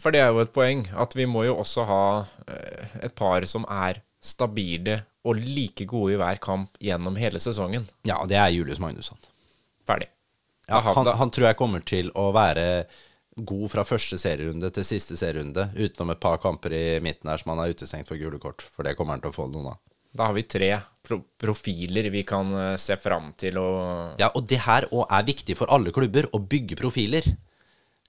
For 0.00 0.14
det 0.14 0.24
er 0.24 0.32
jo 0.34 0.42
et 0.42 0.54
poeng 0.54 0.86
at 0.98 1.14
vi 1.14 1.26
må 1.30 1.44
jo 1.46 1.58
også 1.62 1.84
ha 1.86 2.04
eh, 2.50 2.96
et 3.06 3.14
par 3.16 3.46
som 3.50 3.66
er 3.70 4.02
stabile 4.24 5.02
og 5.24 5.38
like 5.40 5.86
gode 5.88 6.16
i 6.16 6.18
hver 6.20 6.40
kamp 6.42 6.76
gjennom 6.82 7.16
hele 7.20 7.40
sesongen. 7.40 7.86
Ja, 8.08 8.18
det 8.28 8.38
er 8.40 8.52
Julius 8.52 8.80
Magnusson. 8.82 9.20
Ferdig. 9.88 10.10
Ja, 10.68 10.80
han, 10.80 11.06
han 11.06 11.32
tror 11.32 11.50
jeg 11.50 11.60
kommer 11.60 11.84
til 11.84 12.10
å 12.16 12.30
være 12.34 12.86
god 13.34 13.66
fra 13.72 13.84
første 13.86 14.16
serierunde 14.20 14.70
til 14.72 14.86
siste 14.86 15.16
serierunde, 15.18 15.66
utenom 15.74 16.14
et 16.14 16.22
par 16.22 16.38
kamper 16.42 16.74
i 16.74 16.84
midten 17.04 17.30
her 17.30 17.40
som 17.40 17.52
han 17.52 17.64
er 17.64 17.74
utestengt 17.74 18.08
for 18.08 18.20
gule 18.20 18.40
kort. 18.42 18.64
For 18.74 18.86
det 18.86 18.94
kommer 18.98 19.16
han 19.16 19.24
til 19.24 19.32
å 19.32 19.36
få 19.36 19.48
noen 19.50 19.72
av. 19.74 19.80
Da 20.14 20.28
har 20.28 20.36
vi 20.36 20.44
tre 20.46 20.70
pro 21.04 21.18
profiler 21.42 22.06
vi 22.14 22.22
kan 22.26 22.52
eh, 22.54 22.76
se 22.78 22.94
fram 23.00 23.32
til 23.38 23.58
å 23.58 23.68
Ja, 24.20 24.30
og 24.30 24.46
det 24.50 24.60
her 24.62 24.86
òg 24.92 25.08
er 25.10 25.26
viktig 25.26 25.56
for 25.58 25.72
alle 25.74 25.92
klubber, 25.94 26.28
å 26.30 26.38
bygge 26.38 26.78
profiler. 26.78 27.26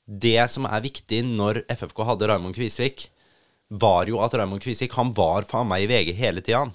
Det 0.06 0.52
som 0.54 0.68
er 0.70 0.84
viktig 0.86 1.24
når 1.26 1.64
FFK 1.72 2.04
hadde 2.06 2.30
Raymond 2.30 2.56
Kvisvik, 2.58 3.08
var 3.74 4.06
jo 4.10 4.20
at 4.22 4.36
Raymond 4.38 4.62
Kvisvik 4.62 4.94
han 4.94 5.12
var 5.18 5.48
faen 5.50 5.68
meg 5.70 5.86
i 5.86 5.90
VG 5.90 6.14
hele 6.20 6.44
tida. 6.46 6.68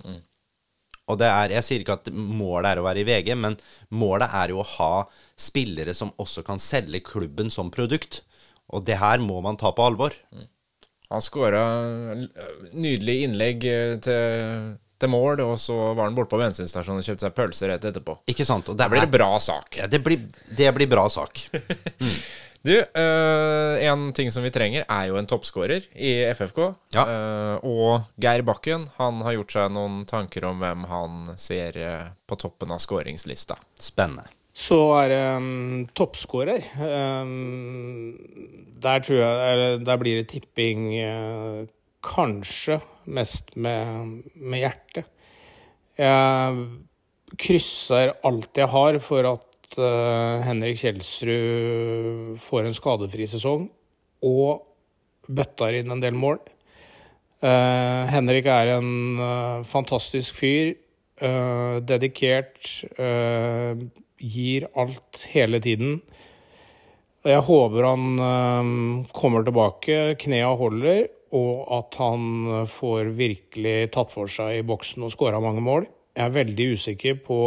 Og 1.10 1.18
det 1.18 1.26
er, 1.26 1.54
Jeg 1.58 1.66
sier 1.66 1.82
ikke 1.82 1.98
at 1.98 2.10
målet 2.14 2.70
er 2.72 2.80
å 2.80 2.86
være 2.86 3.02
i 3.02 3.06
VG, 3.06 3.34
men 3.38 3.56
målet 3.90 4.30
er 4.34 4.52
jo 4.52 4.60
å 4.62 4.68
ha 4.76 4.92
spillere 5.38 5.94
som 5.94 6.12
også 6.22 6.44
kan 6.46 6.62
selge 6.62 7.02
klubben 7.06 7.50
som 7.50 7.70
produkt. 7.74 8.22
Og 8.70 8.84
det 8.86 9.00
her 9.00 9.18
må 9.22 9.40
man 9.42 9.58
ta 9.58 9.72
på 9.74 9.86
alvor. 9.86 10.14
Han 11.10 11.24
skåra 11.24 11.64
nydelig 12.70 13.16
innlegg 13.26 13.64
eh, 13.66 13.96
til, 13.98 14.76
til 15.02 15.10
mål, 15.10 15.42
og 15.42 15.56
så 15.58 15.78
var 15.88 16.04
han 16.06 16.14
borte 16.14 16.30
på 16.30 16.38
bensinstasjonen 16.38 17.02
og 17.02 17.08
kjøpte 17.08 17.26
seg 17.26 17.34
pølser 17.34 17.72
rett 17.72 17.88
etterpå. 17.90 18.20
Ikke 18.30 18.46
sant? 18.46 18.70
Og 18.70 18.78
det, 18.78 18.86
blir 18.92 19.02
en 19.02 19.10
bra 19.10 19.32
sak. 19.42 19.80
ja, 19.80 19.90
det, 19.90 19.98
blir, 20.06 20.22
det 20.54 20.70
blir 20.76 20.90
bra 20.90 21.08
sak. 21.10 21.42
Du, 22.62 22.76
eh, 22.78 23.86
en 23.88 24.12
ting 24.12 24.28
som 24.30 24.44
vi 24.44 24.50
trenger, 24.52 24.84
er 24.84 25.06
jo 25.08 25.16
en 25.16 25.28
toppskårer 25.28 25.86
i 25.96 26.10
FFK. 26.34 26.58
Ja. 26.92 27.06
Eh, 27.06 27.64
og 27.64 28.10
Geir 28.20 28.44
Bakken 28.44 28.84
han 28.98 29.22
har 29.24 29.38
gjort 29.38 29.54
seg 29.54 29.72
noen 29.72 30.02
tanker 30.08 30.44
om 30.50 30.60
hvem 30.60 30.84
han 30.90 31.22
ser 31.40 31.78
eh, 31.80 32.10
på 32.28 32.36
toppen 32.40 32.74
av 32.74 32.82
skåringslista. 32.84 33.56
Spennende. 33.80 34.28
Så 34.60 34.76
er 34.98 35.08
det 35.08 35.22
um, 35.40 35.86
toppskårer. 35.96 36.66
Um, 36.76 38.18
der 38.82 39.00
tror 39.06 39.20
jeg 39.22 39.52
eller, 39.54 39.78
Der 39.86 40.00
blir 40.02 40.18
det 40.18 40.28
tipping 40.34 40.88
uh, 41.00 41.64
kanskje 42.04 42.80
mest 43.08 43.54
med, 43.56 44.20
med 44.34 44.66
hjertet. 44.66 45.08
Jeg 45.96 46.66
krysser 47.40 48.12
alt 48.26 48.58
jeg 48.58 48.68
har 48.72 48.98
for 49.04 49.28
at 49.30 49.49
eh, 49.78 50.42
Henrik 50.46 50.78
Kjelsrud 50.80 52.38
får 52.42 52.66
en 52.66 52.76
skadefri 52.76 53.26
sesong 53.30 53.68
og 54.26 54.64
bøtter 55.30 55.78
inn 55.78 55.92
en 55.94 56.02
del 56.02 56.16
mål. 56.18 56.40
Eh, 57.40 58.02
Henrik 58.10 58.48
er 58.50 58.74
en 58.78 58.92
eh, 59.20 59.66
fantastisk 59.68 60.40
fyr. 60.42 60.76
dedikert. 61.20 62.64
gir 64.16 64.66
alt 64.72 65.24
hele 65.34 65.58
tiden. 65.60 65.98
Jeg 67.28 67.42
håper 67.44 67.84
han 67.84 69.04
kommer 69.12 69.44
tilbake, 69.44 70.16
knea 70.16 70.54
holder, 70.56 71.02
og 71.36 71.66
at 71.76 71.98
han 72.00 72.64
får 72.64 73.12
virkelig 73.18 73.90
tatt 73.92 74.14
for 74.14 74.32
seg 74.32 74.62
i 74.62 74.64
boksen 74.64 75.04
og 75.04 75.12
skåra 75.12 75.42
mange 75.44 75.60
mål. 75.60 75.84
Jeg 76.16 76.24
er 76.24 76.38
veldig 76.38 76.70
usikker 76.72 77.20
på 77.26 77.40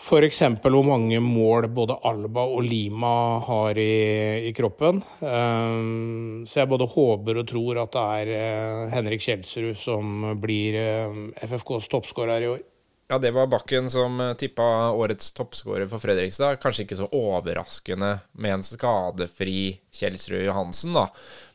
f.eks. 0.00 0.40
hvor 0.64 0.86
mange 0.86 1.20
mål 1.20 1.68
både 1.76 1.98
Alba 2.08 2.46
og 2.48 2.64
Lima 2.64 3.12
har 3.44 3.78
i, 3.78 4.48
i 4.48 4.52
kroppen. 4.56 5.02
Eh, 5.20 5.76
så 6.48 6.62
jeg 6.62 6.70
både 6.70 6.88
håper 6.88 7.42
og 7.42 7.48
tror 7.50 7.82
at 7.84 7.94
det 7.94 8.06
er 8.22 8.32
eh, 8.38 8.82
Henrik 8.94 9.24
Kjelsrud 9.24 9.76
som 9.78 10.32
blir 10.40 10.78
eh, 10.80 11.22
FFKs 11.44 11.90
toppskårer 11.92 12.46
i 12.46 12.50
år. 12.54 12.66
Ja, 13.10 13.18
det 13.18 13.32
var 13.34 13.50
Bakken 13.50 13.90
som 13.92 14.20
eh, 14.24 14.34
tippa 14.40 14.90
årets 14.96 15.34
toppskårer 15.36 15.90
for 15.90 16.02
Fredrikstad. 16.02 16.60
Kanskje 16.62 16.86
ikke 16.86 17.00
så 17.02 17.10
overraskende 17.12 18.16
med 18.40 18.56
en 18.56 18.66
skadefri 18.66 19.80
Kjelsrud 20.00 20.46
Johansen, 20.46 20.96
da. 20.96 21.10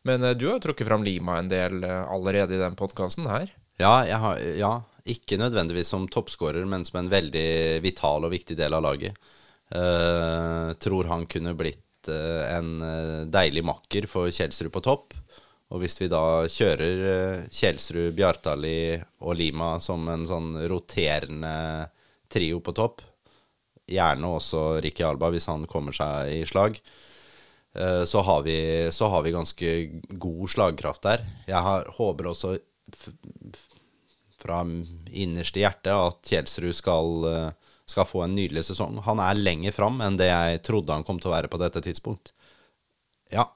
Men 0.06 0.22
du 0.38 0.52
har 0.52 0.60
jo 0.60 0.66
trukket 0.68 0.92
fram 0.92 1.06
Lima 1.08 1.40
en 1.42 1.50
del 1.50 1.82
allerede 1.86 2.60
i 2.60 2.62
den 2.62 2.78
podkasten 2.78 3.26
her. 3.32 3.50
Ja, 3.82 3.96
jeg 4.08 4.20
har, 4.22 4.44
ja, 4.56 4.76
ikke 5.06 5.38
nødvendigvis 5.38 5.92
som 5.94 6.08
toppskårer, 6.10 6.66
men 6.66 6.86
som 6.86 7.00
en 7.00 7.12
veldig 7.12 7.82
vital 7.86 8.26
og 8.26 8.34
viktig 8.34 8.58
del 8.58 8.74
av 8.74 8.86
laget. 8.86 9.18
Uh, 9.74 10.74
tror 10.82 11.10
han 11.10 11.26
kunne 11.30 11.56
blitt 11.58 12.10
uh, 12.10 12.42
en 12.54 12.76
eh, 12.86 13.22
deilig 13.34 13.64
makker 13.66 14.06
for 14.10 14.30
Kjelsrud 14.30 14.72
på 14.74 14.84
topp. 14.86 15.16
Og 15.74 15.82
hvis 15.82 15.98
vi 15.98 16.10
da 16.10 16.46
kjører 16.50 17.02
uh, 17.06 17.48
Kjelsrud, 17.50 18.14
Bjartali 18.18 18.98
og 19.26 19.38
Lima 19.38 19.76
som 19.82 20.06
en 20.10 20.26
sånn 20.30 20.54
roterende 20.70 21.56
trio 22.30 22.62
på 22.66 22.76
topp, 22.78 23.02
gjerne 23.90 24.36
også 24.38 24.64
Ricky 24.82 25.06
Alba 25.06 25.30
hvis 25.34 25.50
han 25.50 25.66
kommer 25.70 25.94
seg 25.94 26.32
i 26.34 26.46
slag, 26.50 26.80
så 28.08 28.22
har, 28.24 28.40
vi, 28.46 28.88
så 28.96 29.10
har 29.12 29.20
vi 29.26 29.34
ganske 29.36 29.72
god 30.16 30.46
slagkraft 30.48 31.04
der. 31.04 31.26
Jeg 31.44 31.60
har, 31.60 31.90
håper 31.98 32.30
også 32.32 32.54
fra 34.46 34.62
innerste 35.10 35.64
hjerte 35.64 35.94
at 35.98 36.22
Kjelsrud 36.30 36.78
skal, 36.78 37.12
eh, 37.32 37.74
skal 37.90 38.08
få 38.10 38.24
en 38.26 38.38
nydelig 38.38 38.68
sesong. 38.70 39.02
Han 39.10 39.22
er 39.24 39.42
lenger 39.42 39.76
fram 39.76 40.00
enn 40.06 40.20
det 40.22 40.30
jeg 40.30 40.64
trodde 40.70 40.94
han 40.94 41.06
kom 41.08 41.20
til 41.20 41.32
å 41.34 41.36
være 41.36 41.52
på 41.52 41.62
dette 41.62 41.82
tidspunkt. 41.86 42.32
Ja, 43.34 43.50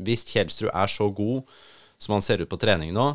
hvis 0.00 0.26
Kjelsrud 0.28 0.70
er 0.72 0.92
så 0.92 1.08
god 1.14 1.48
som 2.00 2.16
han 2.16 2.24
ser 2.24 2.44
ut 2.44 2.52
på 2.52 2.60
trening 2.60 2.92
nå, 2.96 3.10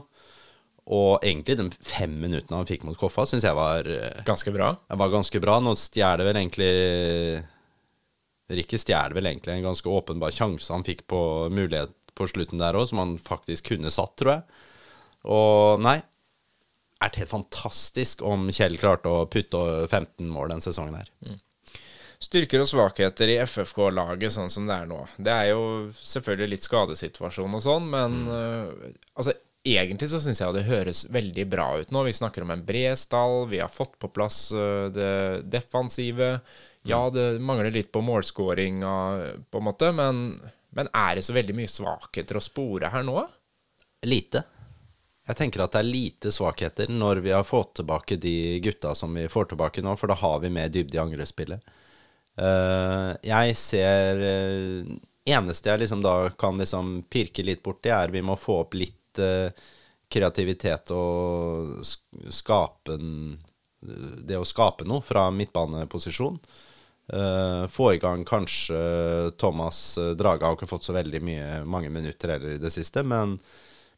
og 0.85 1.23
egentlig 1.25 1.55
de 1.57 1.65
fem 1.81 2.11
minuttene 2.21 2.59
han 2.59 2.67
fikk 2.69 2.83
mot 2.85 2.97
Koffa, 2.97 3.23
syns 3.25 3.45
jeg 3.47 3.57
var, 3.57 3.87
eh, 3.89 4.21
Ganske 4.27 4.53
bra. 4.53 4.75
var 4.87 5.09
ganske 5.09 5.41
bra. 5.41 5.59
Nå 5.59 5.73
stjeler 5.75 6.25
vel 6.27 6.35
egentlig 6.35 7.43
Rikke 8.45 8.77
stjeler 8.77 9.15
vel 9.17 9.25
egentlig 9.25 9.55
en 9.55 9.63
ganske 9.65 9.89
åpenbar 9.89 10.29
sjanse 10.29 10.69
han 10.69 10.83
fikk 10.85 11.07
på 11.09 11.49
mulighet 11.49 11.89
på 12.13 12.27
slutten 12.29 12.61
der 12.61 12.77
òg, 12.77 12.87
som 12.87 13.01
han 13.01 13.15
faktisk 13.17 13.71
kunne 13.71 13.89
satt, 13.89 14.13
tror 14.21 14.35
jeg. 14.35 14.43
Og 15.25 15.81
nei, 15.81 15.97
det 17.01 17.21
helt 17.21 17.33
fantastisk 17.33 18.21
om 18.25 18.47
Kjell 18.53 18.77
klarte 18.81 19.11
å 19.11 19.25
putte 19.31 19.59
15 19.87 20.29
mål 20.31 20.55
den 20.55 20.63
sesongen 20.65 20.99
her. 20.99 21.09
Styrker 22.23 22.63
og 22.63 22.69
svakheter 22.69 23.29
i 23.29 23.39
FFK-laget 23.43 24.33
sånn 24.33 24.49
som 24.49 24.69
det 24.69 24.77
er 24.79 24.87
nå. 24.89 25.01
Det 25.17 25.33
er 25.33 25.49
jo 25.51 25.65
selvfølgelig 25.99 26.53
litt 26.53 26.65
skadesituasjon 26.65 27.57
og 27.57 27.63
sånn, 27.65 27.89
men 27.91 28.15
øh, 28.31 28.93
altså 29.19 29.35
egentlig 29.65 30.09
så 30.11 30.21
syns 30.21 30.41
jeg 30.41 30.55
det 30.55 30.67
høres 30.69 31.03
veldig 31.13 31.45
bra 31.51 31.67
ut 31.81 31.91
nå. 31.93 32.05
Vi 32.07 32.15
snakker 32.15 32.45
om 32.45 32.53
en 32.55 32.63
bred 32.65 32.97
stall, 33.01 33.45
vi 33.51 33.59
har 33.61 33.71
fått 33.71 33.97
på 34.01 34.09
plass 34.15 34.47
øh, 34.55 34.87
det 34.95 35.43
defensive. 35.51 36.37
Ja, 36.85 37.07
det 37.09 37.41
mangler 37.41 37.73
litt 37.73 37.91
på 37.93 38.03
målskåringa, 38.05 38.95
på 39.49 39.61
en 39.61 39.65
måte, 39.65 39.89
men, 39.97 40.27
men 40.77 40.91
er 40.93 41.17
det 41.17 41.25
så 41.25 41.33
veldig 41.35 41.55
mye 41.57 41.71
svakheter 41.71 42.37
å 42.37 42.45
spore 42.45 42.93
her 42.93 43.05
nå? 43.05 43.23
Lite. 44.05 44.45
Jeg 45.25 45.37
tenker 45.39 45.63
at 45.63 45.73
det 45.73 45.79
er 45.81 45.87
lite 45.89 46.31
svakheter 46.33 46.91
når 46.93 47.23
vi 47.25 47.31
har 47.33 47.45
fått 47.47 47.75
tilbake 47.79 48.17
de 48.21 48.59
gutta 48.61 48.91
som 48.95 49.13
vi 49.17 49.25
får 49.31 49.49
tilbake 49.53 49.81
nå, 49.81 49.95
for 49.97 50.11
da 50.11 50.17
har 50.19 50.39
vi 50.43 50.51
mer 50.53 50.69
dybde 50.69 50.97
i 50.99 51.01
angrepsspillet. 51.01 51.63
Eh, 52.37 53.11
jeg 53.31 53.55
ser 53.57 54.21
eh, 54.29 54.95
Eneste 55.25 55.71
jeg 55.71 55.81
liksom 55.81 56.03
da 56.05 56.29
kan 56.37 56.59
liksom 56.61 56.99
pirke 57.09 57.41
litt 57.41 57.63
borti, 57.65 57.89
er 57.89 58.11
vi 58.13 58.21
må 58.21 58.35
få 58.37 58.59
opp 58.61 58.75
litt 58.77 59.17
eh, 59.17 59.47
kreativitet 60.13 60.91
og 60.93 61.79
sk- 61.81 62.29
skape 62.43 62.93
en- 62.99 63.39
Det 63.85 64.37
å 64.37 64.45
skape 64.45 64.85
noe 64.85 65.01
fra 65.05 65.27
midtbaneposisjon. 65.31 66.37
Uh, 67.13 67.67
få 67.69 67.91
i 67.93 67.99
gang 68.01 68.23
kanskje 68.25 68.79
Thomas 69.37 69.93
Draga 70.17 70.47
har 70.47 70.55
ikke 70.57 70.65
fått 70.71 70.87
så 70.87 70.93
veldig 70.95 71.19
mye, 71.21 71.49
mange 71.69 71.91
minutter 71.93 72.31
heller 72.33 72.55
i 72.55 72.61
det 72.63 72.71
siste, 72.73 73.03
men, 73.05 73.35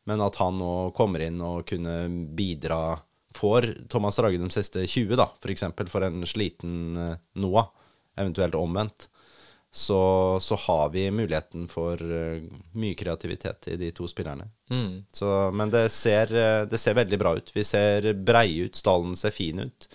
men 0.07 0.23
at 0.23 0.39
han 0.39 0.55
nå 0.59 0.73
kommer 0.95 1.25
inn 1.25 1.41
og 1.43 1.65
kunne 1.67 2.07
bidra 2.37 2.97
for 3.35 3.65
Thomas 3.91 4.17
Drage 4.17 4.39
de 4.39 4.49
siste 4.53 4.85
20, 4.87 5.13
da, 5.19 5.27
f.eks. 5.43 5.67
For, 5.75 5.91
for 5.91 6.07
en 6.07 6.23
sliten 6.29 6.97
eh, 6.97 7.19
Noah, 7.43 7.69
eventuelt 8.17 8.55
omvendt, 8.57 9.09
så, 9.71 9.99
så 10.41 10.55
har 10.63 10.89
vi 10.95 11.03
muligheten 11.11 11.67
for 11.69 12.01
eh, 12.01 12.39
mye 12.79 12.97
kreativitet 12.97 13.67
i 13.73 13.75
de 13.77 13.91
to 13.93 14.07
spillerne. 14.09 14.47
Så, 15.13 15.29
men 15.53 15.73
det 15.73 15.89
ser, 15.93 16.31
eh, 16.33 16.63
det 16.71 16.79
ser 16.81 16.97
veldig 16.97 17.19
bra 17.21 17.35
ut. 17.37 17.51
Vi 17.53 17.65
ser 17.67 18.13
breie 18.15 18.69
ut, 18.69 18.79
stallen 18.79 19.13
ser 19.19 19.35
fin 19.35 19.59
ut. 19.67 19.89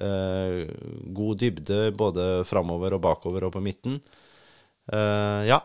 Eh, 0.00 0.64
god 1.20 1.44
dybde 1.44 1.90
både 2.00 2.30
framover 2.48 2.96
og 2.96 3.04
bakover 3.04 3.46
og 3.46 3.54
på 3.54 3.62
midten. 3.64 4.00
Eh, 4.90 5.46
ja. 5.52 5.60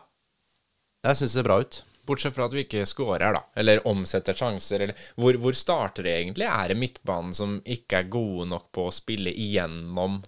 Jeg 1.06 1.18
syns 1.18 1.32
det 1.32 1.40
ser 1.40 1.48
bra 1.48 1.60
ut. 1.64 1.82
Bortsett 2.06 2.34
fra 2.36 2.46
at 2.48 2.54
vi 2.54 2.64
ikke 2.66 2.86
scorer, 2.88 3.34
da. 3.36 3.42
Eller 3.58 3.82
omsetter 3.88 4.36
sjanser. 4.36 4.86
Eller 4.86 5.08
hvor, 5.18 5.36
hvor 5.42 5.56
starter 5.56 6.06
det 6.06 6.14
egentlig? 6.20 6.46
Er 6.48 6.72
det 6.72 6.78
midtbanen 6.80 7.34
som 7.36 7.58
ikke 7.64 8.00
er 8.02 8.10
gode 8.12 8.48
nok 8.52 8.70
på 8.74 8.88
å 8.88 8.94
spille 8.94 9.34
igjennom 9.34 10.22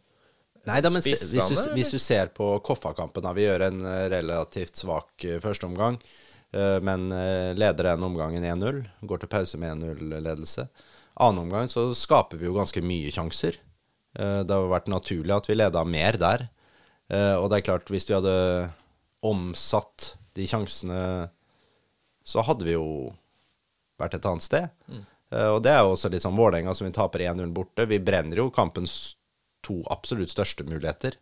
Nei 0.68 0.82
da, 0.84 0.90
men 0.92 1.00
se, 1.00 1.14
hvis, 1.14 1.46
du, 1.48 1.70
hvis 1.72 1.94
du 1.94 1.96
ser 2.02 2.28
på 2.34 2.44
Koffa-kampen, 2.60 3.22
da 3.24 3.30
vi 3.32 3.46
gjør 3.46 3.62
en 3.70 3.78
eh, 3.88 4.02
relativt 4.12 4.76
svak 4.76 5.24
uh, 5.24 5.38
førsteomgang, 5.40 5.96
uh, 6.52 6.76
men 6.84 7.06
eh, 7.14 7.54
leder 7.56 7.88
den 7.88 8.04
omgangen 8.04 8.44
1-0, 8.44 8.82
går 9.08 9.22
til 9.22 9.30
pause 9.32 9.60
med 9.62 9.78
1-0-ledelse. 9.78 10.66
Annen 11.24 11.46
omgang 11.46 11.70
så 11.72 11.86
skaper 11.96 12.36
vi 12.42 12.50
jo 12.50 12.58
ganske 12.58 12.82
mye 12.84 13.14
sjanser. 13.14 13.56
Eh, 14.18 14.40
det 14.46 14.54
har 14.54 14.70
vært 14.70 14.90
naturlig 14.90 15.34
at 15.34 15.48
vi 15.50 15.56
leda 15.58 15.84
mer 15.86 16.18
der. 16.20 16.46
Eh, 17.10 17.34
og 17.38 17.48
det 17.50 17.60
er 17.60 17.66
klart, 17.70 17.90
hvis 17.90 18.08
vi 18.08 18.16
hadde 18.16 18.36
omsatt 19.26 20.12
de 20.38 20.46
sjansene, 20.46 21.00
så 22.28 22.44
hadde 22.44 22.66
vi 22.68 22.74
jo 22.76 22.86
vært 23.98 24.18
et 24.18 24.26
annet 24.28 24.44
sted. 24.44 24.68
Eh, 25.32 25.48
og 25.52 25.62
det 25.64 25.72
er 25.72 25.80
jo 25.84 25.94
også 25.94 26.10
litt 26.12 26.24
sånn 26.24 26.36
Vålerenga 26.38 26.74
som 26.76 26.86
vi 26.88 26.94
taper 26.96 27.24
1-0 27.30 27.54
borte. 27.56 27.86
Vi 27.88 27.98
brenner 28.04 28.42
jo 28.42 28.50
kampens 28.54 28.98
to 29.64 29.80
absolutt 29.92 30.30
største 30.32 30.64
muligheter. 30.68 31.16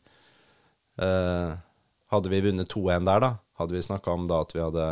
Uh, 1.00 1.56
Hadde 2.12 2.30
vi 2.30 2.38
vunnet 2.44 2.70
2-1 2.70 3.04
der, 3.04 3.20
da, 3.20 3.28
hadde 3.58 3.74
vi 3.74 3.82
snakka 3.84 4.12
om 4.14 4.28
da 4.30 4.38
at 4.44 4.52
vi 4.54 4.60
hadde 4.62 4.84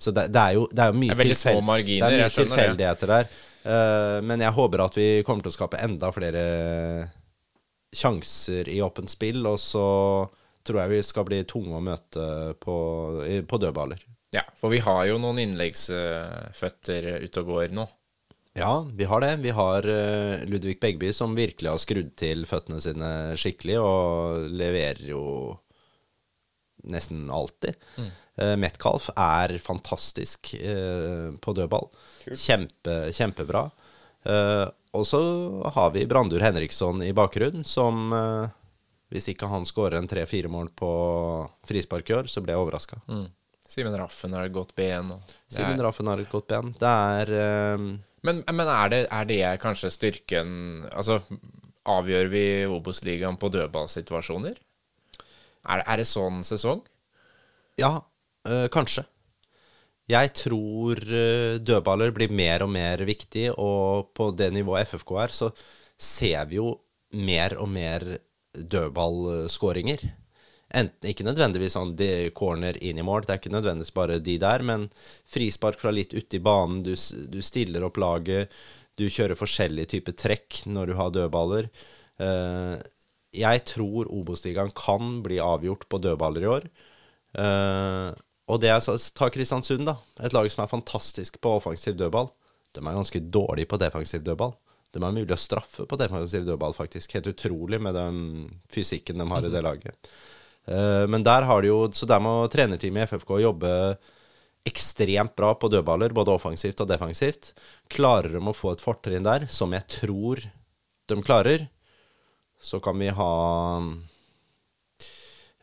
Så 0.00 0.10
det, 0.10 0.24
det, 0.32 0.40
er, 0.40 0.54
jo, 0.56 0.64
det 0.72 0.80
er 0.82 0.88
jo 0.90 0.96
mye, 0.98 1.14
Det 1.14 1.26
er 1.26 1.30
tilfell- 1.34 1.60
marginer, 1.68 2.06
er 2.16 2.22
mye 2.24 2.30
skjønner 2.32 2.56
tilfeldigheter 2.56 3.12
der. 3.12 3.28
Uh, 3.64 4.18
men 4.26 4.42
jeg 4.42 4.56
håper 4.56 4.82
at 4.86 4.96
vi 4.98 5.06
kommer 5.26 5.44
til 5.44 5.52
å 5.52 5.56
skape 5.58 5.82
enda 5.84 6.10
flere 6.16 6.44
sjanser 7.94 8.68
i 8.72 8.80
åpent 8.82 9.12
spill, 9.12 9.44
og 9.46 9.60
så 9.62 9.84
tror 10.66 10.80
jeg 10.82 10.94
vi 10.96 11.02
skal 11.06 11.28
bli 11.28 11.42
tunge 11.46 11.76
å 11.78 11.84
møte 11.84 12.26
på, 12.64 12.74
på 13.46 13.60
dødballer. 13.62 14.00
Ja, 14.34 14.42
for 14.58 14.72
vi 14.74 14.80
har 14.82 15.04
jo 15.08 15.20
noen 15.22 15.38
innleggsføtter 15.44 17.06
ute 17.22 17.44
og 17.44 17.52
går 17.52 17.74
nå. 17.76 17.86
Ja, 18.54 18.86
vi 18.94 19.06
har 19.10 19.22
det. 19.22 19.32
Vi 19.42 19.50
har 19.54 19.86
eh, 19.90 20.44
Ludvig 20.46 20.76
Begby 20.82 21.10
som 21.14 21.34
virkelig 21.34 21.72
har 21.72 21.80
skrudd 21.82 22.12
til 22.18 22.44
føttene 22.46 22.78
sine 22.82 23.10
skikkelig, 23.38 23.80
og 23.82 24.44
leverer 24.54 25.02
jo 25.10 25.22
nesten 26.86 27.26
alltid. 27.32 27.78
Mm. 27.98 28.12
Metcalf 28.58 29.08
er 29.14 29.56
fantastisk 29.62 30.54
eh, 30.58 31.30
på 31.38 31.54
dødball. 31.54 31.86
Kjempe, 32.30 32.96
kjempebra. 33.14 33.68
Eh, 34.24 34.66
og 34.94 35.06
så 35.06 35.20
har 35.74 35.90
vi 35.94 36.06
Brandur 36.06 36.42
Henriksson 36.42 37.02
i 37.02 37.12
bakgrunnen, 37.16 37.64
som 37.64 38.12
eh, 38.12 38.52
Hvis 39.14 39.28
ikke 39.30 39.46
han 39.46 39.66
skårer 39.68 39.98
en 40.00 40.08
tre-fire 40.10 40.48
mål 40.50 40.72
på 40.74 40.90
frispark 41.68 42.10
i 42.10 42.14
år, 42.16 42.30
så 42.30 42.42
blir 42.42 42.56
jeg 42.56 42.64
overraska. 42.64 42.98
Mm. 43.06 43.26
Simen 43.74 43.96
Raffen 43.98 44.34
har 44.36 44.46
et 44.46 44.54
godt 44.54 44.74
ben. 44.78 45.08
Simen 45.50 45.80
Raffen 45.82 46.06
har 46.06 46.20
et 46.22 46.30
godt 46.30 46.46
ben. 46.52 46.74
Det 46.78 46.90
er 46.90 47.32
eh, 47.34 47.86
men 48.24 48.40
men 48.48 48.68
er, 48.70 48.88
det, 48.92 49.00
er 49.12 49.26
det 49.28 49.40
kanskje 49.60 49.92
styrken 49.92 50.86
Altså, 50.92 51.20
avgjør 51.84 52.30
vi 52.32 52.44
Obos-ligaen 52.70 53.36
på 53.40 53.50
dødballsituasjoner? 53.52 54.56
Er, 55.64 55.82
er 55.82 56.00
det 56.00 56.06
sånn 56.08 56.40
sesong? 56.46 56.80
Ja, 57.80 57.98
øh, 58.48 58.68
kanskje. 58.72 59.04
Jeg 60.08 60.32
tror 60.36 61.00
øh, 61.00 61.60
dødballer 61.60 62.12
blir 62.16 62.32
mer 62.32 62.64
og 62.64 62.72
mer 62.72 63.04
viktig, 63.08 63.50
og 63.56 64.12
på 64.16 64.30
det 64.36 64.52
nivået 64.52 64.88
FFK 64.88 65.14
er, 65.24 65.32
så 65.32 65.50
ser 66.00 66.44
vi 66.48 66.60
jo 66.60 66.74
mer 67.12 67.56
og 67.60 67.68
mer 67.72 68.04
dødballskåringer. 68.54 70.04
Enten, 70.74 71.06
ikke 71.10 71.26
nødvendigvis 71.26 71.76
sånn 71.76 71.92
de 71.98 72.30
corner 72.34 72.78
inn 72.82 72.98
i 72.98 73.04
mål, 73.06 73.26
det 73.26 73.34
er 73.34 73.40
ikke 73.42 73.52
nødvendigvis 73.54 73.94
bare 73.94 74.18
de 74.22 74.34
der, 74.42 74.64
men 74.66 74.88
frispark 75.30 75.78
fra 75.78 75.92
litt 75.94 76.14
ute 76.16 76.40
i 76.40 76.42
banen, 76.42 76.82
du, 76.82 76.94
du 77.30 77.38
stiller 77.46 77.86
opp 77.86 78.00
laget, 78.02 78.50
du 78.98 79.06
kjører 79.06 79.38
forskjellige 79.38 79.92
typer 79.94 80.16
trekk 80.18 80.64
når 80.70 80.90
du 80.90 80.96
har 80.98 81.14
dødballer. 81.14 81.70
Uh, 82.18 82.78
jeg 83.34 83.64
tror 83.70 84.10
Obos-ligaen 84.14 84.70
kan 84.78 85.18
bli 85.24 85.40
avgjort 85.42 85.88
på 85.90 85.98
dødballer 86.02 86.44
i 86.44 86.50
år. 86.50 86.68
Uh, 87.34 88.10
og 88.50 88.60
det 88.62 88.70
er 88.70 88.84
Ta 89.16 89.30
Kristiansund, 89.32 89.86
da. 89.88 89.96
Et 90.22 90.34
lag 90.34 90.46
som 90.52 90.64
er 90.64 90.70
fantastisk 90.70 91.40
på 91.42 91.56
offensiv 91.58 91.96
dødball. 91.98 92.28
De 92.74 92.82
er 92.82 92.98
ganske 92.98 93.22
dårlige 93.32 93.70
på 93.70 93.80
defensiv 93.80 94.22
dødball. 94.26 94.54
De 94.94 95.02
er 95.02 95.14
mulig 95.14 95.34
å 95.34 95.40
straffe 95.40 95.86
på 95.90 95.98
defensiv 95.98 96.44
dødball, 96.46 96.74
faktisk. 96.76 97.16
Helt 97.16 97.30
utrolig 97.32 97.80
med 97.82 97.96
den 97.98 98.18
fysikken 98.70 99.18
de 99.18 99.26
har 99.30 99.46
i 99.46 99.50
det 99.50 99.62
laget. 99.64 100.10
Eh, 100.66 101.04
men 101.10 101.24
der 101.26 101.44
har 101.44 101.60
de 101.60 101.68
jo 101.68 101.90
Så 101.92 102.06
der 102.08 102.22
må 102.24 102.46
trenerteamet 102.48 103.04
i 103.04 103.08
FFK 103.10 103.36
jobbe 103.42 103.70
ekstremt 104.64 105.34
bra 105.36 105.52
på 105.60 105.68
dødballer, 105.68 106.14
både 106.16 106.32
offensivt 106.32 106.80
og 106.80 106.88
defensivt. 106.88 107.52
Klarer 107.92 108.32
de 108.32 108.40
å 108.40 108.56
få 108.56 108.72
et 108.72 108.80
fortrinn 108.80 109.26
der, 109.26 109.44
som 109.52 109.74
jeg 109.76 109.84
tror 110.00 110.40
de 111.10 111.18
klarer, 111.20 111.66
så 112.56 112.80
kan 112.80 112.96
vi 112.96 113.10
ha 113.12 113.32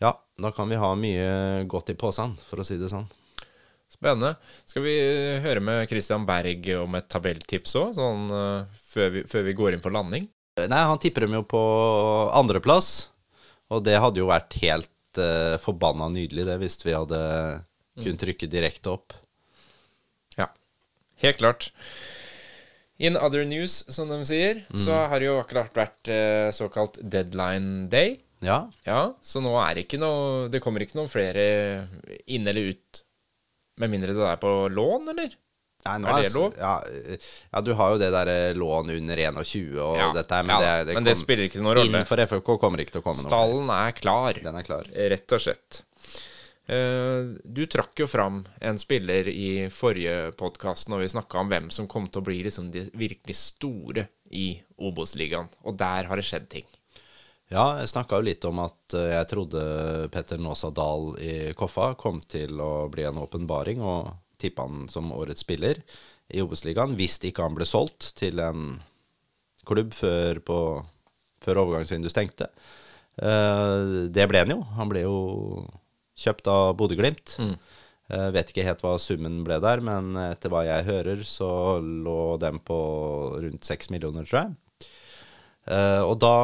Ja, 0.02 0.14
da 0.38 0.52
kan 0.54 0.70
vi 0.70 0.78
ha 0.78 0.94
mye 0.94 1.66
godt 1.70 1.90
i 1.90 1.98
posen, 1.98 2.38
for 2.46 2.62
å 2.62 2.66
si 2.66 2.78
det 2.78 2.92
sånn. 2.94 3.10
Spennende. 3.92 4.36
Skal 4.70 4.86
vi 4.86 4.96
høre 5.44 5.60
med 5.66 5.90
Christian 5.90 6.24
Berg 6.26 6.70
om 6.80 6.94
et 6.96 7.10
tabelltips 7.12 7.74
òg, 7.82 7.96
sånn 7.98 8.30
eh, 8.32 8.78
før, 8.94 9.10
vi, 9.18 9.26
før 9.28 9.50
vi 9.50 9.58
går 9.58 9.76
inn 9.76 9.84
for 9.84 9.94
landing? 9.94 10.30
Nei, 10.62 10.84
han 10.86 11.00
tipper 11.02 11.26
dem 11.26 11.36
jo 11.40 11.44
på 11.48 11.62
andreplass, 12.38 13.11
og 13.72 13.84
det 13.88 13.98
hadde 14.04 14.20
jo 14.22 14.30
vært 14.30 14.58
helt 14.62 15.20
uh, 15.22 15.58
forbanna 15.64 16.10
nydelig, 16.14 16.46
det, 16.48 16.58
hvis 16.62 16.80
vi 16.84 16.96
hadde 16.96 17.20
kunnet 18.02 18.22
trykke 18.24 18.50
direkte 18.52 18.92
opp. 18.94 19.16
Ja, 20.40 20.50
helt 21.24 21.40
klart. 21.42 21.70
In 23.02 23.18
other 23.18 23.46
news, 23.48 23.82
som 23.90 24.12
de 24.12 24.20
sier, 24.30 24.62
så 24.78 25.08
har 25.10 25.20
det 25.22 25.30
jo 25.30 25.40
akkurat 25.42 25.74
vært 25.76 26.12
uh, 26.12 26.50
såkalt 26.54 27.00
deadline 27.02 27.88
day. 27.92 28.20
Ja, 28.42 28.68
Ja, 28.88 29.14
så 29.22 29.38
nå 29.42 29.52
er 29.62 29.76
det 29.78 29.84
ikke 29.86 30.00
noe 30.02 30.48
Det 30.50 30.64
kommer 30.66 30.82
ikke 30.82 30.98
noen 30.98 31.12
flere 31.12 31.44
inn 32.26 32.48
eller 32.50 32.72
ut. 32.74 33.02
Med 33.78 33.92
mindre 33.94 34.16
det 34.18 34.24
er 34.26 34.40
på 34.42 34.50
lån, 34.74 35.12
eller? 35.14 35.36
Nei, 35.86 35.96
nå 36.04 36.10
Er 36.14 36.26
det 36.28 36.34
lov? 36.36 36.54
Ja, 36.60 36.74
eh, 36.86 37.30
ja, 37.52 37.62
du 37.66 37.72
har 37.80 37.94
jo 37.96 38.02
det 38.02 38.12
derre 38.14 38.36
lån 38.54 38.92
under 38.96 39.18
21 39.26 39.80
og 39.82 39.96
Ja, 39.98 40.10
dette 40.14 40.38
her, 40.38 40.44
men, 40.46 40.56
ja, 40.62 40.76
det, 40.82 40.90
det, 40.92 40.98
men 41.00 41.08
det 41.08 41.16
spiller 41.18 41.48
ikke 41.50 41.62
noen 41.64 41.78
rolle. 41.80 41.90
Innenfor 41.90 42.22
FFK 42.28 42.52
kommer 42.62 42.84
ikke 42.84 42.98
til 42.98 43.02
å 43.02 43.06
komme 43.08 43.18
noe. 43.22 43.30
Stallen 43.32 43.72
er 43.74 43.96
klar, 43.98 44.38
Den 44.44 44.60
er 44.62 44.68
klar. 44.68 44.86
rett 45.16 45.38
og 45.38 45.42
slett. 45.42 45.82
Eh, 46.72 47.32
Du 47.44 47.64
trakk 47.66 47.98
jo 48.04 48.08
fram 48.08 48.44
en 48.62 48.78
spiller 48.80 49.28
i 49.32 49.68
forrige 49.74 50.32
podkast 50.40 50.88
når 50.92 51.04
vi 51.06 51.10
snakka 51.16 51.42
om 51.42 51.50
hvem 51.52 51.72
som 51.74 51.88
kom 51.90 52.06
til 52.08 52.22
å 52.22 52.28
bli 52.30 52.44
liksom 52.46 52.70
de 52.72 52.86
virkelig 52.94 53.36
store 53.42 54.06
i 54.32 54.54
Obos-ligaen, 54.80 55.50
og 55.68 55.76
der 55.82 56.06
har 56.08 56.16
det 56.16 56.24
skjedd 56.30 56.46
ting. 56.54 56.68
Ja, 57.52 57.82
jeg 57.82 57.90
snakka 57.92 58.16
jo 58.22 58.24
litt 58.30 58.46
om 58.48 58.62
at 58.64 58.94
eh, 58.96 59.10
jeg 59.18 59.28
trodde 59.34 59.64
Petter 60.14 60.40
Nåsa 60.40 60.70
Dahl 60.72 61.10
i 61.20 61.34
Koffa 61.58 61.90
kom 62.00 62.22
til 62.24 62.62
å 62.64 62.86
bli 62.94 63.04
en 63.10 63.20
åpenbaring, 63.20 63.82
og 63.84 64.14
tippa 64.42 64.68
han 64.68 64.88
som 64.92 65.12
årets 65.16 65.46
spiller 65.46 65.82
i 66.32 66.42
Obos-ligaen 66.44 66.96
hvis 67.00 67.20
ikke 67.28 67.46
han 67.46 67.58
ble 67.58 67.68
solgt 67.68 68.14
til 68.20 68.42
en 68.44 68.80
klubb 69.68 69.94
før, 69.94 70.42
på, 70.44 70.58
før 71.44 71.62
overgangsvinduet 71.66 72.14
stengte. 72.14 72.50
Uh, 73.22 74.10
det 74.10 74.26
ble 74.32 74.42
han 74.42 74.56
jo. 74.56 74.62
Han 74.78 74.90
ble 74.90 75.06
jo 75.06 75.20
kjøpt 76.18 76.50
av 76.52 76.74
Bodø-Glimt. 76.80 77.38
Eh, 78.12 78.28
vet 78.36 78.50
ikke 78.52 78.66
helt 78.66 78.82
hva 78.84 78.98
summen 79.00 79.38
ble 79.48 79.56
der, 79.64 79.80
men 79.86 80.18
etter 80.20 80.52
hva 80.52 80.66
jeg 80.68 80.84
hører, 80.84 81.22
så 81.24 81.80
lå 81.80 82.36
den 82.42 82.58
på 82.60 82.80
rundt 83.40 83.68
seks 83.68 83.88
millioner, 83.94 84.28
tror 84.28 84.42
jeg. 84.42 84.90
Uh, 85.62 86.02
og 86.10 86.16
da 86.20 86.36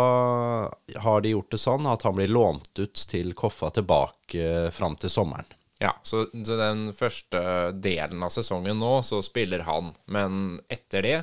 har 1.01 1.23
de 1.25 1.33
gjort 1.33 1.49
det 1.51 1.59
sånn 1.59 1.87
at 1.89 2.03
han 2.05 2.15
blir 2.19 2.29
lånt 2.29 2.77
ut 2.77 3.01
til 3.09 3.33
Koffa 3.35 3.71
tilbake 3.75 4.69
fram 4.71 4.95
til 5.01 5.11
sommeren. 5.11 5.56
Ja, 5.79 5.93
så, 6.03 6.25
så 6.31 6.57
den 6.57 6.91
første 6.97 7.41
delen 7.77 8.23
av 8.25 8.33
sesongen 8.33 8.79
nå, 8.81 8.93
så 9.05 9.21
spiller 9.25 9.65
han. 9.67 9.91
Men 10.09 10.59
etter 10.73 11.05
det, 11.05 11.17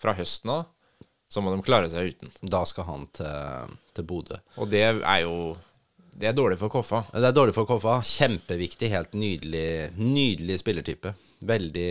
fra 0.00 0.12
høsten 0.18 0.52
av, 0.52 0.64
så 1.32 1.42
må 1.42 1.54
de 1.54 1.64
klare 1.66 1.88
seg 1.90 2.12
uten. 2.12 2.34
Da 2.42 2.62
skal 2.68 2.88
han 2.88 3.06
til, 3.16 3.76
til 3.96 4.06
Bodø. 4.06 4.38
Og 4.60 4.68
det 4.70 4.84
er 4.86 5.22
jo 5.24 5.54
Det 6.14 6.28
er 6.28 6.36
dårlig 6.36 6.60
for 6.60 6.70
Koffa. 6.70 7.00
Det 7.10 7.26
er 7.26 7.34
dårlig 7.34 7.56
for 7.56 7.66
Koffa. 7.66 7.96
Kjempeviktig, 8.06 8.92
helt 8.92 9.16
nydelig, 9.18 9.96
nydelig 9.98 10.60
spillertype. 10.60 11.14
Veldig, 11.44 11.88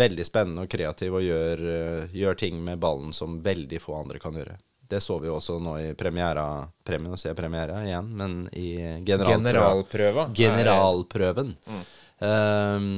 veldig 0.00 0.26
spennende 0.26 0.64
og 0.66 0.72
kreativ 0.72 1.14
og 1.20 1.22
gjør, 1.22 1.62
eh, 1.76 2.16
gjør 2.16 2.40
ting 2.40 2.58
med 2.64 2.80
ballen 2.82 3.14
som 3.16 3.38
veldig 3.44 3.78
få 3.80 4.00
andre 4.00 4.18
kan 4.18 4.34
gjøre. 4.34 4.58
Det 4.90 4.98
så 5.00 5.20
vi 5.22 5.28
jo 5.30 5.36
også 5.38 5.60
nå 5.62 5.76
i 5.78 5.88
premiera 5.94 6.44
Premien, 6.86 7.14
sier 7.14 7.30
jeg 7.30 7.38
premiere 7.38 7.78
igjen, 7.86 8.08
men 8.18 8.40
i 8.58 8.72
generalprøva. 9.06 10.24
Generalprøven. 10.34 11.52
Mm. 11.70 11.84
Ehm, 12.26 12.88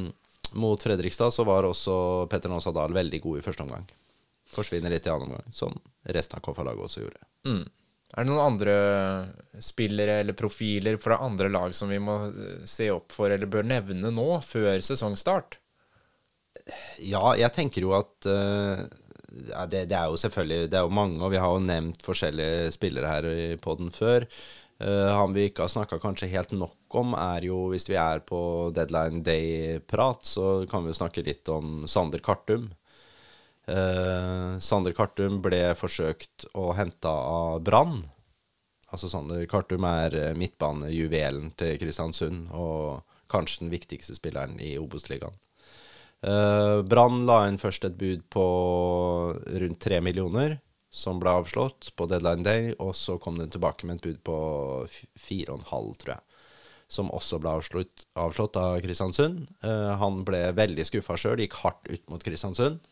mot 0.53 0.83
Fredrikstad 0.83 1.35
så 1.37 1.45
var 1.45 1.69
også 1.69 2.27
Petter 2.33 2.49
Nåsa 2.49 2.73
Dahl 2.73 2.97
veldig 2.97 3.21
god 3.21 3.39
i 3.39 3.45
første 3.45 3.67
omgang. 3.67 3.85
Forsvinner 4.53 4.93
litt 4.93 5.07
i 5.07 5.13
annen 5.13 5.31
omgang, 5.31 5.53
som 5.53 5.77
resten 6.17 6.41
av 6.41 6.45
KFA-laget 6.47 6.89
også 6.89 7.05
gjorde. 7.05 7.29
Mm. 7.49 7.63
Er 8.13 8.25
det 8.25 8.29
noen 8.29 8.45
andre 8.45 8.75
spillere 9.65 10.19
eller 10.21 10.37
profiler 10.37 10.99
fra 11.01 11.21
andre 11.25 11.49
lag 11.53 11.77
som 11.77 11.93
vi 11.93 12.01
må 12.01 12.19
eh, 12.29 12.65
se 12.69 12.91
opp 12.93 13.13
for 13.13 13.33
eller 13.33 13.49
bør 13.49 13.65
nevne 13.69 14.13
nå, 14.13 14.27
før 14.45 14.81
sesongstart? 14.85 15.57
Ja, 17.01 17.33
jeg 17.39 17.53
tenker 17.57 17.85
jo 17.85 17.95
at 17.97 18.29
eh, 18.29 18.85
ja, 19.49 19.67
det, 19.67 19.87
det 19.91 19.97
er 19.99 20.11
jo 20.11 20.19
selvfølgelig 20.21 20.71
Det 20.71 20.79
er 20.79 20.85
jo 20.87 20.97
mange, 20.97 21.21
og 21.23 21.33
vi 21.33 21.41
har 21.41 21.53
jo 21.55 21.63
nevnt 21.65 22.05
forskjellige 22.05 22.73
spillere 22.75 23.11
her 23.11 23.29
i 23.31 23.47
poden 23.63 23.93
før. 23.95 24.27
Uh, 24.83 25.13
han 25.15 25.35
vi 25.37 25.47
ikke 25.49 25.63
har 25.65 25.71
snakka 25.71 26.01
kanskje 26.03 26.31
helt 26.33 26.55
nok 26.57 26.97
om, 26.99 27.15
er 27.15 27.45
jo 27.47 27.69
Hvis 27.71 27.87
vi 27.91 27.99
er 28.01 28.23
på 28.27 28.73
deadline 28.75 29.23
day-prat, 29.23 30.25
så 30.27 30.65
kan 30.71 30.85
vi 30.85 30.93
jo 30.93 31.01
snakke 31.01 31.25
litt 31.27 31.49
om 31.53 31.85
Sander 31.87 32.23
Kartum. 32.25 32.71
Uh, 33.69 34.59
Sander 34.59 34.95
Kartum 34.97 35.39
ble 35.45 35.63
forsøkt 35.79 36.49
å 36.59 36.73
hente 36.75 37.09
av 37.09 37.63
Brann. 37.63 38.01
Altså 38.93 39.09
Sander 39.09 39.47
Kartum 39.49 39.87
er 39.89 40.15
eh, 40.19 40.35
midtbanejuvelen 40.37 41.55
til 41.57 41.79
Kristiansund, 41.81 42.51
og 42.53 43.07
kanskje 43.33 43.65
den 43.65 43.73
viktigste 43.73 44.19
spilleren 44.19 44.59
i 44.61 44.75
Obos-ligaen. 44.77 45.39
Uh, 46.23 46.83
Brann 46.87 47.25
la 47.27 47.41
inn 47.49 47.59
først 47.59 47.85
et 47.89 47.97
bud 47.99 48.23
på 48.31 48.45
rundt 49.63 49.81
tre 49.83 49.99
millioner, 50.05 50.61
som 50.93 51.19
ble 51.19 51.33
avslått 51.41 51.91
på 51.97 52.07
deadline 52.11 52.45
day, 52.47 52.69
og 52.79 52.93
så 52.95 53.17
kom 53.19 53.39
den 53.41 53.51
tilbake 53.51 53.89
med 53.89 53.99
et 53.99 54.07
bud 54.07 54.21
på 54.29 54.37
fire 55.19 55.55
og 55.55 55.63
en 55.63 55.71
halv, 55.73 55.97
tror 55.99 56.15
jeg. 56.17 56.23
som 56.93 57.09
også 57.09 57.39
ble 57.41 57.55
avslått, 57.57 58.05
avslått 58.21 58.59
av 58.61 58.75
Kristiansund. 58.85 59.47
Uh, 59.65 59.97
han 59.97 60.23
ble 60.29 60.43
veldig 60.53 60.85
skuffa 60.85 61.17
sjøl, 61.17 61.41
gikk 61.41 61.57
hardt 61.63 61.89
ut 61.89 62.03
mot 62.13 62.23
Kristiansund, 62.23 62.83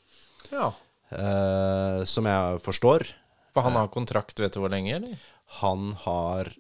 Ja. 0.51 0.73
Uh, 1.11 2.07
som 2.07 2.25
jeg 2.25 2.61
forstår. 2.65 3.05
For 3.53 3.67
han 3.67 3.75
har 3.77 3.91
kontrakt, 3.93 4.39
vet 4.41 4.55
du 4.55 4.61
hvor 4.63 4.71
lenge, 4.73 4.95
eller? 4.95 5.19
Han 5.61 5.93
har 6.07 6.53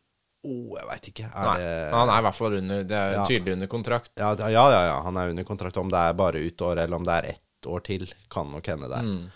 oh, 0.46 0.78
jeg 0.78 0.88
veit 0.88 1.08
ikke. 1.12 1.28
Er 1.30 1.46
Nei. 1.50 1.56
det 1.60 1.70
Han 1.92 2.08
er 2.08 2.18
i 2.18 2.24
hvert 2.26 2.38
fall 2.38 2.54
under 2.60 2.82
Det 2.84 2.96
er 2.96 3.12
Ja. 3.18 3.26
tydelig 3.28 3.52
under 3.58 3.66
kontrakt. 3.66 4.10
ja, 4.16 4.34
ja, 4.38 4.48
ja, 4.50 4.82
ja, 4.88 4.96
han 5.04 5.16
er 5.16 5.30
under 5.34 5.44
kontrakt. 5.44 5.76
Om 5.76 5.90
det 5.92 5.98
er 5.98 6.14
bare 6.14 6.40
ut 6.40 6.62
året, 6.62 6.84
eller 6.84 6.96
om 6.96 7.04
det 7.04 7.12
er 7.18 7.30
ett 7.34 7.66
år 7.68 7.80
til, 7.84 8.06
kan 8.30 8.50
nok 8.50 8.66
hende 8.66 8.88
det. 8.88 9.02
Mm. 9.04 9.30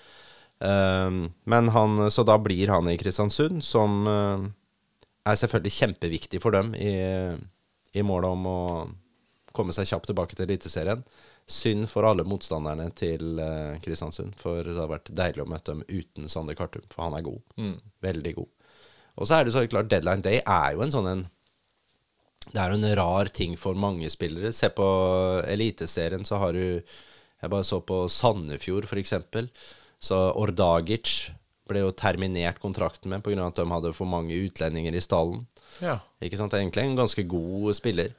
Um, 0.65 1.33
men 1.45 1.69
han, 1.69 2.11
så 2.11 2.25
da 2.25 2.39
blir 2.39 2.69
han 2.73 2.89
i 2.89 2.97
Kristiansund, 2.97 3.61
som 3.67 4.07
uh, 4.09 4.45
er 5.27 5.37
selvfølgelig 5.37 5.75
kjempeviktig 5.77 6.41
for 6.41 6.57
dem 6.57 6.73
i, 6.79 6.95
i 7.93 8.03
målet 8.07 8.31
om 8.33 8.47
å 8.49 8.59
komme 9.55 9.75
seg 9.77 9.87
kjapt 9.91 10.09
tilbake 10.11 10.35
til 10.39 10.47
Eliteserien. 10.49 11.05
Synd 11.47 11.91
for 11.93 12.07
alle 12.09 12.25
motstanderne 12.25 12.89
til 12.97 13.37
uh, 13.43 13.77
Kristiansund, 13.85 14.33
for 14.41 14.65
det 14.65 14.79
har 14.79 14.89
vært 14.89 15.13
deilig 15.13 15.45
å 15.45 15.51
møte 15.51 15.75
dem 15.75 15.85
uten 15.91 16.31
Sander 16.33 16.57
Kartum, 16.57 16.87
for 16.89 17.05
han 17.11 17.19
er 17.19 17.27
god. 17.29 17.43
Veldig 18.01 18.35
god. 18.41 18.51
Og 19.15 19.29
så 19.29 19.39
er 19.39 19.47
det 19.47 19.55
så 19.55 19.65
klart, 19.71 19.91
deadline 19.93 20.25
day 20.25 20.41
er 20.43 20.75
jo 20.75 20.85
en 20.85 20.95
sånn 20.95 21.11
en 21.11 21.25
det 22.53 22.61
er 22.61 22.71
jo 22.75 22.77
en 22.77 22.97
rar 22.99 23.31
ting 23.33 23.55
for 23.57 23.77
mange 23.79 24.11
spillere. 24.13 24.53
Se 24.53 24.69
på 24.69 24.85
Eliteserien, 25.49 26.27
så 26.29 26.37
har 26.43 26.53
du 26.53 26.83
Jeg 27.45 27.51
bare 27.51 27.65
så 27.65 27.81
på 27.85 28.07
Sandefjord, 28.09 28.87
f.eks. 28.89 29.13
Så 30.01 30.17
Ordagic 30.41 31.31
ble 31.69 31.83
jo 31.83 31.91
terminert 31.93 32.61
kontrakten 32.61 33.11
med 33.13 33.25
pga. 33.25 33.47
at 33.47 33.57
de 33.57 33.67
hadde 33.69 33.93
for 33.93 34.09
mange 34.09 34.33
utlendinger 34.33 34.95
i 34.95 35.01
stallen. 35.01 35.47
Ja. 35.81 35.99
Ikke 36.23 36.39
sant? 36.41 36.55
Egentlig 36.57 36.85
en 36.85 36.97
ganske 36.97 37.25
god 37.29 37.75
spiller. 37.77 38.15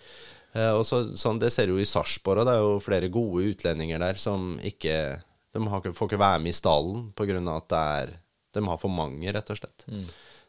Eh, 0.54 0.72
og 0.74 0.86
så, 0.86 1.16
sånn, 1.18 1.40
Det 1.40 1.52
ser 1.52 1.68
du 1.68 1.76
jo 1.76 1.82
i 1.82 1.90
Sarpsborg, 1.90 2.46
det 2.46 2.54
er 2.54 2.62
jo 2.62 2.80
flere 2.84 3.10
gode 3.10 3.50
utlendinger 3.52 4.00
der 4.00 4.16
som 4.16 4.60
ikke 4.64 5.22
De 5.56 5.68
har 5.72 5.82
får 5.82 6.10
ikke 6.10 6.20
være 6.20 6.40
med 6.44 6.52
i 6.52 6.60
stallen 6.60 7.12
pga. 7.16 7.40
at 7.56 7.70
det 7.70 7.78
er, 7.80 8.20
de 8.54 8.68
har 8.68 8.78
for 8.78 8.90
mange, 8.90 9.32
rett 9.32 9.50
og 9.50 9.58
slett. 9.58 9.86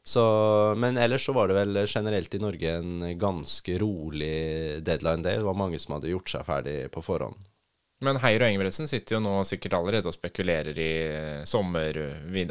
Så, 0.06 0.22
men 0.78 0.98
ellers 1.02 1.24
så 1.26 1.34
var 1.34 1.50
det 1.50 1.56
vel 1.56 1.80
generelt 1.90 2.34
i 2.34 2.38
Norge 2.38 2.76
en 2.78 3.18
ganske 3.18 3.78
rolig 3.82 4.36
deadline 4.86 5.24
day. 5.24 5.40
Det 5.40 5.48
var 5.48 5.58
mange 5.58 5.80
som 5.82 5.96
hadde 5.96 6.12
gjort 6.12 6.30
seg 6.30 6.46
ferdig 6.46 6.76
på 6.94 7.02
forhånd. 7.02 7.40
Men 8.04 8.18
Heier 8.20 8.42
og 8.44 8.50
Engebretsen 8.50 8.84
sitter 8.90 9.16
jo 9.16 9.20
nå 9.24 9.30
sikkert 9.48 9.72
allerede 9.78 10.10
og 10.10 10.12
spekulerer 10.12 10.76
i 10.76 10.88
eh, 11.08 11.44
sommer... 11.48 11.96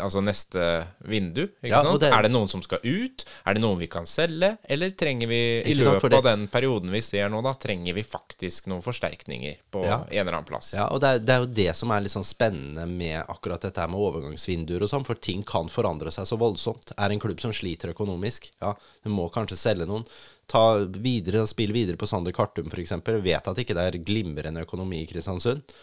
Altså 0.02 0.24
neste 0.26 0.64
vindu, 1.06 1.43
Ja, 1.62 1.84
det- 2.02 2.10
Er 2.10 2.26
det 2.26 2.32
noen 2.34 2.50
som 2.50 2.64
skal 2.66 2.80
ut? 2.82 3.26
Er 3.46 3.54
det 3.54 3.62
noen 3.62 3.78
vi 3.78 3.86
kan 3.88 4.08
selge? 4.10 4.56
Eller 4.68 4.89
trenger 4.98 5.30
vi, 5.30 5.39
i 5.62 5.76
løpet 5.78 6.02
sant, 6.02 6.18
av 6.18 6.24
den 6.26 6.48
perioden 6.50 6.89
vi 6.89 7.02
ser 7.06 7.30
nå, 7.30 7.43
da, 7.46 7.54
trenger 7.62 7.93
vi 7.93 8.02
faktisk 8.04 8.66
noen 8.72 8.82
forsterkninger 8.82 9.60
på 9.70 9.86
Ja. 9.86 10.00
en 10.10 10.18
eller 10.24 10.39
annen 10.39 10.50
plass? 10.50 10.74
Ja, 10.74 10.88
og 10.89 11.02
det 11.06 11.14
er, 11.14 11.20
det 11.22 11.36
er 11.36 11.46
jo 11.46 11.52
det 11.62 11.70
som 11.78 11.93
er 11.93 12.02
litt 12.02 12.16
sånn 12.16 12.26
spennende 12.26 12.88
med 12.89 13.22
akkurat 13.30 13.62
dette 13.62 13.86
med 13.88 14.02
overgangsvinduer 14.02 14.82
og 14.82 14.89
sånn, 14.89 15.06
for 15.06 15.14
ting 15.22 15.43
kan 15.46 15.70
forandre 15.70 16.10
seg 16.12 16.26
så 16.26 16.39
voldsomt. 16.41 16.96
Er 16.98 17.14
en 17.14 17.22
klubb 17.22 17.39
som 17.43 17.54
sliter 17.54 17.93
økonomisk, 17.93 18.50
ja, 18.66 18.74
du 19.06 19.14
må 19.14 19.30
kanskje 19.30 19.62
selge 19.62 19.86
noen. 19.86 20.10
Ta 20.52 20.64
videre, 20.86 21.48
Spill 21.50 21.74
videre 21.74 21.98
på 21.98 22.08
Sander 22.10 22.36
Kartum, 22.36 22.70
f.eks. 22.70 22.93
Vet 23.26 23.48
at 23.50 23.62
ikke 23.62 23.76
det 23.78 23.86
er 23.86 24.04
glimrende 24.06 24.62
økonomi 24.66 25.02
i 25.02 25.10
Kristiansund. 25.10 25.74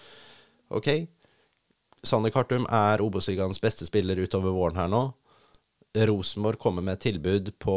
Ok, 0.72 0.88
Sander 2.02 2.32
Kartum 2.34 2.64
er 2.70 3.02
Obos-ligaens 3.02 3.60
beste 3.62 3.86
spiller 3.86 4.18
utover 4.22 4.54
våren 4.54 4.80
her 4.80 4.90
nå. 4.90 5.02
Rosenborg 5.92 6.58
kommer 6.62 6.82
med 6.82 6.96
et 6.96 7.04
tilbud 7.10 7.52
på 7.60 7.76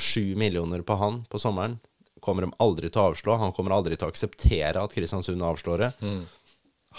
sju 0.00 0.36
millioner 0.38 0.84
på 0.86 0.96
han 1.00 1.24
på 1.28 1.40
sommeren. 1.42 1.80
Kommer 2.22 2.46
de 2.46 2.54
aldri 2.62 2.88
til 2.90 3.02
å 3.02 3.10
avslå. 3.10 3.34
Han 3.40 3.52
kommer 3.56 3.74
aldri 3.74 3.98
til 3.98 4.06
å 4.06 4.12
akseptere 4.12 4.80
at 4.80 4.94
Kristiansund 4.94 5.42
avslår 5.42 5.82
det. 5.82 5.90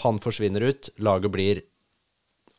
Han 0.03 0.19
forsvinner 0.21 0.61
ut. 0.67 0.89
Laget 1.01 1.33
blir 1.33 1.61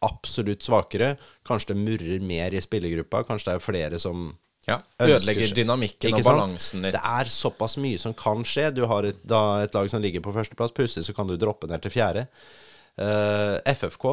absolutt 0.05 0.63
svakere. 0.67 1.17
Kanskje 1.47 1.75
det 1.75 1.83
murrer 1.85 2.25
mer 2.25 2.55
i 2.55 2.63
spillergruppa. 2.65 3.23
Kanskje 3.29 3.51
det 3.51 3.57
er 3.59 3.67
flere 3.67 4.01
som 4.03 4.31
Ja, 4.69 4.79
Ødelegger 5.01 5.55
dynamikken 5.57 6.19
og 6.19 6.27
balansen 6.27 6.83
litt. 6.85 6.97
Det 6.97 7.01
er 7.01 7.31
såpass 7.33 7.79
mye 7.81 8.01
som 8.01 8.15
kan 8.17 8.45
skje. 8.47 8.69
Du 8.77 8.83
har 8.91 9.07
et, 9.09 9.21
da 9.25 9.63
et 9.65 9.77
lag 9.77 9.89
som 9.89 10.03
ligger 10.05 10.25
på 10.25 10.35
førsteplass, 10.35 10.75
plutselig 10.77 11.09
så 11.09 11.15
kan 11.17 11.31
du 11.31 11.39
droppe 11.41 11.71
ned 11.71 11.81
til 11.85 11.95
fjerde. 11.95 12.27
Uh, 12.99 13.63
FFK 13.71 14.05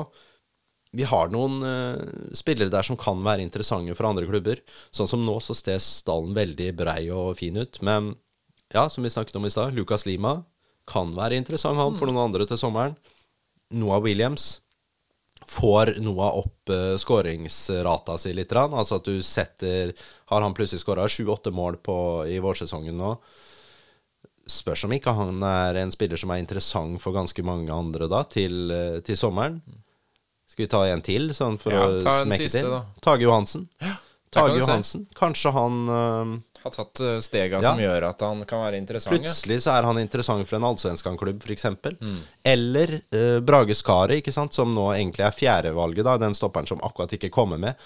Vi 0.94 1.08
har 1.10 1.32
noen 1.34 1.58
uh, 1.66 1.98
spillere 2.38 2.70
der 2.70 2.86
som 2.86 3.00
kan 3.02 3.24
være 3.26 3.44
interessante 3.44 3.98
for 3.98 4.08
andre 4.08 4.30
klubber. 4.30 4.62
Sånn 4.96 5.10
som 5.12 5.26
nå 5.28 5.40
så 5.44 5.58
ser 5.58 5.82
stallen 5.84 6.36
veldig 6.38 6.70
brei 6.78 7.02
og 7.12 7.36
fin 7.42 7.58
ut. 7.60 7.82
Men 7.84 8.14
ja, 8.72 8.88
som 8.90 9.04
vi 9.04 9.12
snakket 9.12 9.36
om 9.36 9.48
i 9.48 9.52
stad, 9.52 9.76
Lucas 9.76 10.08
Lima 10.08 10.40
kan 10.88 11.12
være 11.18 11.38
interessant 11.42 11.82
han 11.82 11.98
for 12.00 12.08
noen 12.08 12.30
andre 12.30 12.48
til 12.48 12.62
sommeren. 12.62 12.96
Noah 13.76 14.00
Williams 14.06 14.65
får 15.48 15.96
Noah 16.02 16.38
opp 16.42 16.70
uh, 16.70 16.96
skåringsrata 16.98 18.18
si 18.18 18.34
litt. 18.34 18.54
Altså 18.56 19.00
at 19.00 19.06
du 19.06 19.22
setter 19.24 19.94
Har 20.32 20.42
han 20.42 20.54
plutselig 20.58 20.82
skåra 20.82 21.08
sju-åtte 21.10 21.52
mål 21.54 21.78
på, 21.86 21.98
i 22.28 22.40
vårsesongen 22.44 22.98
nå? 22.98 23.16
Spørs 24.50 24.84
om 24.86 24.94
ikke 24.94 25.14
han 25.18 25.42
er 25.46 25.82
en 25.82 25.94
spiller 25.94 26.20
som 26.22 26.30
er 26.34 26.42
interessant 26.44 27.02
for 27.02 27.16
ganske 27.16 27.42
mange 27.46 27.74
andre 27.74 28.06
da, 28.12 28.24
til, 28.30 28.70
eh, 28.72 29.00
til 29.06 29.18
sommeren. 29.18 29.60
Skal 30.46 30.66
vi 30.66 30.70
ta 30.70 30.84
en 30.86 31.02
til, 31.02 31.32
sånn 31.34 31.58
for 31.62 31.74
Ja, 31.74 31.88
å 31.88 32.02
smekke 32.28 32.44
siste, 32.44 32.62
til? 32.62 32.70
da. 32.70 32.84
Tage 33.02 33.26
Johansen. 33.26 33.66
Ja, 33.82 33.96
Tage. 34.36 34.60
Johansen. 34.60 35.08
Kanskje 35.18 35.54
han 35.56 35.80
eh, 35.90 36.55
Har 36.66 36.74
tatt 36.74 37.00
eh, 37.06 37.20
stega 37.22 37.60
Ja. 37.62 37.72
som 37.72 37.82
gjør 37.82 38.08
at 38.10 38.24
han 38.26 38.40
kan 38.50 38.64
være 38.66 38.80
interessant. 38.82 39.14
Plutselig 39.14 39.60
så 39.64 39.76
er 39.76 39.86
han 39.86 40.00
interessant 40.02 40.48
for 40.50 40.58
en 40.58 40.66
allsvenskan-klubb, 40.72 41.44
f.eks. 41.46 41.68
Mm. 42.02 42.18
Eller 42.44 42.96
uh, 43.14 43.40
Brage 43.46 43.78
Skaret, 43.78 44.32
som 44.34 44.74
nå 44.74 44.88
egentlig 44.96 45.28
er 45.28 45.36
fjerdevalget, 45.36 46.04
da, 46.08 46.18
den 46.26 46.34
stopperen 46.38 46.66
som 46.68 46.82
akkurat 46.82 47.14
ikke 47.14 47.30
kommer 47.30 47.62
med. 47.62 47.78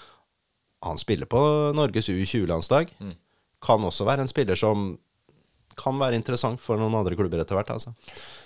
Han 0.88 0.96
spiller 0.98 1.28
på 1.28 1.42
Norges 1.76 2.08
U20-landslag. 2.08 2.88
Mm. 3.04 3.14
Kan 3.60 3.84
også 3.84 4.08
være 4.08 4.24
en 4.24 4.32
spiller 4.32 4.56
som 4.56 4.94
kan 5.80 5.96
være 6.00 6.18
interessant 6.20 6.60
for 6.60 6.76
noen 6.80 6.94
andre 7.00 7.16
klubber 7.16 7.40
etter 7.42 7.56
hvert. 7.56 7.70
Altså. 7.72 7.94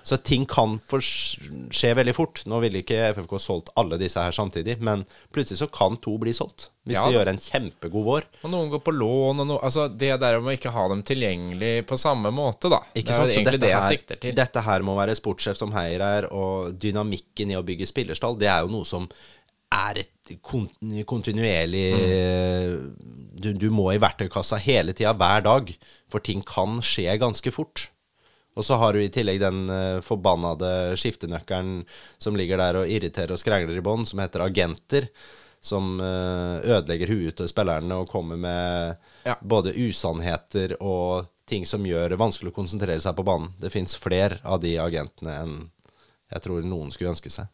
Så 0.07 0.19
ting 0.23 0.45
kan 0.47 0.77
skje 1.03 1.91
veldig 1.99 2.15
fort. 2.17 2.43
Nå 2.51 2.61
ville 2.63 2.83
ikke 2.85 3.01
FFK 3.17 3.35
solgt 3.43 3.73
alle 3.81 3.99
disse 4.01 4.23
her 4.23 4.35
samtidig, 4.37 4.77
men 4.85 5.03
plutselig 5.35 5.59
så 5.65 5.69
kan 5.75 5.99
to 6.05 6.15
bli 6.23 6.33
solgt. 6.37 6.69
Hvis 6.85 6.99
Ja 6.99 7.07
vi 7.09 7.15
gjør 7.17 7.31
en 7.33 7.39
kjempegod 7.41 8.05
vår. 8.05 8.27
Og 8.45 8.51
noen 8.53 8.71
går 8.75 8.83
på 8.85 8.93
lån, 8.93 9.41
og 9.41 9.47
noe 9.49 9.61
Altså, 9.65 9.87
det 9.89 10.13
der 10.21 10.37
om 10.39 10.51
å 10.51 10.53
ikke 10.55 10.73
ha 10.75 10.87
dem 10.93 11.03
tilgjengelig 11.09 11.87
på 11.89 11.97
samme 11.99 12.31
måte, 12.35 12.69
da. 12.73 12.83
Ikke 12.93 13.09
det 13.09 13.15
er 13.15 13.21
sant? 13.23 13.33
Så 13.33 13.39
egentlig 13.41 13.61
det 13.63 13.71
jeg 13.73 13.81
her- 13.81 13.95
sikter 13.97 14.21
til. 14.21 14.35
Dette 14.37 14.61
her 14.67 14.85
må 14.85 14.95
være 14.99 15.17
sportssjef 15.17 15.57
som 15.57 15.73
Heier 15.73 16.05
her, 16.05 16.29
og 16.33 16.77
dynamikken 16.79 17.51
i 17.51 17.57
å 17.57 17.65
bygge 17.65 17.89
spillerstall, 17.89 18.37
det 18.39 18.51
er 18.53 18.61
jo 18.67 18.75
noe 18.77 18.85
som 18.85 19.09
er 19.75 20.05
et 20.05 20.37
kon 20.45 20.69
kontinuerlig 21.09 21.89
du, 23.35 23.53
du 23.53 23.69
må 23.75 23.89
i 23.93 24.01
verktøykassa 24.03 24.61
hele 24.63 24.95
tida, 24.97 25.15
hver 25.19 25.45
dag, 25.45 25.75
for 26.11 26.25
ting 26.25 26.43
kan 26.47 26.81
skje 26.85 27.17
ganske 27.21 27.53
fort. 27.55 27.89
Og 28.55 28.63
så 28.67 28.79
har 28.79 28.95
du 28.95 29.03
i 29.03 29.11
tillegg 29.11 29.41
den 29.43 29.65
uh, 29.67 30.03
forbannede 30.05 30.95
skiftenøkkelen 31.01 31.81
som 32.23 32.39
ligger 32.39 32.61
der 32.63 32.79
og 32.83 32.91
irriterer 32.91 33.35
og 33.35 33.41
skrangler 33.43 33.81
i 33.81 33.83
bånn, 33.85 34.07
som 34.07 34.23
heter 34.23 34.45
agenter. 34.47 35.09
Som 35.65 35.97
uh, 35.99 36.61
ødelegger 36.61 37.11
huet 37.11 37.39
til 37.41 37.49
spillerne 37.51 38.03
og 38.03 38.11
kommer 38.13 38.37
med 38.37 38.97
Ja. 39.25 39.39
både 39.41 39.73
usannheter 39.73 40.77
og 40.81 41.31
ting 41.49 41.65
som 41.67 41.85
gjør 41.89 42.13
det 42.13 42.21
vanskelig 42.21 42.53
å 42.53 42.57
konsentrere 42.57 43.01
seg 43.01 43.17
på 43.17 43.25
banen. 43.25 43.55
Det 43.61 43.73
fins 43.73 43.97
flere 43.97 44.39
av 44.45 44.61
de 44.61 44.77
agentene 44.79 45.39
enn 45.41 45.55
jeg 46.35 46.45
tror 46.45 46.67
noen 46.67 46.93
skulle 46.93 47.15
ønske 47.15 47.33
seg. 47.33 47.49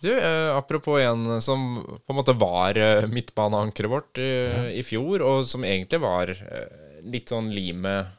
Du, 0.00 0.08
eh, 0.18 0.56
apropos 0.56 0.96
en 1.00 1.42
som 1.44 1.74
på 1.84 2.12
en 2.14 2.16
måte 2.16 2.32
var 2.40 2.78
eh, 2.80 3.04
midtbaneankeret 3.10 3.90
vårt 3.92 4.18
eh, 4.18 4.70
i 4.78 4.82
fjor, 4.86 5.20
og 5.20 5.44
som 5.48 5.64
egentlig 5.68 6.00
var 6.00 6.30
eh, 6.32 7.02
litt 7.04 7.28
sånn 7.32 7.50
limet 7.52 8.16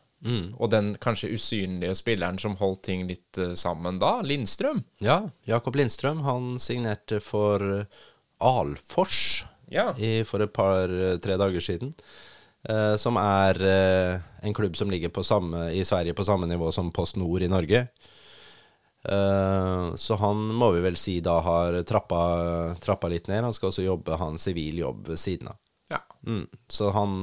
Og 0.61 0.69
den 0.69 0.91
kanskje 1.01 1.31
usynlige 1.33 1.95
spilleren 1.97 2.37
som 2.37 2.53
holdt 2.59 2.83
ting 2.85 3.07
litt 3.09 3.37
eh, 3.41 3.55
sammen 3.57 3.97
da, 3.97 4.19
Lindstrøm. 4.21 4.83
Ja, 5.01 5.23
Jakob 5.49 5.75
Lindstrøm 5.79 6.21
han 6.27 6.59
signerte 6.61 7.17
for 7.25 7.65
eh, 7.79 8.03
Alfors 8.45 9.43
Ja. 9.73 9.91
i, 9.97 10.21
for 10.27 10.43
et 10.45 10.53
par-tre 10.53 11.37
dager 11.41 11.61
siden. 11.65 11.95
Eh, 12.69 12.93
som 13.01 13.17
er 13.17 13.57
en 14.45 14.53
klubb 14.53 14.77
som 14.77 14.91
ligger 14.93 15.09
på 15.09 15.23
samme, 15.25 15.71
i 15.73 15.81
Sverige 15.85 16.13
på 16.13 16.25
samme 16.27 16.45
nivå 16.45 16.69
som 16.71 16.91
Post 16.93 17.17
Nord 17.17 17.41
i 17.41 17.49
Norge. 17.49 17.87
Eh, 19.03 19.95
så 19.95 20.15
han 20.15 20.45
må 20.53 20.71
vi 20.75 20.83
vel 20.83 20.97
si 20.99 21.19
da 21.25 21.39
har 21.41 21.81
trappa, 21.87 22.21
trappa 22.81 23.09
litt 23.11 23.27
ned. 23.31 23.43
Han 23.43 23.53
skal 23.55 23.71
også 23.71 23.85
jobbe, 23.85 24.17
ha 24.17 24.29
en 24.29 24.41
sivil 24.41 24.81
jobb 24.83 25.11
ved 25.13 25.19
siden 25.19 25.51
av. 25.53 25.59
Ja. 25.91 25.99
Mm. 26.27 26.47
Så 26.71 26.89
han 26.95 27.13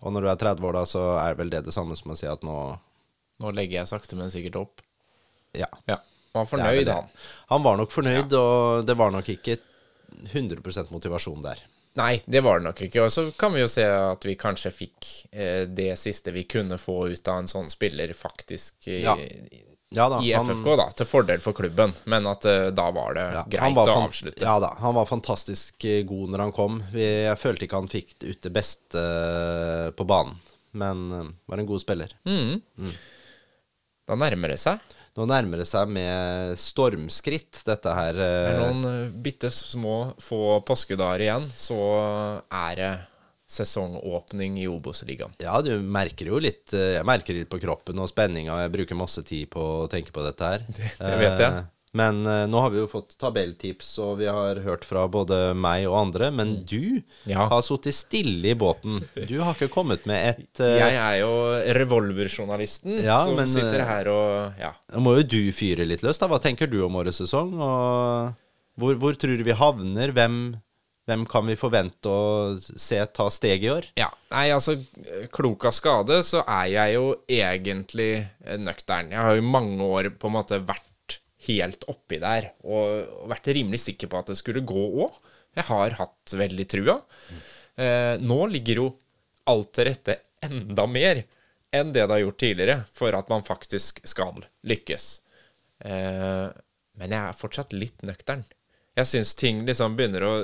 Og 0.00 0.12
når 0.12 0.22
du 0.22 0.28
er 0.28 0.36
30 0.36 0.66
år, 0.66 0.76
da, 0.76 0.84
så 0.84 1.04
er 1.22 1.38
vel 1.38 1.52
det 1.52 1.62
det 1.64 1.72
samme 1.72 1.96
som 1.96 2.12
å 2.12 2.16
si 2.18 2.26
at 2.28 2.42
nå 2.44 2.56
Nå 3.40 3.52
legger 3.56 3.78
jeg 3.78 3.88
sakte, 3.88 4.18
men 4.18 4.28
sikkert 4.28 4.58
opp. 4.60 4.82
Ja. 5.56 5.70
Ja. 5.88 5.96
Han 6.34 6.42
var 6.42 6.48
fornøyd, 6.50 6.88
han. 6.92 7.06
Han 7.48 7.62
var 7.64 7.78
nok 7.80 7.94
fornøyd, 7.94 8.34
og 8.36 8.84
det 8.84 8.96
var 9.00 9.14
nok 9.14 9.30
ikke 9.32 9.56
100% 10.28 10.92
motivasjon 10.92 11.40
der. 11.46 11.62
Nei, 11.98 12.20
det 12.26 12.42
var 12.44 12.60
det 12.60 12.68
nok 12.68 12.82
ikke. 12.84 13.06
Og 13.06 13.14
så 13.14 13.24
kan 13.40 13.54
vi 13.56 13.64
jo 13.64 13.70
se 13.72 13.86
at 13.88 14.26
vi 14.28 14.36
kanskje 14.38 14.70
fikk 14.74 15.08
eh, 15.32 15.64
det 15.66 15.94
siste 15.98 16.34
vi 16.36 16.44
kunne 16.44 16.76
få 16.78 16.98
ut 17.10 17.32
av 17.32 17.40
en 17.40 17.50
sånn 17.50 17.72
spiller, 17.72 18.12
faktisk 18.14 18.90
i, 18.92 19.00
Ja. 19.06 19.16
Ja 19.90 20.06
da. 20.08 20.20
i 20.22 20.32
han- 20.32 20.46
FFK, 20.46 20.76
da, 20.78 20.86
til 20.94 21.06
fordel 21.10 21.40
for 21.42 21.56
klubben. 21.56 21.92
Men 22.04 22.26
at 22.30 22.44
uh, 22.46 22.68
da 22.70 22.86
var 22.94 23.16
det 23.18 23.24
Ja, 23.34 23.44
greit 23.56 23.74
var 23.74 23.90
å 23.90 23.96
avslutte. 24.04 24.44
Ja 24.46 24.58
da, 24.62 24.70
han 24.78 24.94
var 24.94 25.08
fantastisk 25.10 25.84
eh, 25.84 26.04
god 26.06 26.30
når 26.30 26.44
han 26.46 26.54
kom. 26.54 26.78
Jeg 26.94 27.38
følte 27.40 27.66
ikke 27.66 27.80
han 27.82 27.90
fikk 27.90 28.14
ut 28.22 28.38
det 28.46 28.52
beste 28.54 29.02
eh, 29.02 29.90
på 29.90 30.06
banen, 30.06 30.38
men 30.78 31.02
uh, 31.10 31.26
var 31.50 31.58
en 31.58 31.66
god 31.66 31.82
spiller. 31.82 32.14
Mm. 32.22 32.60
Da 34.06 34.18
nærmer 34.18 34.54
det 34.54 34.60
seg. 34.62 34.78
Nå 35.18 35.26
nærmer 35.26 35.58
det 35.58 35.66
seg 35.66 35.90
med 35.90 36.54
stormskritt, 36.58 37.64
dette 37.66 37.92
her. 37.94 38.14
Det 38.14 38.28
er 38.30 38.60
eh, 38.60 38.70
noen 38.78 39.10
bitte 39.26 39.50
små 39.50 40.12
få 40.22 40.60
påskedager 40.66 41.26
igjen, 41.26 41.48
så 41.50 41.80
er 42.46 42.78
det 42.78 42.92
sesongåpning 43.50 44.60
i 44.62 44.68
Obos-ligaen. 44.70 45.34
Ja, 45.42 45.58
du 45.64 45.72
merker 45.82 46.30
jo 46.30 46.38
litt 46.42 46.72
eh, 46.76 46.96
Jeg 47.00 47.06
merker 47.08 47.34
litt 47.36 47.50
på 47.50 47.58
kroppen 47.62 47.98
og 48.02 48.08
spenninga. 48.12 48.60
Jeg 48.64 48.72
bruker 48.78 48.98
masse 48.98 49.24
tid 49.26 49.50
på 49.52 49.64
å 49.82 49.90
tenke 49.90 50.14
på 50.14 50.22
dette 50.26 50.54
her. 50.54 50.64
det 50.78 51.18
vet 51.24 51.42
jeg. 51.42 51.50
Eh, 51.50 51.68
Men 51.98 52.20
eh, 52.30 52.44
nå 52.46 52.60
har 52.62 52.70
vi 52.70 52.78
jo 52.78 52.86
fått 52.86 53.16
tabelltips, 53.18 53.88
og 54.04 54.12
vi 54.20 54.28
har 54.30 54.60
hørt 54.62 54.84
fra 54.86 55.08
både 55.10 55.40
meg 55.58 55.88
og 55.90 55.96
andre. 56.04 56.28
Men 56.30 56.60
du 56.64 56.78
Mm. 57.20 57.32
Ja. 57.34 57.48
har 57.50 57.60
sittet 57.66 57.94
stille 57.98 58.52
i 58.52 58.54
båten. 58.56 59.00
Du 59.28 59.40
har 59.42 59.52
ikke 59.58 59.68
kommet 59.74 60.06
med 60.08 60.30
et 60.30 60.60
uh... 60.62 60.78
Jeg 60.84 60.94
er 60.96 61.16
jo 61.20 61.32
revolverjournalisten 61.76 63.00
Ja, 63.04 63.24
som 63.26 63.36
men, 63.36 63.48
sitter 63.50 63.82
her 63.86 64.08
og 64.12 64.60
Ja. 64.60 64.70
Må 65.02 65.16
jo 65.18 65.26
du 65.34 65.40
fyre 65.52 65.84
litt 65.86 66.02
løs, 66.06 66.18
da. 66.22 66.28
Hva 66.30 66.38
tenker 66.42 66.70
du 66.70 66.78
om 66.86 66.96
årets 67.00 67.20
sesong? 67.24 67.52
Og 67.60 68.32
hvor, 68.80 68.96
hvor 69.02 69.18
tror 69.20 69.36
du 69.36 69.44
vi 69.44 69.56
havner? 69.56 70.12
Hvem, 70.16 70.38
hvem 71.10 71.24
kan 71.28 71.48
vi 71.50 71.58
forvente 71.58 72.10
å 72.10 72.54
se 72.60 73.00
ta 73.10 73.26
steg 73.34 73.66
i 73.66 73.72
år? 73.72 73.88
Ja, 73.98 74.08
nei, 74.30 74.46
altså 74.54 74.76
Klok 75.34 75.66
av 75.68 75.74
skade 75.74 76.20
så 76.26 76.44
er 76.46 76.68
jeg 76.70 76.94
jo 76.96 77.08
egentlig 77.26 78.12
nøktern. 78.62 79.10
Jeg 79.10 79.26
har 79.26 79.36
jo 79.36 79.50
mange 79.50 79.90
år 79.98 80.12
på 80.14 80.30
en 80.30 80.38
måte 80.38 80.62
vært 80.62 81.18
helt 81.46 81.86
oppi 81.88 82.20
der 82.20 82.50
og 82.68 83.28
vært 83.30 83.50
rimelig 83.56 83.82
sikker 83.86 84.10
på 84.10 84.20
at 84.20 84.32
det 84.32 84.38
skulle 84.40 84.64
gå 84.66 84.86
òg. 85.04 85.18
Jeg 85.56 85.66
har 85.70 85.96
hatt 85.98 86.34
veldig 86.36 86.66
trua. 86.70 87.00
Eh, 87.80 88.14
nå 88.22 88.40
ligger 88.52 88.82
jo 88.82 88.88
alt 89.50 89.72
til 89.74 89.88
rette 89.90 90.20
enda 90.44 90.86
mer 90.86 91.24
enn 91.74 91.92
det 91.94 92.02
det 92.02 92.12
har 92.12 92.22
gjort 92.22 92.40
tidligere 92.42 92.78
for 92.92 93.16
at 93.16 93.30
man 93.32 93.46
faktisk 93.46 94.02
skal 94.08 94.44
lykkes. 94.66 95.10
Eh, 95.86 96.48
men 97.00 97.14
jeg 97.16 97.20
er 97.22 97.38
fortsatt 97.38 97.74
litt 97.76 98.04
nøktern. 98.06 98.44
Jeg 99.00 99.08
syns 99.08 99.32
ting 99.38 99.64
liksom 99.68 99.96
begynner 99.98 100.26
å 100.28 100.34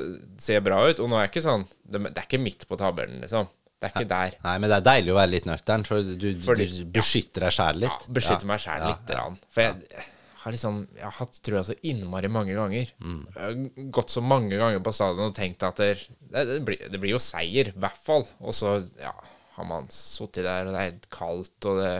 se 0.40 0.58
bra 0.64 0.80
ut, 0.88 1.00
og 1.02 1.10
nå 1.10 1.18
er 1.18 1.26
jeg 1.26 1.34
ikke 1.34 1.46
sånn 1.46 1.66
Det, 1.84 2.00
er 2.08 2.24
ikke 2.24 2.42
midt 2.42 2.66
på 2.70 2.78
tabellen, 2.80 3.20
liksom. 3.24 3.48
Det 3.76 3.90
er 3.90 3.92
ikke 3.92 4.08
der. 4.08 4.36
Nei, 4.40 4.56
men 4.62 4.72
det 4.72 4.76
er 4.78 4.84
deilig 4.86 5.12
å 5.12 5.16
være 5.18 5.32
litt 5.34 5.48
nøktern, 5.48 5.84
for 5.86 6.00
du, 6.00 6.28
Fordi- 6.40 6.68
du 6.72 6.84
beskytter 6.96 7.44
deg 7.44 7.52
sjæl 7.52 7.84
Ja, 7.84 7.96
beskytter 8.08 8.46
ja. 8.46 8.50
meg 8.52 8.62
sjæl 8.62 8.80
ja, 8.80 8.92
litt. 8.92 9.10
Grann. 9.10 9.36
For 9.52 9.66
jeg 9.66 10.06
har 10.46 10.54
liksom 10.54 10.78
Jeg 10.94 11.04
har 11.04 11.16
hatt 11.18 11.40
trua 11.42 11.62
så 11.66 11.76
innmari 11.82 12.30
mange 12.32 12.54
ganger. 12.56 12.92
Mm. 13.02 13.22
Jeg 13.34 13.42
har 13.42 13.90
gått 13.98 14.14
så 14.14 14.22
mange 14.24 14.56
ganger 14.56 14.80
på 14.80 14.94
stadion 14.96 15.28
og 15.28 15.36
tenkt 15.36 15.62
at 15.66 15.76
det, 15.82 16.06
det, 16.32 16.60
blir, 16.64 16.88
det 16.88 17.00
blir 17.02 17.16
jo 17.16 17.22
seier, 17.22 17.72
i 17.72 17.80
hvert 17.84 18.00
fall. 18.00 18.24
Og 18.40 18.56
så 18.56 18.78
ja, 19.02 19.12
har 19.58 19.68
man 19.68 19.90
sittet 19.92 20.46
der, 20.46 20.70
og 20.70 20.76
det 20.76 20.84
er 20.86 21.10
kaldt, 21.12 21.58
og 21.68 21.82
det 21.82 21.94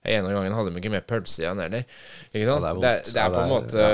En 0.00 0.24
av 0.24 0.32
gangene 0.32 0.56
hadde 0.56 0.70
de 0.72 0.80
ikke 0.80 0.92
med 0.94 1.04
pølse 1.04 1.42
igjen 1.42 1.58
heller. 1.60 1.82
Ikke 2.32 2.46
sant? 2.48 2.64
Ja, 2.64 2.72
det 2.72 2.90
er 2.90 3.02
det, 3.02 3.12
det, 3.12 3.20
er 3.20 3.34
på 3.34 3.40
en 3.42 3.50
måte 3.52 3.88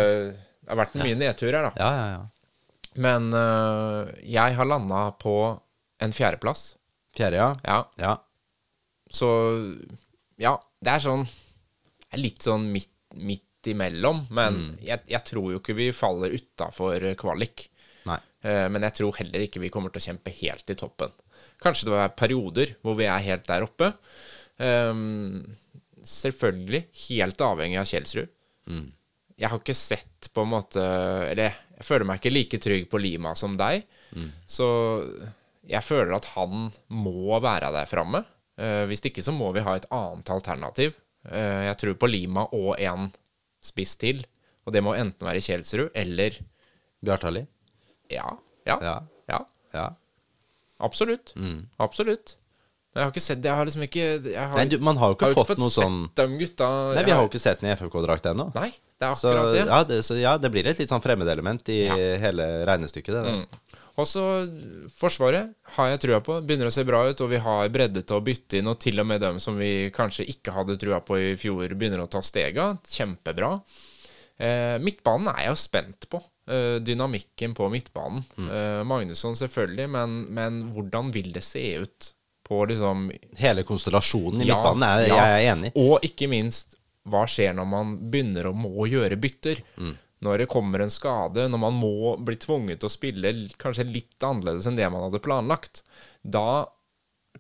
Det 0.67 0.73
har 0.75 0.81
vært 0.83 0.97
mye 0.99 1.15
nedturer, 1.21 1.69
da. 1.69 1.73
Ja, 1.79 1.91
ja, 1.95 2.07
ja. 2.17 2.93
Men 3.07 3.29
øh, 3.37 4.09
jeg 4.27 4.57
har 4.59 4.67
landa 4.67 5.05
på 5.21 5.35
en 6.03 6.13
fjerdeplass. 6.17 6.73
Fjerde, 7.17 7.39
ja. 7.39 7.51
Ja. 7.65 7.79
Ja. 8.03 8.15
Så 9.13 9.29
ja, 10.43 10.57
det 10.83 10.97
er 10.97 11.05
sånn 11.05 11.23
er 12.11 12.19
Litt 12.21 12.43
sånn 12.45 12.67
midt, 12.73 12.91
midt 13.15 13.69
imellom. 13.71 14.25
Men 14.35 14.59
jeg, 14.85 15.03
jeg 15.11 15.23
tror 15.27 15.53
jo 15.55 15.61
ikke 15.61 15.77
vi 15.79 15.91
faller 15.97 16.35
utafor 16.35 17.03
kvalik. 17.19 17.67
Nei. 18.07 18.19
Eh, 18.47 18.67
Men 18.73 18.85
jeg 18.87 18.99
tror 19.01 19.17
heller 19.21 19.43
ikke 19.47 19.63
vi 19.63 19.71
kommer 19.75 19.91
til 19.95 20.03
å 20.03 20.07
kjempe 20.11 20.35
helt 20.41 20.71
i 20.73 20.77
toppen. 20.79 21.15
Kanskje 21.63 21.89
det 21.91 22.01
er 22.01 22.15
perioder 22.19 22.75
hvor 22.83 22.97
vi 22.99 23.09
er 23.11 23.25
helt 23.27 23.47
der 23.49 23.65
oppe. 23.67 23.93
Ehm, 24.63 25.43
selvfølgelig 26.07 26.85
helt 27.09 27.43
avhengig 27.45 27.81
av 27.83 27.91
Kjelsrud. 27.91 28.31
Jeg 29.37 29.53
har 29.53 29.61
ikke 29.61 29.77
sett 29.77 30.31
på 30.33 30.47
en 30.47 30.53
måte 30.55 30.81
Eller 31.29 31.53
jeg 31.77 31.85
føler 31.85 32.09
meg 32.09 32.23
ikke 32.23 32.33
like 32.33 32.61
trygg 32.63 32.87
på 32.89 33.01
Lima 33.03 33.35
som 33.37 33.57
deg. 33.61 33.85
Så 34.49 34.67
jeg 35.67 35.85
føler 35.85 36.15
at 36.17 36.29
han 36.37 36.71
må 36.95 37.37
være 37.43 37.69
der 37.75 37.91
framme. 37.91 38.23
Uh, 38.57 38.87
hvis 38.89 39.05
ikke 39.05 39.25
så 39.25 39.35
må 39.37 39.51
vi 39.53 39.65
ha 39.67 39.75
et 39.77 39.89
annet 39.93 40.31
alternativ. 40.33 40.97
Uh, 41.29 41.67
jeg 41.69 41.77
tror 41.83 41.99
på 42.01 42.09
Lima 42.09 42.47
og 42.57 42.81
en 42.81 43.11
spiss 43.61 43.97
til. 44.01 44.23
Og 44.65 44.73
det 44.73 44.83
må 44.83 44.95
enten 44.97 45.29
være 45.29 45.43
Kjelsrud 45.45 45.91
eller 45.93 46.39
Bjartali? 47.05 47.45
Ja. 48.11 48.31
Ja. 48.65 48.79
Ja. 49.29 49.43
ja. 49.75 49.87
Absolutt. 50.81 51.35
Absolutt. 51.83 52.39
Jeg 52.97 53.05
har 53.05 53.11
ikke 53.13 53.23
sett 53.23 53.45
Jeg 53.45 53.53
har 53.59 53.69
liksom 53.69 53.83
ikke 53.85 54.05
har, 54.33 54.55
Nei, 54.57 54.65
du, 54.73 54.79
man 54.81 54.97
har 54.97 55.13
jo 55.13 55.17
ikke 55.19 55.29
fått 55.37 55.59
noe 55.61 55.69
sett 55.71 55.85
sånn 55.85 55.99
dem 56.17 56.39
gutta 56.41 56.69
Nei, 56.97 57.03
vi 57.05 57.13
har 57.13 57.21
jo 57.21 57.29
ikke 57.29 57.43
sett 57.43 57.61
den 57.61 57.69
i 57.69 57.75
FFK-drakt 57.77 58.29
ennå. 58.33 58.49
Nei, 58.57 58.71
det 58.97 59.11
er 59.11 59.19
Så, 59.21 59.29
akkurat 59.35 59.53
det. 59.53 59.65
ja, 59.69 59.81
det, 59.91 59.99
så 60.09 60.17
ja, 60.19 60.33
det 60.41 60.51
blir 60.55 60.67
et 60.73 60.81
litt 60.81 60.93
sånn 60.93 61.05
fremmedelement 61.05 61.69
i 61.75 61.83
Ja. 61.87 61.99
hele 62.25 62.47
regnestykket, 62.69 63.13
det. 63.13 63.23
da. 63.27 63.81
Og 63.97 64.09
så 64.09 64.23
Forsvaret 65.01 65.53
har 65.77 65.91
jeg 65.93 66.01
trua 66.07 66.19
på. 66.25 66.39
Begynner 66.49 66.69
å 66.69 66.73
se 66.75 66.85
bra 66.89 67.03
ut, 67.09 67.21
og 67.25 67.31
vi 67.33 67.39
har 67.41 67.69
bredde 67.73 68.03
til 68.05 68.19
å 68.19 68.25
bytte 68.25 68.59
inn. 68.59 68.69
Og 68.69 68.79
til 68.81 69.01
og 69.01 69.07
med 69.09 69.21
dem 69.25 69.39
som 69.41 69.57
vi 69.61 69.91
kanskje 69.95 70.27
ikke 70.33 70.53
hadde 70.57 70.77
trua 70.81 70.99
på 71.05 71.17
i 71.21 71.31
fjor, 71.41 71.69
begynner 71.77 72.03
å 72.05 72.09
ta 72.13 72.21
stega. 72.25 72.75
Kjempebra. 72.93 73.55
Eh, 74.39 74.77
midtbanen 74.85 75.31
er 75.33 75.47
jeg 75.47 75.53
jo 75.55 75.61
spent 75.63 76.09
på. 76.13 76.21
Eh, 76.47 76.77
dynamikken 76.85 77.55
på 77.57 77.71
midtbanen. 77.73 78.21
Eh, 78.37 78.83
Magnusson 78.85 79.35
selvfølgelig, 79.39 79.89
men, 79.97 80.19
men 80.37 80.61
hvordan 80.75 81.09
vil 81.15 81.33
det 81.35 81.43
se 81.47 81.65
ut 81.81 82.13
på 82.47 82.61
liksom 82.71 83.09
Hele 83.41 83.65
konstellasjonen 83.67 84.43
i 84.45 84.47
Ja, 84.49 84.57
midtbanen 84.61 84.87
er 84.89 85.07
ja. 85.09 85.17
jeg 85.19 85.37
er 85.47 85.53
enig. 85.53 85.73
Og 85.83 86.05
ikke 86.07 86.29
minst, 86.31 86.77
hva 87.07 87.25
skjer 87.31 87.53
når 87.59 87.67
man 87.71 87.97
begynner 88.11 88.49
å 88.51 88.55
må 88.57 88.87
gjøre 88.91 89.19
bytter? 89.21 89.61
Når 90.25 90.39
det 90.41 90.47
kommer 90.49 90.81
en 90.81 90.91
skade, 90.91 91.45
når 91.53 91.61
man 91.61 91.75
må 91.77 92.15
bli 92.25 92.39
tvunget 92.41 92.81
til 92.81 92.89
å 92.89 92.95
spille 92.95 93.35
kanskje 93.61 93.85
litt 93.91 94.17
annerledes 94.25 94.67
enn 94.71 94.79
det 94.79 94.87
man 94.91 95.05
hadde 95.09 95.21
planlagt. 95.23 95.83
Da 96.25 96.65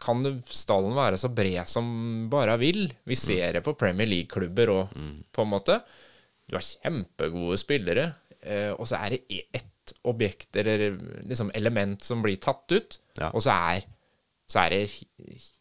kan 0.03 0.21
stallen 0.53 0.93
være 0.95 1.17
så 1.17 1.31
bred 1.33 1.71
som 1.73 1.87
bare 2.31 2.59
vil. 2.61 2.83
Vi 3.09 3.17
ser 3.17 3.57
det 3.57 3.63
på 3.65 3.73
Premier 3.81 4.07
League-klubber 4.11 4.69
og 4.75 4.93
på 5.33 5.47
en 5.47 5.49
måte 5.55 5.79
Du 6.47 6.55
har 6.55 6.63
kjempegode 6.63 7.57
spillere, 7.59 8.05
eh, 8.45 8.71
og 8.77 8.85
så 8.87 9.01
er 9.03 9.17
det 9.17 9.23
e- 9.35 9.47
ett 9.57 9.95
objekt 10.07 10.55
eller 10.61 10.99
liksom 11.27 11.49
element 11.59 12.05
som 12.07 12.21
blir 12.23 12.37
tatt 12.39 12.71
ut, 12.77 12.99
Ja. 13.19 13.31
og 13.33 13.41
så 13.43 13.51
er, 13.73 13.83
så 14.47 14.63
det, 14.71 14.87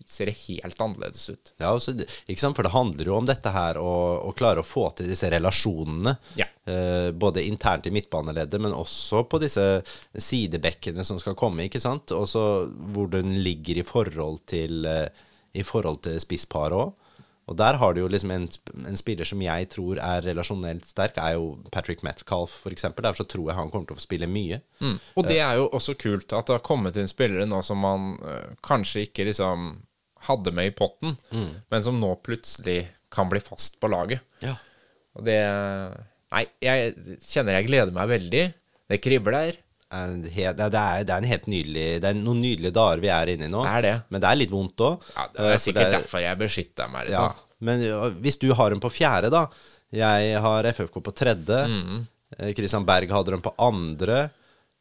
ser 0.06 0.30
det 0.30 0.36
helt 0.46 0.82
annerledes 0.82 1.30
ut. 1.30 1.54
Ja, 1.58 1.72
også, 1.74 1.96
ikke 2.30 2.42
sant? 2.42 2.58
For 2.58 2.68
det 2.68 2.74
handler 2.76 3.10
jo 3.10 3.16
om 3.18 3.26
dette 3.26 3.50
her 3.50 3.80
å, 3.82 3.94
å 4.30 4.34
klare 4.38 4.62
å 4.62 4.68
få 4.68 4.92
til 4.94 5.10
disse 5.10 5.30
relasjonene. 5.34 6.14
Ja. 6.38 6.46
Eh, 6.70 7.10
både 7.10 7.44
internt 7.50 7.90
i 7.90 7.94
midtbaneleddet, 7.96 8.62
men 8.62 8.78
også 8.78 9.24
på 9.30 9.42
disse 9.42 9.66
sidebekkene 10.14 11.06
som 11.08 11.18
skal 11.22 11.38
komme. 11.40 11.66
ikke 11.66 11.82
sant? 11.82 12.14
Og 12.14 12.30
så 12.30 12.46
hvor 12.94 13.10
den 13.10 13.34
ligger 13.42 13.82
i 13.82 13.88
forhold 13.88 14.44
til, 14.54 14.86
eh, 14.86 15.10
i 15.58 15.66
forhold 15.66 16.04
til 16.06 16.22
spissparet 16.22 16.78
òg. 16.86 16.94
Og 17.46 17.58
der 17.60 17.78
har 17.78 17.94
du 17.94 18.00
jo 18.02 18.08
liksom 18.10 18.32
en, 18.34 18.48
en 18.90 18.98
spiller 18.98 19.28
som 19.30 19.42
jeg 19.44 19.68
tror 19.70 20.00
er 20.02 20.24
relasjonelt 20.26 20.88
sterk, 20.90 21.20
er 21.22 21.36
jo 21.38 21.52
Patrick 21.74 22.02
Metcalf, 22.06 22.56
eksempel. 22.72 23.06
Derfor 23.06 23.22
så 23.22 23.30
tror 23.36 23.52
jeg 23.52 23.58
han 23.60 23.70
kommer 23.74 23.90
til 23.90 23.98
å 23.98 24.00
få 24.00 24.06
spille 24.08 24.30
mye. 24.30 24.62
Og 25.14 25.28
det 25.30 25.38
er 25.46 25.60
jo 25.60 25.68
også 25.70 25.94
kult 26.02 26.34
at 26.34 26.50
det 26.50 26.58
har 26.58 26.66
kommet 26.66 26.98
inn 26.98 27.12
spillere 27.12 27.46
nå 27.46 27.62
som 27.66 27.84
man 27.86 28.16
øh, 28.18 28.56
kanskje 28.66 29.06
ikke 29.06 29.28
liksom 29.30 29.76
hadde 30.26 30.56
med 30.58 30.72
i 30.72 30.74
potten, 30.74 31.14
men 31.70 31.86
som 31.86 32.00
nå 32.02 32.16
plutselig 32.26 32.80
kan 33.14 33.30
bli 33.30 33.40
fast 33.44 33.78
på 33.80 33.92
laget. 33.94 34.26
Ja. 34.42 34.56
Og 35.16 35.28
det 35.28 35.40
Nei, 36.36 36.42
jeg 36.60 37.20
kjenner 37.24 37.56
jeg 37.56 37.68
gleder 37.70 37.94
meg 37.96 38.10
veldig. 38.10 38.42
Det 38.92 38.98
kribler. 39.00 39.56
En 39.94 40.24
er, 40.26 40.54
Det 40.58 40.66
er, 40.66 41.04
det 41.06 41.14
er 41.14 41.18
en 41.22 41.28
helt 41.30 41.46
nydelig 41.48 41.84
Det 42.02 42.10
er 42.10 42.16
noen 42.18 42.40
nydelige 42.42 42.74
dager 42.74 43.00
vi 43.04 43.12
er 43.14 43.30
inne 43.36 43.46
i 43.46 43.52
nå. 43.54 43.62
Det 43.68 43.82
det. 43.86 43.94
Men 44.10 44.22
det 44.24 44.30
er 44.32 44.40
litt 44.40 44.52
vondt 44.52 44.82
òg. 44.82 45.04
Ja, 45.16 45.28
det 45.36 45.52
er 45.54 45.62
sikkert 45.62 45.92
derfor 45.94 46.24
jeg 46.24 46.40
beskytter 46.42 46.90
meg. 46.90 47.12
Ja, 47.14 47.28
Liksom. 47.28 47.44
men 47.70 47.86
hvis 48.26 48.40
du 48.42 48.50
har 48.58 48.70
dem 48.74 48.82
på 48.84 48.90
fjerde, 48.92 49.30
da 49.32 49.46
Jeg 49.96 50.40
har 50.42 50.64
FFK 50.74 50.98
på 51.06 51.14
tredje. 51.16 51.60
Mm. 51.70 52.08
Eh, 52.40 52.54
Christian 52.58 52.84
Berg 52.86 53.12
hadde 53.14 53.32
dem 53.36 53.42
på 53.46 53.54
andre. 53.62 54.30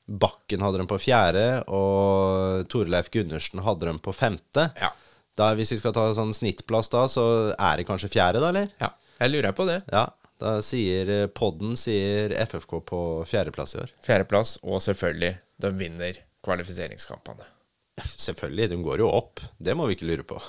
Bakken 0.09 0.61
hadde 0.65 0.79
dem 0.81 0.89
på 0.91 0.99
fjerde. 0.99 1.45
Og 1.69 2.65
Torleif 2.73 3.11
Gundersen 3.13 3.61
hadde 3.63 3.87
dem 3.87 3.99
på 4.03 4.13
femte. 4.17 4.71
Ja. 4.81 4.91
Da, 5.37 5.53
hvis 5.55 5.71
vi 5.75 5.79
skal 5.81 5.93
ta 5.95 6.09
sånn 6.15 6.33
snittplass 6.35 6.89
da, 6.93 7.05
så 7.11 7.53
er 7.55 7.77
det 7.81 7.87
kanskje 7.89 8.11
fjerde, 8.13 8.41
da, 8.43 8.49
eller? 8.55 8.69
ja. 8.81 8.91
Jeg 9.21 9.31
lurer 9.31 9.53
på 9.55 9.65
det. 9.69 9.77
Ja. 9.93 10.09
Da 10.45 10.59
sier 10.61 11.09
podden 11.33 11.73
sier 11.81 12.35
FFK 12.45 12.75
på 12.85 12.99
fjerdeplass 13.25 13.75
i 13.75 13.79
år. 13.81 13.95
Fjerdeplass, 14.05 14.59
og 14.61 14.83
selvfølgelig, 14.85 15.39
de 15.65 15.71
vinner 15.79 16.21
kvalifiseringskampene. 16.45 17.49
Selvfølgelig, 18.05 18.75
de 18.75 18.83
går 18.85 19.07
jo 19.07 19.09
opp. 19.09 19.41
Det 19.57 19.73
må 19.79 19.89
vi 19.89 19.97
ikke 19.97 20.11
lure 20.11 20.29
på. 20.35 20.43